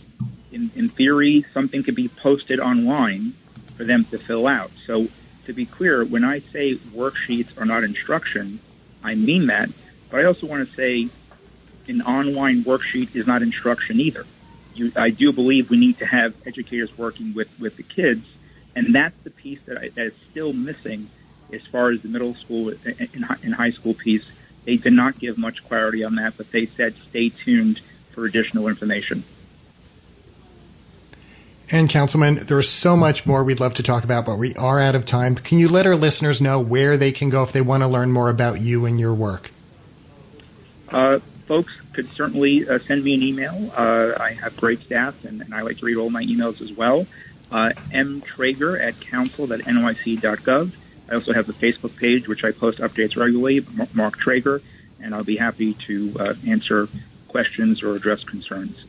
in, 0.51 0.69
in 0.75 0.89
theory, 0.89 1.45
something 1.53 1.81
could 1.83 1.95
be 1.95 2.07
posted 2.07 2.59
online 2.59 3.33
for 3.75 3.83
them 3.83 4.05
to 4.05 4.19
fill 4.19 4.47
out. 4.47 4.71
So 4.85 5.07
to 5.45 5.53
be 5.53 5.65
clear, 5.65 6.05
when 6.05 6.23
I 6.23 6.39
say 6.39 6.75
worksheets 6.75 7.59
are 7.59 7.65
not 7.65 7.83
instruction, 7.83 8.59
I 9.03 9.15
mean 9.15 9.47
that. 9.47 9.69
But 10.09 10.21
I 10.21 10.25
also 10.25 10.45
want 10.45 10.67
to 10.67 10.75
say 10.75 11.09
an 11.87 12.01
online 12.03 12.63
worksheet 12.63 13.15
is 13.15 13.25
not 13.25 13.41
instruction 13.41 13.99
either. 13.99 14.25
You, 14.75 14.91
I 14.95 15.09
do 15.09 15.33
believe 15.33 15.69
we 15.69 15.77
need 15.77 15.97
to 15.99 16.05
have 16.05 16.35
educators 16.45 16.95
working 16.97 17.33
with, 17.33 17.49
with 17.59 17.77
the 17.77 17.83
kids, 17.83 18.25
and 18.75 18.93
that's 18.93 19.17
the 19.23 19.31
piece 19.31 19.59
that, 19.65 19.77
I, 19.77 19.89
that 19.89 20.05
is 20.07 20.13
still 20.29 20.53
missing 20.53 21.09
as 21.53 21.65
far 21.67 21.89
as 21.89 22.01
the 22.01 22.09
middle 22.09 22.33
school 22.35 22.73
and 22.85 23.53
high 23.53 23.71
school 23.71 23.93
piece, 23.93 24.25
they 24.65 24.77
did 24.77 24.93
not 24.93 25.19
give 25.19 25.37
much 25.37 25.63
clarity 25.67 26.03
on 26.03 26.15
that, 26.15 26.37
but 26.37 26.51
they 26.51 26.65
said 26.65 26.95
stay 27.09 27.29
tuned 27.29 27.79
for 28.11 28.25
additional 28.25 28.67
information. 28.67 29.23
And 31.73 31.89
Councilman, 31.89 32.35
there's 32.35 32.67
so 32.67 32.97
much 32.97 33.25
more 33.25 33.45
we'd 33.45 33.61
love 33.61 33.75
to 33.75 33.83
talk 33.83 34.03
about, 34.03 34.25
but 34.25 34.37
we 34.37 34.53
are 34.55 34.79
out 34.79 34.93
of 34.93 35.05
time. 35.05 35.35
Can 35.35 35.57
you 35.57 35.69
let 35.69 35.87
our 35.87 35.95
listeners 35.95 36.41
know 36.41 36.59
where 36.59 36.97
they 36.97 37.13
can 37.13 37.29
go 37.29 37.43
if 37.43 37.53
they 37.53 37.61
want 37.61 37.81
to 37.81 37.87
learn 37.87 38.11
more 38.11 38.29
about 38.29 38.59
you 38.59 38.85
and 38.85 38.99
your 38.99 39.13
work? 39.13 39.51
Uh, 40.89 41.19
folks 41.47 41.73
could 41.93 42.09
certainly 42.09 42.67
uh, 42.67 42.77
send 42.79 43.05
me 43.05 43.13
an 43.13 43.23
email. 43.23 43.71
Uh, 43.75 44.11
I 44.19 44.31
have 44.33 44.57
great 44.57 44.81
staff, 44.81 45.23
and, 45.23 45.41
and, 45.41 45.53
I 45.53 45.61
like 45.61 45.77
to 45.77 45.85
read 45.85 45.95
all 45.95 46.09
my 46.09 46.23
emails 46.23 46.61
as 46.61 46.73
well. 46.73 47.07
Uh, 47.49 47.71
mtreyger 47.91 48.79
at 48.79 48.99
council.nyc.gov. 48.99 50.71
I 51.09 51.15
also 51.15 51.33
have 51.33 51.49
a 51.49 51.53
Facebook 51.53 51.97
page, 51.97 52.27
which 52.27 52.43
I 52.43 52.51
post 52.51 52.79
updates 52.79 53.17
regularly, 53.17 53.65
Mark 53.93 54.17
Treyger, 54.17 54.61
and 55.01 55.13
I'll 55.13 55.23
be 55.23 55.35
happy 55.35 55.73
to 55.73 56.15
uh, 56.19 56.33
answer 56.47 56.87
questions 57.27 57.83
or 57.83 57.95
address 57.95 58.23
concerns. 58.23 58.85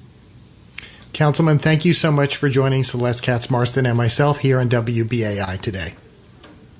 Councilman, 1.12 1.58
thank 1.58 1.84
you 1.84 1.92
so 1.92 2.10
much 2.10 2.36
for 2.36 2.48
joining 2.48 2.84
Celeste 2.84 3.22
Katz 3.22 3.50
Marston 3.50 3.86
and 3.86 3.96
myself 3.96 4.38
here 4.38 4.58
on 4.58 4.68
WBAI 4.68 5.60
today. 5.60 5.94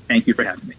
Thank 0.09 0.27
you 0.27 0.35
for 0.35 0.45
having 0.45 0.69
me. 0.69 0.75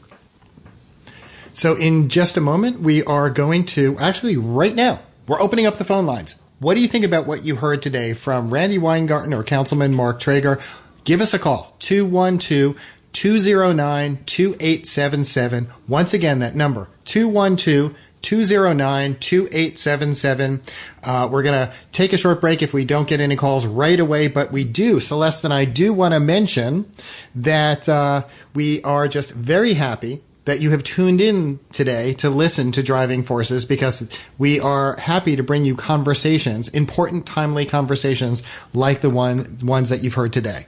So, 1.53 1.75
in 1.75 2.09
just 2.09 2.35
a 2.35 2.41
moment, 2.41 2.79
we 2.79 3.03
are 3.03 3.29
going 3.29 3.65
to 3.67 3.95
actually, 3.99 4.37
right 4.37 4.73
now, 4.73 5.01
we're 5.27 5.39
opening 5.39 5.67
up 5.67 5.75
the 5.75 5.85
phone 5.85 6.07
lines. 6.07 6.35
What 6.59 6.73
do 6.73 6.79
you 6.79 6.87
think 6.87 7.05
about 7.05 7.27
what 7.27 7.45
you 7.45 7.57
heard 7.57 7.81
today 7.81 8.13
from 8.13 8.49
Randi 8.49 8.79
Weingarten 8.79 9.33
or 9.33 9.43
Councilman 9.43 9.93
Mark 9.93 10.19
Treyger? 10.19 10.61
Give 11.03 11.21
us 11.21 11.33
a 11.33 11.39
call, 11.39 11.75
212 11.79 12.75
209 13.13 14.19
2877. 14.25 15.69
Once 15.87 16.13
again, 16.13 16.39
that 16.39 16.55
number 16.55 16.89
212 17.05 17.95
209 18.23 19.15
2877. 19.19 20.61
Uh, 21.03 21.29
we're 21.31 21.43
going 21.43 21.67
to 21.67 21.73
take 21.91 22.13
a 22.13 22.17
short 22.17 22.41
break 22.41 22.61
if 22.61 22.73
we 22.73 22.85
don't 22.85 23.07
get 23.07 23.19
any 23.19 23.35
calls 23.35 23.67
right 23.67 23.99
away, 23.99 24.27
but 24.27 24.51
we 24.51 24.63
do. 24.63 24.99
Celeste 24.99 25.43
and 25.43 25.53
I 25.53 25.65
do 25.65 25.93
want 25.93 26.13
to 26.13 26.19
mention 26.19 26.89
that 27.35 27.87
uh, 27.87 28.23
we 28.55 28.81
are 28.83 29.07
just 29.07 29.31
very 29.31 29.73
happy 29.73 30.21
that 30.45 30.59
you 30.59 30.71
have 30.71 30.83
tuned 30.83 31.21
in 31.21 31.59
today 31.71 32.13
to 32.15 32.29
listen 32.29 32.71
to 32.73 32.83
Driving 32.83 33.23
Forces 33.23 33.65
because 33.65 34.09
we 34.37 34.59
are 34.59 34.97
happy 34.97 35.35
to 35.35 35.43
bring 35.43 35.63
you 35.63 35.75
conversations, 35.75 36.67
important, 36.69 37.25
timely 37.25 37.65
conversations 37.65 38.43
like 38.73 39.01
the 39.01 39.09
one 39.09 39.57
ones 39.63 39.89
that 39.89 40.03
you've 40.03 40.15
heard 40.15 40.33
today. 40.33 40.65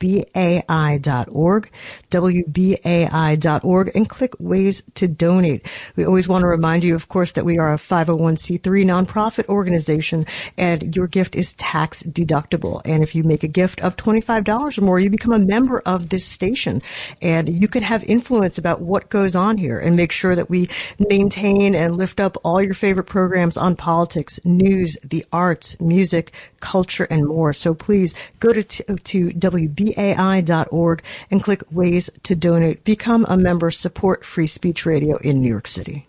WBAI.org 2.10 3.92
and 3.94 4.10
click 4.10 4.34
ways 4.40 4.82
to 4.96 5.08
donate. 5.08 5.68
We 5.96 6.06
always 6.06 6.28
want 6.28 6.42
to 6.42 6.48
remind 6.48 6.84
you, 6.84 6.96
of 6.96 7.08
course, 7.08 7.34
that 7.34 7.46
we 7.46 7.60
are 7.60 7.72
a 7.72 7.78
501c3 7.78 8.62
nonprofit 8.62 9.46
organization 9.46 10.26
and 10.58 10.96
your 10.96 11.06
gift 11.06 11.36
is 11.36 11.54
tax 11.54 12.02
deductible. 12.02 12.82
And 12.84 13.04
if 13.04 13.14
you 13.14 13.24
make 13.24 13.44
a 13.44 13.48
gift 13.48 13.80
of 13.82 13.96
$25 13.96 14.76
or 14.76 14.82
more, 14.82 15.00
you 15.00 15.12
become 15.12 15.34
a 15.34 15.40
member 15.40 15.84
of 15.86 16.10
this 16.10 16.26
station 16.26 16.82
and 17.22 17.48
you 17.60 17.68
can 17.68 17.84
have 17.84 18.04
influence 18.06 18.58
about 18.58 18.82
what 18.82 19.10
goes 19.10 19.36
on 19.36 19.58
here 19.58 19.78
and 19.78 19.98
make 19.98 20.14
sure 20.14 20.34
that 20.34 20.50
we 20.50 20.70
maintain 20.98 21.76
and 21.76 21.98
lift 21.98 22.22
up 22.22 22.38
all 22.44 22.62
your 22.62 22.74
favorite 22.74 23.04
programs 23.04 23.58
on 23.58 23.76
politics, 23.76 24.40
news, 24.46 24.98
the 25.04 25.26
arts, 25.34 25.80
music, 25.82 26.32
culture, 26.62 27.06
and 27.10 27.28
more. 27.28 27.52
So 27.52 27.74
please 27.74 28.16
go 28.40 28.54
to, 28.54 28.64
to 28.64 29.30
WBAI.org 29.30 31.04
and 31.30 31.44
click 31.44 31.64
ways 31.70 32.10
to 32.24 32.36
donate. 32.36 32.86
Become 32.86 33.26
a 33.28 33.38
member, 33.38 33.72
support 33.72 34.24
free 34.24 34.48
speech 34.48 34.86
radio 34.86 35.18
in 35.18 35.42
New 35.42 35.50
York 35.50 35.68
City. 35.68 36.09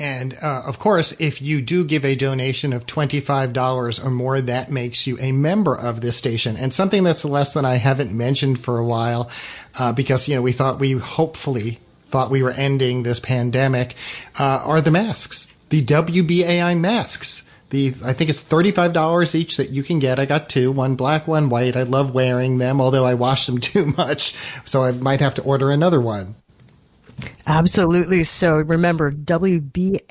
And 0.00 0.34
uh, 0.42 0.62
of 0.66 0.78
course, 0.78 1.12
if 1.20 1.42
you 1.42 1.60
do 1.60 1.84
give 1.84 2.06
a 2.06 2.14
donation 2.14 2.72
of 2.72 2.86
$25 2.86 4.04
or 4.04 4.10
more, 4.10 4.40
that 4.40 4.70
makes 4.70 5.06
you 5.06 5.18
a 5.20 5.30
member 5.30 5.76
of 5.76 6.00
this 6.00 6.16
station. 6.16 6.56
And 6.56 6.72
something 6.72 7.04
that's 7.04 7.24
less 7.24 7.52
than 7.52 7.66
I 7.66 7.74
haven't 7.74 8.10
mentioned 8.10 8.58
for 8.58 8.78
a 8.78 8.84
while, 8.84 9.30
uh, 9.78 9.92
because, 9.92 10.26
you 10.26 10.34
know, 10.34 10.42
we 10.42 10.52
thought 10.52 10.80
we 10.80 10.92
hopefully 10.92 11.78
thought 12.06 12.30
we 12.30 12.42
were 12.42 12.50
ending 12.50 13.02
this 13.02 13.20
pandemic, 13.20 13.94
uh, 14.38 14.62
are 14.64 14.80
the 14.80 14.90
masks, 14.90 15.46
the 15.68 15.84
WBAI 15.84 16.78
masks. 16.78 17.46
The, 17.68 17.94
I 18.04 18.14
think 18.14 18.30
it's 18.30 18.42
$35 18.42 19.34
each 19.36 19.58
that 19.58 19.70
you 19.70 19.84
can 19.84 20.00
get. 20.00 20.18
I 20.18 20.24
got 20.24 20.48
two, 20.48 20.72
one 20.72 20.96
black, 20.96 21.28
one 21.28 21.50
white. 21.50 21.76
I 21.76 21.84
love 21.84 22.12
wearing 22.12 22.58
them, 22.58 22.80
although 22.80 23.04
I 23.04 23.14
wash 23.14 23.46
them 23.46 23.58
too 23.60 23.86
much. 23.96 24.34
So 24.64 24.82
I 24.82 24.90
might 24.92 25.20
have 25.20 25.34
to 25.34 25.42
order 25.42 25.70
another 25.70 26.00
one. 26.00 26.34
Absolutely. 27.46 28.24
So 28.24 28.58
remember, 28.58 29.10
WBAI.org. 29.10 30.02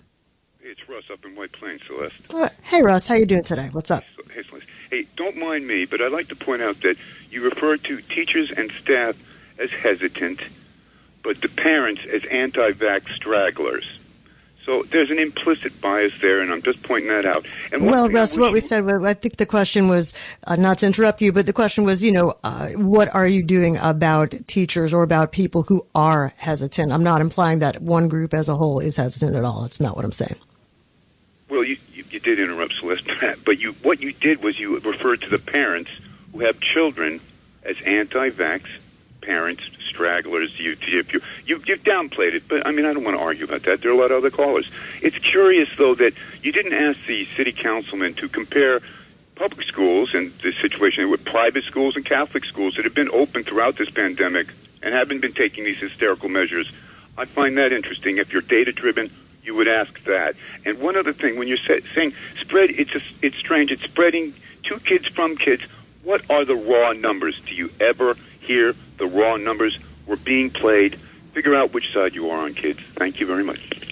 Russ 0.93 1.11
up 1.11 1.25
in 1.25 1.35
White 1.35 1.53
Plains, 1.53 1.83
Celeste. 1.87 2.35
Uh, 2.35 2.51
hey, 2.65 2.83
Russ, 2.83 3.07
how 3.07 3.15
you 3.15 3.25
doing 3.25 3.45
today? 3.45 3.71
What's 3.73 3.91
up? 3.91 4.05
Hey, 4.31 4.43
Celeste. 4.43 4.67
Hey, 4.91 5.07
don't 5.17 5.39
mind 5.39 5.67
me, 5.67 5.87
but 5.87 6.03
I'd 6.03 6.13
like 6.13 6.29
to 6.29 6.37
point 6.37 6.61
out 6.61 6.83
that 6.83 6.99
you 7.31 7.43
refer 7.43 7.79
to 7.79 8.01
teachers 8.03 8.51
and 8.51 8.71
staff 8.73 9.17
as 9.59 9.71
hesitant, 9.71 10.43
but 11.23 11.41
the 11.41 11.49
parents 11.49 12.03
as 12.05 12.27
anti-vax 12.27 13.09
stragglers. 13.15 14.01
So 14.67 14.83
there's 14.83 15.11
an 15.11 15.19
implicit 15.19 15.81
bias 15.81 16.13
there, 16.21 16.41
and 16.41 16.53
I'm 16.53 16.61
just 16.61 16.83
pointing 16.83 17.09
that 17.09 17.25
out. 17.25 17.47
And 17.73 17.87
well, 17.87 18.11
Russ, 18.11 18.37
what 18.37 18.53
we 18.53 18.61
said, 18.61 18.87
I 18.87 19.15
think 19.15 19.37
the 19.37 19.47
question 19.47 19.89
was 19.89 20.13
uh, 20.47 20.57
not 20.57 20.79
to 20.81 20.87
interrupt 20.87 21.23
you, 21.23 21.33
but 21.33 21.47
the 21.47 21.55
question 21.55 21.85
was, 21.85 22.05
you 22.05 22.13
know, 22.13 22.35
uh, 22.45 22.69
what 22.73 23.13
are 23.15 23.27
you 23.27 23.43
doing 23.43 23.79
about 23.79 24.35
teachers 24.47 24.93
or 24.93 25.03
about 25.03 25.33
people 25.33 25.63
who 25.63 25.87
are 25.95 26.35
hesitant? 26.37 26.93
I'm 26.93 27.03
not 27.03 27.23
implying 27.23 27.61
that 27.61 27.81
one 27.81 28.09
group 28.09 28.35
as 28.35 28.51
a 28.51 28.57
whole 28.57 28.79
is 28.79 28.97
hesitant 28.97 29.35
at 29.35 29.45
all. 29.45 29.65
It's 29.65 29.81
not 29.81 29.97
what 29.97 30.05
I'm 30.05 30.13
saying. 30.13 30.37
Well, 31.53 31.65
you, 31.65 31.77
you, 31.93 32.03
you 32.11 32.19
did 32.19 32.39
interrupt 32.39 32.73
Celeste, 32.73 33.11
but 33.45 33.61
you 33.61 33.73
what 33.83 34.01
you 34.01 34.15
did 34.15 34.43
was 34.43 34.59
you 34.59 34.79
referred 34.79 35.21
to 35.21 35.29
the 35.29 35.39
parents 35.39 35.91
who 36.33 36.41
have 36.41 36.59
children 36.61 37.21
as 37.63 37.79
anti-vax 37.83 38.63
parents, 39.21 39.63
stragglers. 39.79 40.59
You, 40.59 40.79
you, 40.81 41.05
you, 41.13 41.21
you, 41.45 41.63
you've 41.67 41.85
downplayed 41.85 42.33
it, 42.33 42.49
but 42.49 42.67
I 42.67 42.71
mean, 42.71 42.87
I 42.87 42.95
don't 42.95 43.05
want 43.05 43.19
to 43.19 43.23
argue 43.23 43.45
about 43.45 43.65
that. 43.65 43.83
There 43.83 43.91
are 43.91 43.95
a 43.95 43.99
lot 43.99 44.11
of 44.11 44.17
other 44.17 44.31
callers. 44.31 44.71
It's 45.03 45.19
curious, 45.19 45.69
though, 45.77 45.95
that 45.97 46.15
you 46.43 46.53
didn't 46.53 46.73
ask 46.73 47.05
the 47.05 47.27
city 47.37 47.53
councilman 47.53 48.15
to 48.15 48.31
compare 48.31 48.81
public 49.35 49.67
schools 49.67 50.15
and 50.15 50.33
the 50.39 50.53
situation 50.53 51.11
with 51.11 51.23
private 51.23 51.65
schools 51.65 51.97
and 51.97 52.05
Catholic 52.05 52.47
schools 52.47 52.77
that 52.77 52.87
have 52.87 52.95
been 52.95 53.11
open 53.11 53.45
throughout 53.45 53.77
this 53.77 53.91
pandemic 53.91 54.47
and 54.83 54.95
haven't 54.95 55.21
been 55.21 55.35
taking 55.35 55.65
these 55.65 55.79
hysterical 55.79 56.31
measures. 56.31 56.73
I 57.19 57.27
find 57.27 57.59
that 57.59 57.75
interesting. 57.75 58.17
If 58.17 58.33
you're 58.33 58.41
data 58.41 58.73
driven, 58.73 59.11
you 59.43 59.55
would 59.55 59.69
ask 59.69 60.03
that. 60.05 60.35
And 60.65 60.79
one 60.81 60.97
other 60.97 61.13
thing, 61.13 61.39
when 61.39 61.49
you're 61.49 61.57
saying 61.57 62.15
spread, 62.41 62.71
it's 62.71 62.95
a, 62.95 63.01
it's 63.23 63.37
strange. 63.37 63.73
It's 63.73 63.83
spreading 63.83 64.35
to 64.65 64.79
kids 64.81 65.07
from 65.07 65.37
kids. 65.37 65.63
What 66.03 66.29
are 66.31 66.45
the 66.45 66.55
raw 66.55 66.93
numbers? 66.93 67.41
Do 67.47 67.55
you 67.55 67.71
ever 67.81 68.17
hear 68.41 68.75
the 68.99 69.07
raw 69.07 69.37
numbers 69.37 69.79
were 70.07 70.17
being 70.17 70.51
played? 70.51 70.97
Figure 71.33 71.55
out 71.55 71.73
which 71.73 71.93
side 71.93 72.15
you 72.15 72.31
are 72.31 72.45
on, 72.45 72.55
kids. 72.55 72.81
Thank 72.81 73.21
you 73.21 73.27
very 73.27 73.45
much. 73.45 73.83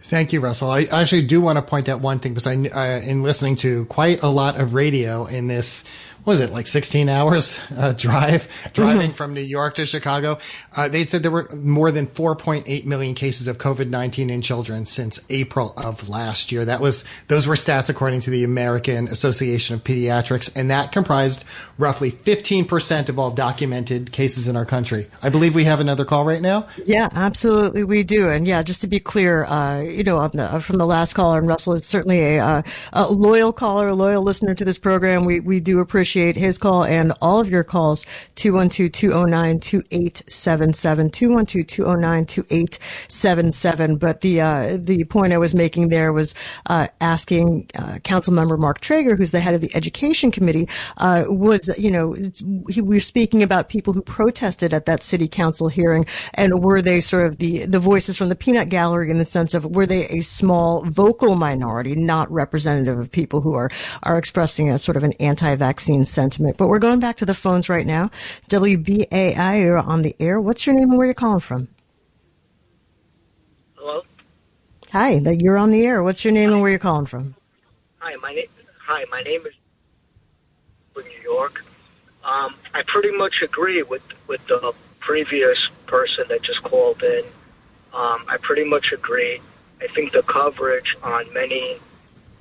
Thank 0.00 0.34
you, 0.34 0.40
Russell. 0.40 0.70
I 0.70 0.82
actually 0.82 1.22
do 1.22 1.40
want 1.40 1.56
to 1.56 1.62
point 1.62 1.88
out 1.88 2.02
one 2.02 2.18
thing 2.18 2.34
because 2.34 2.46
I, 2.46 2.54
uh, 2.54 3.00
in 3.00 3.22
listening 3.22 3.56
to 3.56 3.86
quite 3.86 4.22
a 4.22 4.28
lot 4.28 4.60
of 4.60 4.74
radio 4.74 5.24
in 5.24 5.46
this 5.46 5.84
was 6.24 6.40
it 6.40 6.50
like 6.50 6.66
16 6.66 7.08
hours 7.08 7.58
uh, 7.76 7.92
drive 7.92 8.48
driving 8.74 9.12
from 9.12 9.34
New 9.34 9.40
York 9.40 9.74
to 9.74 9.86
Chicago. 9.86 10.38
Uh, 10.76 10.88
they 10.88 11.04
said 11.04 11.22
there 11.22 11.30
were 11.30 11.48
more 11.54 11.90
than 11.90 12.06
4.8 12.06 12.84
million 12.84 13.14
cases 13.14 13.48
of 13.48 13.58
COVID-19 13.58 14.30
in 14.30 14.42
children 14.42 14.86
since 14.86 15.24
April 15.30 15.74
of 15.76 16.08
last 16.08 16.52
year. 16.52 16.64
That 16.64 16.80
was 16.80 17.04
those 17.28 17.46
were 17.46 17.54
stats 17.54 17.88
according 17.88 18.20
to 18.20 18.30
the 18.30 18.44
American 18.44 19.08
Association 19.08 19.74
of 19.74 19.84
Pediatrics, 19.84 20.54
and 20.54 20.70
that 20.70 20.92
comprised 20.92 21.44
roughly 21.76 22.12
15% 22.12 23.08
of 23.08 23.18
all 23.18 23.30
documented 23.30 24.12
cases 24.12 24.46
in 24.46 24.56
our 24.56 24.64
country. 24.64 25.08
I 25.22 25.28
believe 25.28 25.54
we 25.54 25.64
have 25.64 25.80
another 25.80 26.04
call 26.04 26.24
right 26.24 26.42
now. 26.42 26.68
Yeah, 26.86 27.08
absolutely, 27.12 27.84
we 27.84 28.04
do. 28.04 28.28
And 28.28 28.46
yeah, 28.46 28.62
just 28.62 28.82
to 28.82 28.86
be 28.86 29.00
clear, 29.00 29.44
uh, 29.44 29.80
you 29.80 30.04
know, 30.04 30.28
the, 30.28 30.60
from 30.60 30.78
the 30.78 30.86
last 30.86 31.14
caller, 31.14 31.38
and 31.38 31.48
Russell 31.48 31.72
is 31.72 31.84
certainly 31.84 32.36
a, 32.36 32.44
uh, 32.44 32.62
a 32.92 33.10
loyal 33.10 33.52
caller, 33.52 33.88
a 33.88 33.94
loyal 33.94 34.22
listener 34.22 34.54
to 34.54 34.64
this 34.64 34.78
program. 34.78 35.24
We 35.24 35.40
we 35.40 35.58
do 35.60 35.80
appreciate 35.80 36.11
appreciate 36.12 36.36
his 36.36 36.58
call 36.58 36.84
and 36.84 37.14
all 37.22 37.40
of 37.40 37.48
your 37.48 37.64
calls. 37.64 38.04
212-209-2877, 38.36 41.10
212-209-2877. 41.10 43.98
But 43.98 44.20
the, 44.20 44.42
uh, 44.42 44.76
the 44.78 45.04
point 45.04 45.32
I 45.32 45.38
was 45.38 45.54
making 45.54 45.88
there 45.88 46.12
was, 46.12 46.34
uh, 46.66 46.88
asking, 47.00 47.70
uh, 47.78 47.98
council 48.00 48.34
member 48.34 48.58
Mark 48.58 48.82
Treyger, 48.82 49.16
who's 49.16 49.30
the 49.30 49.40
head 49.40 49.54
of 49.54 49.62
the 49.62 49.74
education 49.74 50.30
committee, 50.30 50.68
uh, 50.98 51.24
was, 51.28 51.74
you 51.78 51.90
know, 51.90 52.12
he, 52.68 52.82
we 52.82 52.96
were 52.96 53.00
speaking 53.00 53.42
about 53.42 53.70
people 53.70 53.94
who 53.94 54.02
protested 54.02 54.74
at 54.74 54.84
that 54.86 55.02
city 55.02 55.28
council 55.28 55.68
hearing 55.68 56.04
and 56.34 56.62
were 56.62 56.82
they 56.82 57.00
sort 57.00 57.26
of 57.26 57.38
the, 57.38 57.64
the 57.64 57.78
voices 57.78 58.18
from 58.18 58.28
the 58.28 58.36
peanut 58.36 58.68
gallery 58.68 59.10
in 59.10 59.16
the 59.18 59.24
sense 59.24 59.54
of 59.54 59.64
were 59.64 59.86
they 59.86 60.06
a 60.08 60.20
small 60.20 60.84
vocal 60.84 61.36
minority, 61.36 61.94
not 61.94 62.30
representative 62.30 62.98
of 62.98 63.10
people 63.10 63.40
who 63.40 63.54
are, 63.54 63.70
are 64.02 64.18
expressing 64.18 64.68
a 64.68 64.78
sort 64.78 64.96
of 64.96 65.04
an 65.04 65.12
anti-vaccine 65.20 66.01
sentiment. 66.04 66.56
But 66.56 66.68
we're 66.68 66.78
going 66.78 67.00
back 67.00 67.16
to 67.18 67.26
the 67.26 67.34
phones 67.34 67.68
right 67.68 67.86
now. 67.86 68.10
WBAI, 68.48 69.60
you're 69.60 69.78
on 69.78 70.02
the 70.02 70.14
air. 70.18 70.40
What's 70.40 70.66
your 70.66 70.74
name 70.74 70.90
and 70.90 70.98
where 70.98 71.06
you're 71.06 71.14
calling 71.14 71.40
from? 71.40 71.68
Hello. 73.76 74.02
Hi, 74.92 75.10
you're 75.16 75.58
on 75.58 75.70
the 75.70 75.86
air. 75.86 76.02
What's 76.02 76.24
your 76.24 76.32
name 76.32 76.50
and 76.52 76.60
where 76.60 76.70
you're 76.70 76.78
calling 76.78 77.06
from? 77.06 77.34
Hi, 77.98 78.16
my 78.16 78.32
name. 78.32 78.46
Hi, 78.86 79.04
my 79.10 79.22
name 79.22 79.40
is 79.46 79.54
from 80.92 81.04
New 81.04 81.22
York. 81.22 81.64
Um, 82.24 82.54
I 82.74 82.82
pretty 82.86 83.16
much 83.16 83.42
agree 83.42 83.82
with 83.82 84.02
with 84.28 84.46
the 84.46 84.72
previous 85.00 85.68
person 85.86 86.24
that 86.28 86.42
just 86.42 86.62
called 86.62 87.02
in. 87.02 87.24
Um, 87.92 88.24
I 88.28 88.38
pretty 88.40 88.64
much 88.64 88.92
agree. 88.92 89.40
I 89.80 89.86
think 89.88 90.12
the 90.12 90.22
coverage 90.22 90.96
on 91.02 91.32
many 91.32 91.76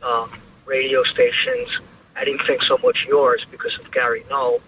um, 0.03 0.31
radio 0.65 1.03
stations, 1.03 1.67
I 2.15 2.25
didn't 2.25 2.45
think 2.45 2.61
so 2.63 2.77
much 2.83 3.05
yours 3.07 3.45
because 3.49 3.77
of 3.79 3.91
Gary 3.91 4.23
Null, 4.29 4.61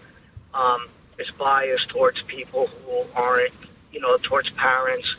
um, 0.54 0.88
is 1.20 1.30
biased 1.32 1.90
towards 1.90 2.22
people 2.24 2.68
who 2.68 3.04
aren't, 3.16 3.54
you 3.92 4.00
know, 4.00 4.18
towards 4.18 4.50
parents 4.52 5.16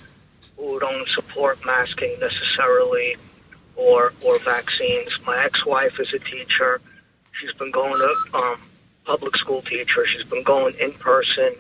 who 0.56 0.78
don't 0.80 1.08
support 1.08 1.64
masking 1.64 2.18
necessarily 2.20 3.16
or 3.76 4.12
or 4.24 4.38
vaccines. 4.38 5.10
My 5.26 5.44
ex-wife 5.44 5.98
is 6.00 6.12
a 6.14 6.18
teacher. 6.18 6.80
She's 7.32 7.52
been 7.54 7.70
going 7.70 7.98
to 7.98 8.36
um, 8.38 8.60
public 9.04 9.36
school 9.36 9.62
teacher. 9.62 10.06
She's 10.06 10.24
been 10.24 10.42
going 10.42 10.74
in 10.80 10.92
person 10.92 11.54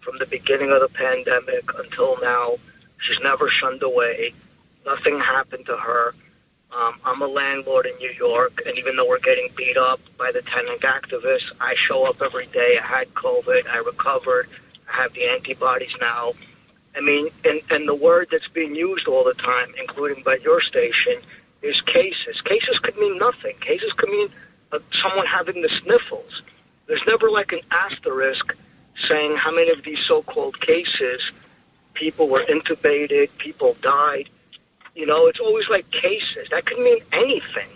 from 0.00 0.18
the 0.18 0.26
beginning 0.26 0.70
of 0.72 0.80
the 0.80 0.88
pandemic 0.88 1.64
until 1.78 2.20
now. 2.20 2.56
She's 2.98 3.20
never 3.20 3.48
shunned 3.48 3.82
away. 3.82 4.32
Nothing 4.84 5.18
happened 5.20 5.66
to 5.66 5.76
her. 5.76 6.14
Um, 6.74 6.94
I'm 7.04 7.20
a 7.20 7.26
landlord 7.26 7.86
in 7.86 7.96
New 7.98 8.10
York, 8.10 8.62
and 8.66 8.78
even 8.78 8.96
though 8.96 9.06
we're 9.06 9.18
getting 9.18 9.48
beat 9.56 9.76
up 9.76 10.00
by 10.16 10.32
the 10.32 10.40
tenant 10.40 10.80
activists, 10.80 11.52
I 11.60 11.74
show 11.74 12.06
up 12.06 12.22
every 12.22 12.46
day. 12.46 12.78
I 12.78 12.86
had 12.86 13.12
COVID. 13.14 13.66
I 13.68 13.78
recovered. 13.78 14.48
I 14.88 14.96
have 15.02 15.12
the 15.12 15.24
antibodies 15.24 15.94
now. 16.00 16.32
I 16.96 17.00
mean, 17.00 17.28
and, 17.44 17.60
and 17.70 17.86
the 17.86 17.94
word 17.94 18.28
that's 18.30 18.48
being 18.48 18.74
used 18.74 19.06
all 19.06 19.24
the 19.24 19.34
time, 19.34 19.68
including 19.78 20.22
by 20.22 20.36
your 20.36 20.62
station, 20.62 21.16
is 21.60 21.80
cases. 21.82 22.40
Cases 22.40 22.78
could 22.78 22.96
mean 22.96 23.18
nothing. 23.18 23.56
Cases 23.60 23.92
could 23.92 24.08
mean 24.08 24.28
uh, 24.72 24.78
someone 25.02 25.26
having 25.26 25.60
the 25.60 25.70
sniffles. 25.82 26.42
There's 26.86 27.06
never 27.06 27.30
like 27.30 27.52
an 27.52 27.60
asterisk 27.70 28.56
saying 29.08 29.36
how 29.36 29.54
many 29.54 29.70
of 29.70 29.82
these 29.82 30.00
so-called 30.00 30.60
cases 30.60 31.20
people 31.94 32.28
were 32.28 32.42
intubated, 32.44 33.28
people 33.38 33.76
died. 33.82 34.28
You 34.94 35.06
know, 35.06 35.26
it's 35.26 35.40
always 35.40 35.68
like 35.68 35.90
cases. 35.90 36.48
That 36.50 36.66
could 36.66 36.78
mean 36.78 36.98
anything. 37.12 37.68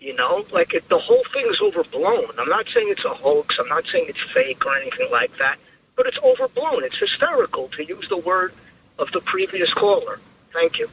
You 0.00 0.14
know, 0.14 0.44
like 0.50 0.74
it, 0.74 0.88
the 0.88 0.98
whole 0.98 1.24
thing 1.32 1.46
is 1.46 1.60
overblown. 1.60 2.26
I'm 2.38 2.48
not 2.48 2.66
saying 2.74 2.88
it's 2.90 3.04
a 3.04 3.10
hoax. 3.10 3.56
I'm 3.58 3.68
not 3.68 3.84
saying 3.86 4.06
it's 4.08 4.20
fake 4.20 4.66
or 4.66 4.76
anything 4.76 5.10
like 5.12 5.36
that. 5.38 5.58
But 5.96 6.06
it's 6.06 6.18
overblown. 6.18 6.84
It's 6.84 6.98
hysterical 6.98 7.68
to 7.68 7.84
use 7.84 8.08
the 8.08 8.16
word 8.16 8.52
of 8.98 9.12
the 9.12 9.20
previous 9.20 9.72
caller. 9.72 10.18
Thank 10.52 10.78
you. 10.78 10.88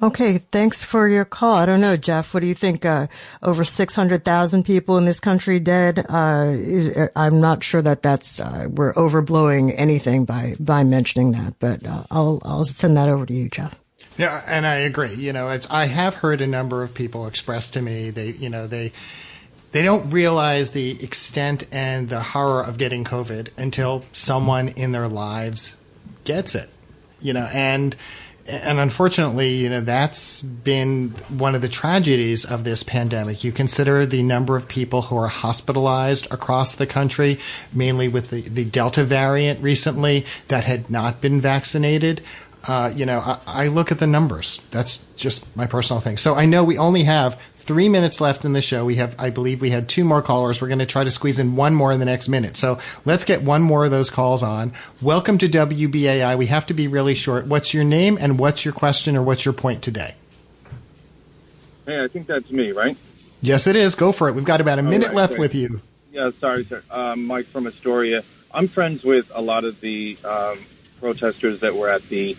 Okay, 0.00 0.38
thanks 0.38 0.82
for 0.82 1.08
your 1.08 1.24
call. 1.24 1.54
I 1.54 1.66
don't 1.66 1.80
know, 1.80 1.96
Jeff. 1.96 2.32
What 2.32 2.40
do 2.40 2.46
you 2.46 2.54
think? 2.54 2.84
Uh, 2.84 3.08
over 3.42 3.64
six 3.64 3.96
hundred 3.96 4.24
thousand 4.24 4.62
people 4.62 4.96
in 4.96 5.04
this 5.04 5.18
country 5.18 5.58
dead. 5.58 6.06
Uh, 6.08 6.52
is, 6.54 6.96
I'm 7.16 7.40
not 7.40 7.64
sure 7.64 7.82
that 7.82 8.02
that's 8.02 8.38
uh, 8.38 8.68
we're 8.70 8.94
overblowing 8.94 9.74
anything 9.76 10.24
by 10.24 10.54
by 10.60 10.84
mentioning 10.84 11.32
that, 11.32 11.58
but 11.58 11.84
uh, 11.84 12.04
I'll 12.10 12.40
I'll 12.44 12.64
send 12.64 12.96
that 12.96 13.08
over 13.08 13.26
to 13.26 13.34
you, 13.34 13.48
Jeff. 13.48 13.78
Yeah, 14.18 14.42
and 14.46 14.66
I 14.66 14.74
agree. 14.74 15.14
You 15.14 15.32
know, 15.32 15.58
I 15.70 15.86
have 15.86 16.16
heard 16.16 16.40
a 16.40 16.46
number 16.46 16.82
of 16.82 16.92
people 16.92 17.26
express 17.26 17.70
to 17.70 17.82
me 17.82 18.10
they, 18.10 18.30
you 18.32 18.50
know, 18.50 18.66
they 18.66 18.92
they 19.70 19.82
don't 19.82 20.10
realize 20.10 20.72
the 20.72 21.02
extent 21.02 21.66
and 21.70 22.08
the 22.08 22.20
horror 22.20 22.62
of 22.62 22.78
getting 22.78 23.04
COVID 23.04 23.50
until 23.56 24.04
someone 24.12 24.68
in 24.68 24.92
their 24.92 25.08
lives 25.08 25.76
gets 26.24 26.54
it. 26.54 26.68
You 27.20 27.32
know, 27.32 27.48
and 27.52 27.94
and 28.48 28.80
unfortunately, 28.80 29.56
you 29.56 29.68
know, 29.68 29.82
that's 29.82 30.40
been 30.42 31.10
one 31.28 31.54
of 31.54 31.60
the 31.60 31.68
tragedies 31.68 32.44
of 32.46 32.64
this 32.64 32.82
pandemic. 32.82 33.44
You 33.44 33.52
consider 33.52 34.06
the 34.06 34.22
number 34.22 34.56
of 34.56 34.66
people 34.66 35.02
who 35.02 35.18
are 35.18 35.28
hospitalized 35.28 36.26
across 36.32 36.74
the 36.74 36.86
country, 36.86 37.38
mainly 37.74 38.08
with 38.08 38.30
the, 38.30 38.40
the 38.40 38.64
Delta 38.64 39.04
variant 39.04 39.62
recently 39.62 40.24
that 40.48 40.64
had 40.64 40.90
not 40.90 41.20
been 41.20 41.42
vaccinated. 41.42 42.22
Uh, 42.68 42.92
you 42.94 43.06
know, 43.06 43.20
I, 43.20 43.40
I 43.46 43.68
look 43.68 43.90
at 43.90 43.98
the 43.98 44.06
numbers. 44.06 44.60
That's 44.70 44.98
just 45.16 45.56
my 45.56 45.66
personal 45.66 46.00
thing. 46.00 46.18
So 46.18 46.34
I 46.34 46.44
know 46.44 46.64
we 46.64 46.76
only 46.76 47.04
have 47.04 47.40
three 47.54 47.88
minutes 47.88 48.20
left 48.20 48.44
in 48.44 48.52
the 48.52 48.60
show. 48.60 48.84
We 48.84 48.96
have, 48.96 49.14
I 49.18 49.30
believe 49.30 49.62
we 49.62 49.70
had 49.70 49.88
two 49.88 50.04
more 50.04 50.20
callers. 50.20 50.60
We're 50.60 50.68
going 50.68 50.78
to 50.80 50.86
try 50.86 51.02
to 51.02 51.10
squeeze 51.10 51.38
in 51.38 51.56
one 51.56 51.74
more 51.74 51.92
in 51.92 51.98
the 51.98 52.04
next 52.04 52.28
minute. 52.28 52.58
So 52.58 52.78
let's 53.06 53.24
get 53.24 53.42
one 53.42 53.62
more 53.62 53.86
of 53.86 53.90
those 53.90 54.10
calls 54.10 54.42
on. 54.42 54.72
Welcome 55.00 55.38
to 55.38 55.48
WBAI. 55.48 56.36
We 56.36 56.46
have 56.46 56.66
to 56.66 56.74
be 56.74 56.88
really 56.88 57.14
short. 57.14 57.46
What's 57.46 57.72
your 57.72 57.84
name 57.84 58.18
and 58.20 58.38
what's 58.38 58.66
your 58.66 58.74
question 58.74 59.16
or 59.16 59.22
what's 59.22 59.46
your 59.46 59.54
point 59.54 59.82
today? 59.82 60.14
Hey, 61.86 62.04
I 62.04 62.08
think 62.08 62.26
that's 62.26 62.50
me, 62.50 62.72
right? 62.72 62.98
Yes, 63.40 63.66
it 63.66 63.76
is. 63.76 63.94
Go 63.94 64.12
for 64.12 64.28
it. 64.28 64.34
We've 64.34 64.44
got 64.44 64.60
about 64.60 64.78
a 64.78 64.82
minute 64.82 65.08
right, 65.08 65.16
left 65.16 65.32
great. 65.32 65.40
with 65.40 65.54
you. 65.54 65.80
Yeah, 66.12 66.30
sorry, 66.38 66.64
sir. 66.64 66.82
Um, 66.90 67.24
Mike 67.26 67.46
from 67.46 67.66
Astoria. 67.66 68.24
I'm 68.52 68.68
friends 68.68 69.04
with 69.04 69.32
a 69.34 69.40
lot 69.40 69.64
of 69.64 69.80
the 69.80 70.18
um, 70.22 70.58
protesters 71.00 71.60
that 71.60 71.74
were 71.74 71.88
at 71.88 72.02
the 72.08 72.36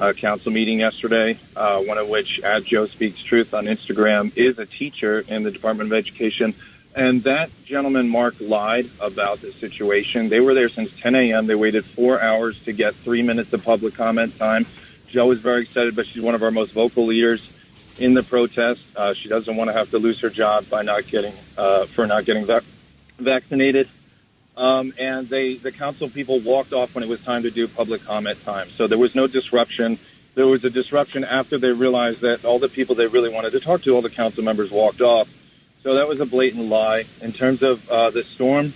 uh, 0.00 0.12
council 0.12 0.52
meeting 0.52 0.80
yesterday, 0.80 1.38
uh, 1.56 1.80
one 1.80 1.98
of 1.98 2.08
which, 2.08 2.40
at 2.40 2.64
Joe 2.64 2.86
Speaks 2.86 3.22
Truth 3.22 3.54
on 3.54 3.66
Instagram, 3.66 4.32
is 4.36 4.58
a 4.58 4.66
teacher 4.66 5.24
in 5.26 5.42
the 5.42 5.50
Department 5.50 5.92
of 5.92 5.98
Education. 5.98 6.54
And 6.94 7.22
that 7.24 7.50
gentleman, 7.64 8.08
Mark, 8.08 8.34
lied 8.40 8.88
about 9.00 9.40
the 9.40 9.52
situation. 9.52 10.28
They 10.28 10.40
were 10.40 10.54
there 10.54 10.68
since 10.68 10.98
10 11.00 11.14
a.m. 11.14 11.46
They 11.46 11.54
waited 11.54 11.84
four 11.84 12.20
hours 12.20 12.62
to 12.64 12.72
get 12.72 12.94
three 12.94 13.22
minutes 13.22 13.52
of 13.52 13.64
public 13.64 13.94
comment 13.94 14.36
time. 14.38 14.66
Joe 15.08 15.30
is 15.30 15.38
very 15.38 15.62
excited, 15.62 15.94
but 15.94 16.06
she's 16.06 16.22
one 16.22 16.34
of 16.34 16.42
our 16.42 16.50
most 16.50 16.72
vocal 16.72 17.06
leaders 17.06 17.50
in 17.98 18.14
the 18.14 18.22
protest. 18.22 18.84
Uh, 18.96 19.14
she 19.14 19.28
doesn't 19.28 19.56
want 19.56 19.68
to 19.68 19.74
have 19.74 19.90
to 19.90 19.98
lose 19.98 20.20
her 20.20 20.30
job 20.30 20.68
by 20.68 20.82
not 20.82 21.06
getting 21.06 21.32
uh, 21.56 21.86
for 21.86 22.06
not 22.06 22.24
getting 22.24 22.44
vac- 22.44 22.64
vaccinated. 23.18 23.88
Um, 24.58 24.92
and 24.98 25.28
they, 25.28 25.56
the 25.56 25.70
council 25.70 26.10
people 26.10 26.40
walked 26.40 26.72
off 26.72 26.92
when 26.92 27.04
it 27.04 27.08
was 27.08 27.20
time 27.20 27.44
to 27.44 27.50
do 27.50 27.68
public 27.68 28.04
comment 28.04 28.44
time. 28.44 28.70
So 28.76 28.88
there 28.88 28.98
was 28.98 29.14
no 29.14 29.28
disruption. 29.28 30.00
There 30.34 30.48
was 30.48 30.64
a 30.64 30.70
disruption 30.70 31.22
after 31.22 31.58
they 31.58 31.68
realized 31.68 32.22
that 32.22 32.44
all 32.44 32.58
the 32.58 32.68
people 32.68 32.96
they 32.96 33.06
really 33.06 33.30
wanted 33.30 33.52
to 33.52 33.60
talk 33.60 33.82
to, 33.82 33.94
all 33.94 34.02
the 34.02 34.10
council 34.10 34.42
members 34.42 34.68
walked 34.70 35.00
off. 35.00 35.28
So 35.84 35.94
that 35.94 36.08
was 36.08 36.18
a 36.18 36.26
blatant 36.26 36.64
lie. 36.64 37.04
In 37.20 37.32
terms 37.32 37.62
of 37.62 37.88
uh, 37.88 38.10
the 38.10 38.24
storm, 38.34 38.74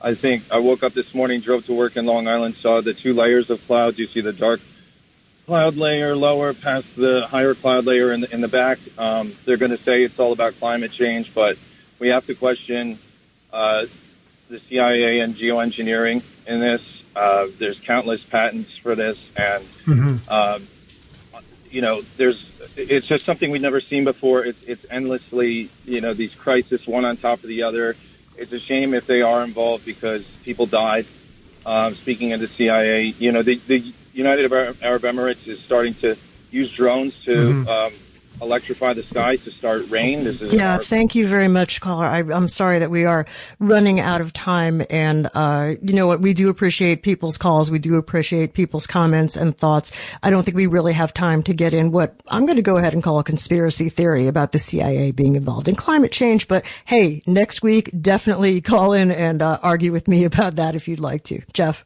I 0.00 0.14
think 0.14 0.44
I 0.52 0.58
woke 0.58 0.84
up 0.84 0.94
this 0.94 1.12
morning, 1.12 1.40
drove 1.40 1.66
to 1.66 1.72
work 1.74 1.96
in 1.96 2.06
Long 2.06 2.28
Island, 2.28 2.54
saw 2.62 2.80
the 2.80 2.94
two 2.94 3.12
layers 3.12 3.50
of 3.50 3.60
clouds. 3.66 3.98
You 3.98 4.06
see 4.06 4.20
the 4.20 4.32
dark 4.32 4.60
cloud 5.46 5.76
layer 5.76 6.14
lower 6.14 6.54
past 6.54 6.86
the 6.96 7.26
higher 7.28 7.54
cloud 7.56 7.86
layer 7.86 8.12
in 8.12 8.20
the, 8.20 8.32
in 8.32 8.40
the 8.40 8.48
back. 8.48 8.78
Um, 8.96 9.36
they're 9.44 9.56
going 9.56 9.72
to 9.72 9.82
say 9.84 10.04
it's 10.04 10.18
all 10.18 10.32
about 10.32 10.60
climate 10.60 10.92
change, 10.92 11.32
but 11.34 11.58
we 11.98 12.08
have 12.10 12.24
to 12.26 12.36
question 12.36 13.00
uh, 13.52 13.86
the 14.54 14.60
CIA 14.68 15.18
and 15.20 15.34
geoengineering 15.36 16.22
in 16.46 16.60
this. 16.60 16.80
Uh, 17.16 17.46
there's 17.58 17.78
countless 17.86 18.22
patents 18.30 18.70
for 18.82 18.94
this, 18.94 19.18
and 19.36 19.68
Mm-hmm. 19.86 20.32
um, 20.32 20.68
you 21.70 21.82
know, 21.82 22.02
there's 22.16 22.40
it's 22.76 23.06
just 23.06 23.24
something 23.26 23.50
we've 23.50 23.60
never 23.60 23.80
seen 23.80 24.04
before. 24.04 24.44
It's 24.44 24.58
it's 24.66 24.84
endlessly, 24.90 25.70
you 25.84 26.00
know, 26.00 26.14
these 26.14 26.32
crises 26.34 26.80
one 26.86 27.04
on 27.04 27.16
top 27.16 27.42
of 27.42 27.48
the 27.48 27.64
other. 27.64 27.96
It's 28.36 28.52
a 28.52 28.60
shame 28.60 28.94
if 28.94 29.06
they 29.06 29.22
are 29.22 29.42
involved 29.44 29.84
because 29.84 30.22
people 30.44 30.66
died. 30.66 31.06
Um, 31.66 31.94
speaking 31.96 32.32
of 32.32 32.40
the 32.40 32.48
CIA, 32.56 33.14
you 33.18 33.32
know, 33.32 33.42
the, 33.42 33.60
the 33.66 33.92
United 34.12 34.52
Arab 34.52 35.02
Emirates 35.02 35.46
is 35.46 35.58
starting 35.64 35.94
to 36.02 36.16
use 36.50 36.70
drones 36.72 37.14
to 37.24 37.30
Mhm. 37.30 37.68
um, 37.68 37.92
electrify 38.42 38.92
the 38.92 39.02
skies 39.02 39.42
to 39.44 39.50
start 39.50 39.88
rain. 39.90 40.24
This 40.24 40.42
is 40.42 40.52
Yeah, 40.54 40.74
our- 40.74 40.82
thank 40.82 41.14
you 41.14 41.26
very 41.26 41.48
much, 41.48 41.80
caller. 41.80 42.06
I, 42.06 42.18
I'm 42.20 42.48
sorry 42.48 42.78
that 42.80 42.90
we 42.90 43.04
are 43.04 43.26
running 43.58 44.00
out 44.00 44.20
of 44.20 44.32
time, 44.32 44.82
and 44.90 45.28
uh, 45.34 45.74
you 45.82 45.94
know 45.94 46.06
what? 46.06 46.20
We 46.20 46.34
do 46.34 46.48
appreciate 46.48 47.02
people's 47.02 47.38
calls. 47.38 47.70
We 47.70 47.78
do 47.78 47.96
appreciate 47.96 48.52
people's 48.54 48.86
comments 48.86 49.36
and 49.36 49.56
thoughts. 49.56 49.92
I 50.22 50.30
don't 50.30 50.42
think 50.44 50.56
we 50.56 50.66
really 50.66 50.92
have 50.92 51.14
time 51.14 51.42
to 51.44 51.54
get 51.54 51.74
in 51.74 51.92
what 51.92 52.22
I'm 52.28 52.44
going 52.46 52.56
to 52.56 52.62
go 52.62 52.76
ahead 52.76 52.92
and 52.92 53.02
call 53.02 53.18
a 53.18 53.24
conspiracy 53.24 53.88
theory 53.88 54.26
about 54.26 54.52
the 54.52 54.58
CIA 54.58 55.10
being 55.12 55.36
involved 55.36 55.68
in 55.68 55.76
climate 55.76 56.12
change. 56.12 56.48
But 56.48 56.64
hey, 56.84 57.22
next 57.26 57.62
week 57.62 57.90
definitely 58.00 58.60
call 58.60 58.92
in 58.92 59.10
and 59.10 59.40
uh, 59.42 59.58
argue 59.62 59.92
with 59.92 60.08
me 60.08 60.24
about 60.34 60.56
that 60.56 60.76
if 60.76 60.88
you'd 60.88 61.00
like 61.00 61.24
to, 61.24 61.40
Jeff. 61.52 61.84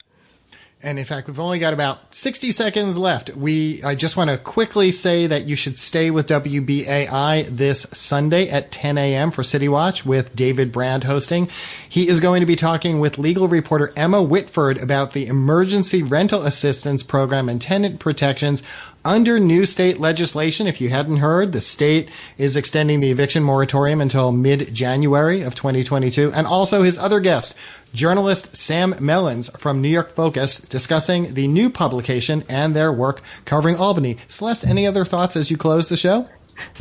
And 0.80 0.96
in 0.96 1.04
fact, 1.04 1.26
we've 1.26 1.40
only 1.40 1.58
got 1.58 1.72
about 1.72 2.14
60 2.14 2.52
seconds 2.52 2.96
left. 2.96 3.34
We, 3.34 3.82
I 3.82 3.96
just 3.96 4.16
want 4.16 4.30
to 4.30 4.38
quickly 4.38 4.92
say 4.92 5.26
that 5.26 5.44
you 5.44 5.56
should 5.56 5.76
stay 5.76 6.12
with 6.12 6.28
WBAI 6.28 7.46
this 7.46 7.82
Sunday 7.90 8.48
at 8.48 8.70
10 8.70 8.96
a.m. 8.96 9.32
for 9.32 9.42
City 9.42 9.68
Watch 9.68 10.06
with 10.06 10.36
David 10.36 10.70
Brand 10.70 11.02
hosting. 11.02 11.48
He 11.88 12.06
is 12.06 12.20
going 12.20 12.38
to 12.40 12.46
be 12.46 12.54
talking 12.54 13.00
with 13.00 13.18
legal 13.18 13.48
reporter 13.48 13.92
Emma 13.96 14.22
Whitford 14.22 14.80
about 14.80 15.14
the 15.14 15.26
emergency 15.26 16.04
rental 16.04 16.44
assistance 16.44 17.02
program 17.02 17.48
and 17.48 17.60
tenant 17.60 17.98
protections 17.98 18.62
under 19.08 19.40
new 19.40 19.64
state 19.64 19.98
legislation, 19.98 20.66
if 20.66 20.82
you 20.82 20.90
hadn't 20.90 21.16
heard, 21.16 21.52
the 21.52 21.62
state 21.62 22.10
is 22.36 22.58
extending 22.58 23.00
the 23.00 23.10
eviction 23.10 23.42
moratorium 23.42 24.02
until 24.02 24.32
mid-January 24.32 25.40
of 25.40 25.54
2022. 25.54 26.30
And 26.34 26.46
also 26.46 26.82
his 26.82 26.98
other 26.98 27.18
guest, 27.18 27.56
journalist 27.94 28.54
Sam 28.54 28.92
Mellins 29.00 29.50
from 29.58 29.80
New 29.80 29.88
York 29.88 30.10
Focus, 30.10 30.58
discussing 30.60 31.32
the 31.32 31.48
new 31.48 31.70
publication 31.70 32.44
and 32.50 32.76
their 32.76 32.92
work 32.92 33.22
covering 33.46 33.76
Albany. 33.76 34.18
Celeste, 34.28 34.66
any 34.66 34.86
other 34.86 35.06
thoughts 35.06 35.36
as 35.36 35.50
you 35.50 35.56
close 35.56 35.88
the 35.88 35.96
show? 35.96 36.28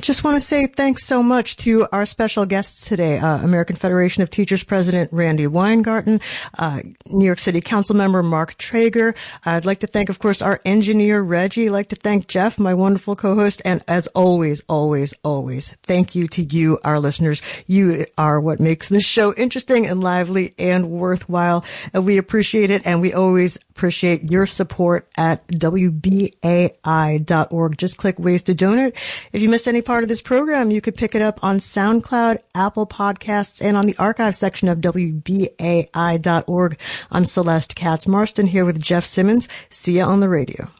Just 0.01 0.23
want 0.23 0.35
to 0.35 0.41
say 0.41 0.67
thanks 0.67 1.05
so 1.05 1.23
much 1.23 1.57
to 1.57 1.87
our 1.91 2.05
special 2.05 2.45
guests 2.45 2.87
today, 2.87 3.19
uh, 3.19 3.37
American 3.43 3.75
Federation 3.75 4.23
of 4.23 4.29
Teachers 4.29 4.63
President 4.63 5.11
Randi 5.11 5.47
Weingarten, 5.47 6.21
uh, 6.57 6.81
New 7.07 7.25
York 7.25 7.39
City 7.39 7.61
Council 7.61 7.95
member 7.95 8.21
Mark 8.23 8.57
Treyger. 8.57 9.15
I'd 9.45 9.65
like 9.65 9.79
to 9.81 9.87
thank, 9.87 10.09
of 10.09 10.19
course, 10.19 10.41
our 10.41 10.59
engineer 10.65 11.21
Reggie. 11.21 11.67
I'd 11.67 11.71
like 11.71 11.89
to 11.89 11.95
thank 11.95 12.27
Jeff, 12.27 12.59
my 12.59 12.73
wonderful 12.73 13.15
co-host, 13.15 13.61
and 13.65 13.83
as 13.87 14.07
always, 14.07 14.63
always, 14.69 15.13
always, 15.23 15.69
thank 15.83 16.15
you 16.15 16.27
to 16.29 16.43
you, 16.43 16.79
our 16.83 16.99
listeners. 16.99 17.41
You 17.65 18.05
are 18.17 18.39
what 18.39 18.59
makes 18.59 18.89
this 18.89 19.05
show 19.05 19.33
interesting 19.33 19.87
and 19.87 20.01
lively 20.01 20.53
and 20.57 20.89
worthwhile, 20.89 21.63
and 21.93 22.05
we 22.05 22.17
appreciate 22.17 22.69
it, 22.69 22.85
and 22.85 23.01
we 23.01 23.13
always 23.13 23.57
appreciate 23.77 24.23
your 24.23 24.47
support 24.47 25.07
at 25.15 25.47
WBAI.org. 25.47 26.77
Just 27.77 27.97
click 27.97 28.17
ways 28.17 28.41
to 28.43 28.53
donate. 28.55 28.95
If 29.31 29.43
you 29.43 29.49
missed 29.49 29.67
any 29.67 29.83
part 29.83 30.03
of 30.03 30.09
this 30.09 30.21
program, 30.21 30.71
you 30.71 30.81
could 30.81 30.95
pick 30.95 31.13
it 31.13 31.21
up 31.21 31.43
on 31.43 31.59
SoundCloud, 31.59 32.39
Apple 32.55 32.87
Podcasts, 32.87 33.61
and 33.61 33.77
on 33.77 33.85
the 33.85 33.95
archive 33.97 34.35
section 34.35 34.67
of 34.67 34.79
WBAI.org. 34.79 36.79
I'm 37.11 37.25
Celeste 37.25 37.75
Katz 37.75 38.07
Marston 38.07 38.47
here 38.47 38.65
with 38.65 38.81
Jeff 38.81 39.05
Simmons. 39.05 39.47
See 39.69 39.97
you 39.97 40.03
on 40.03 40.21
the 40.21 40.29
radio. 40.29 40.71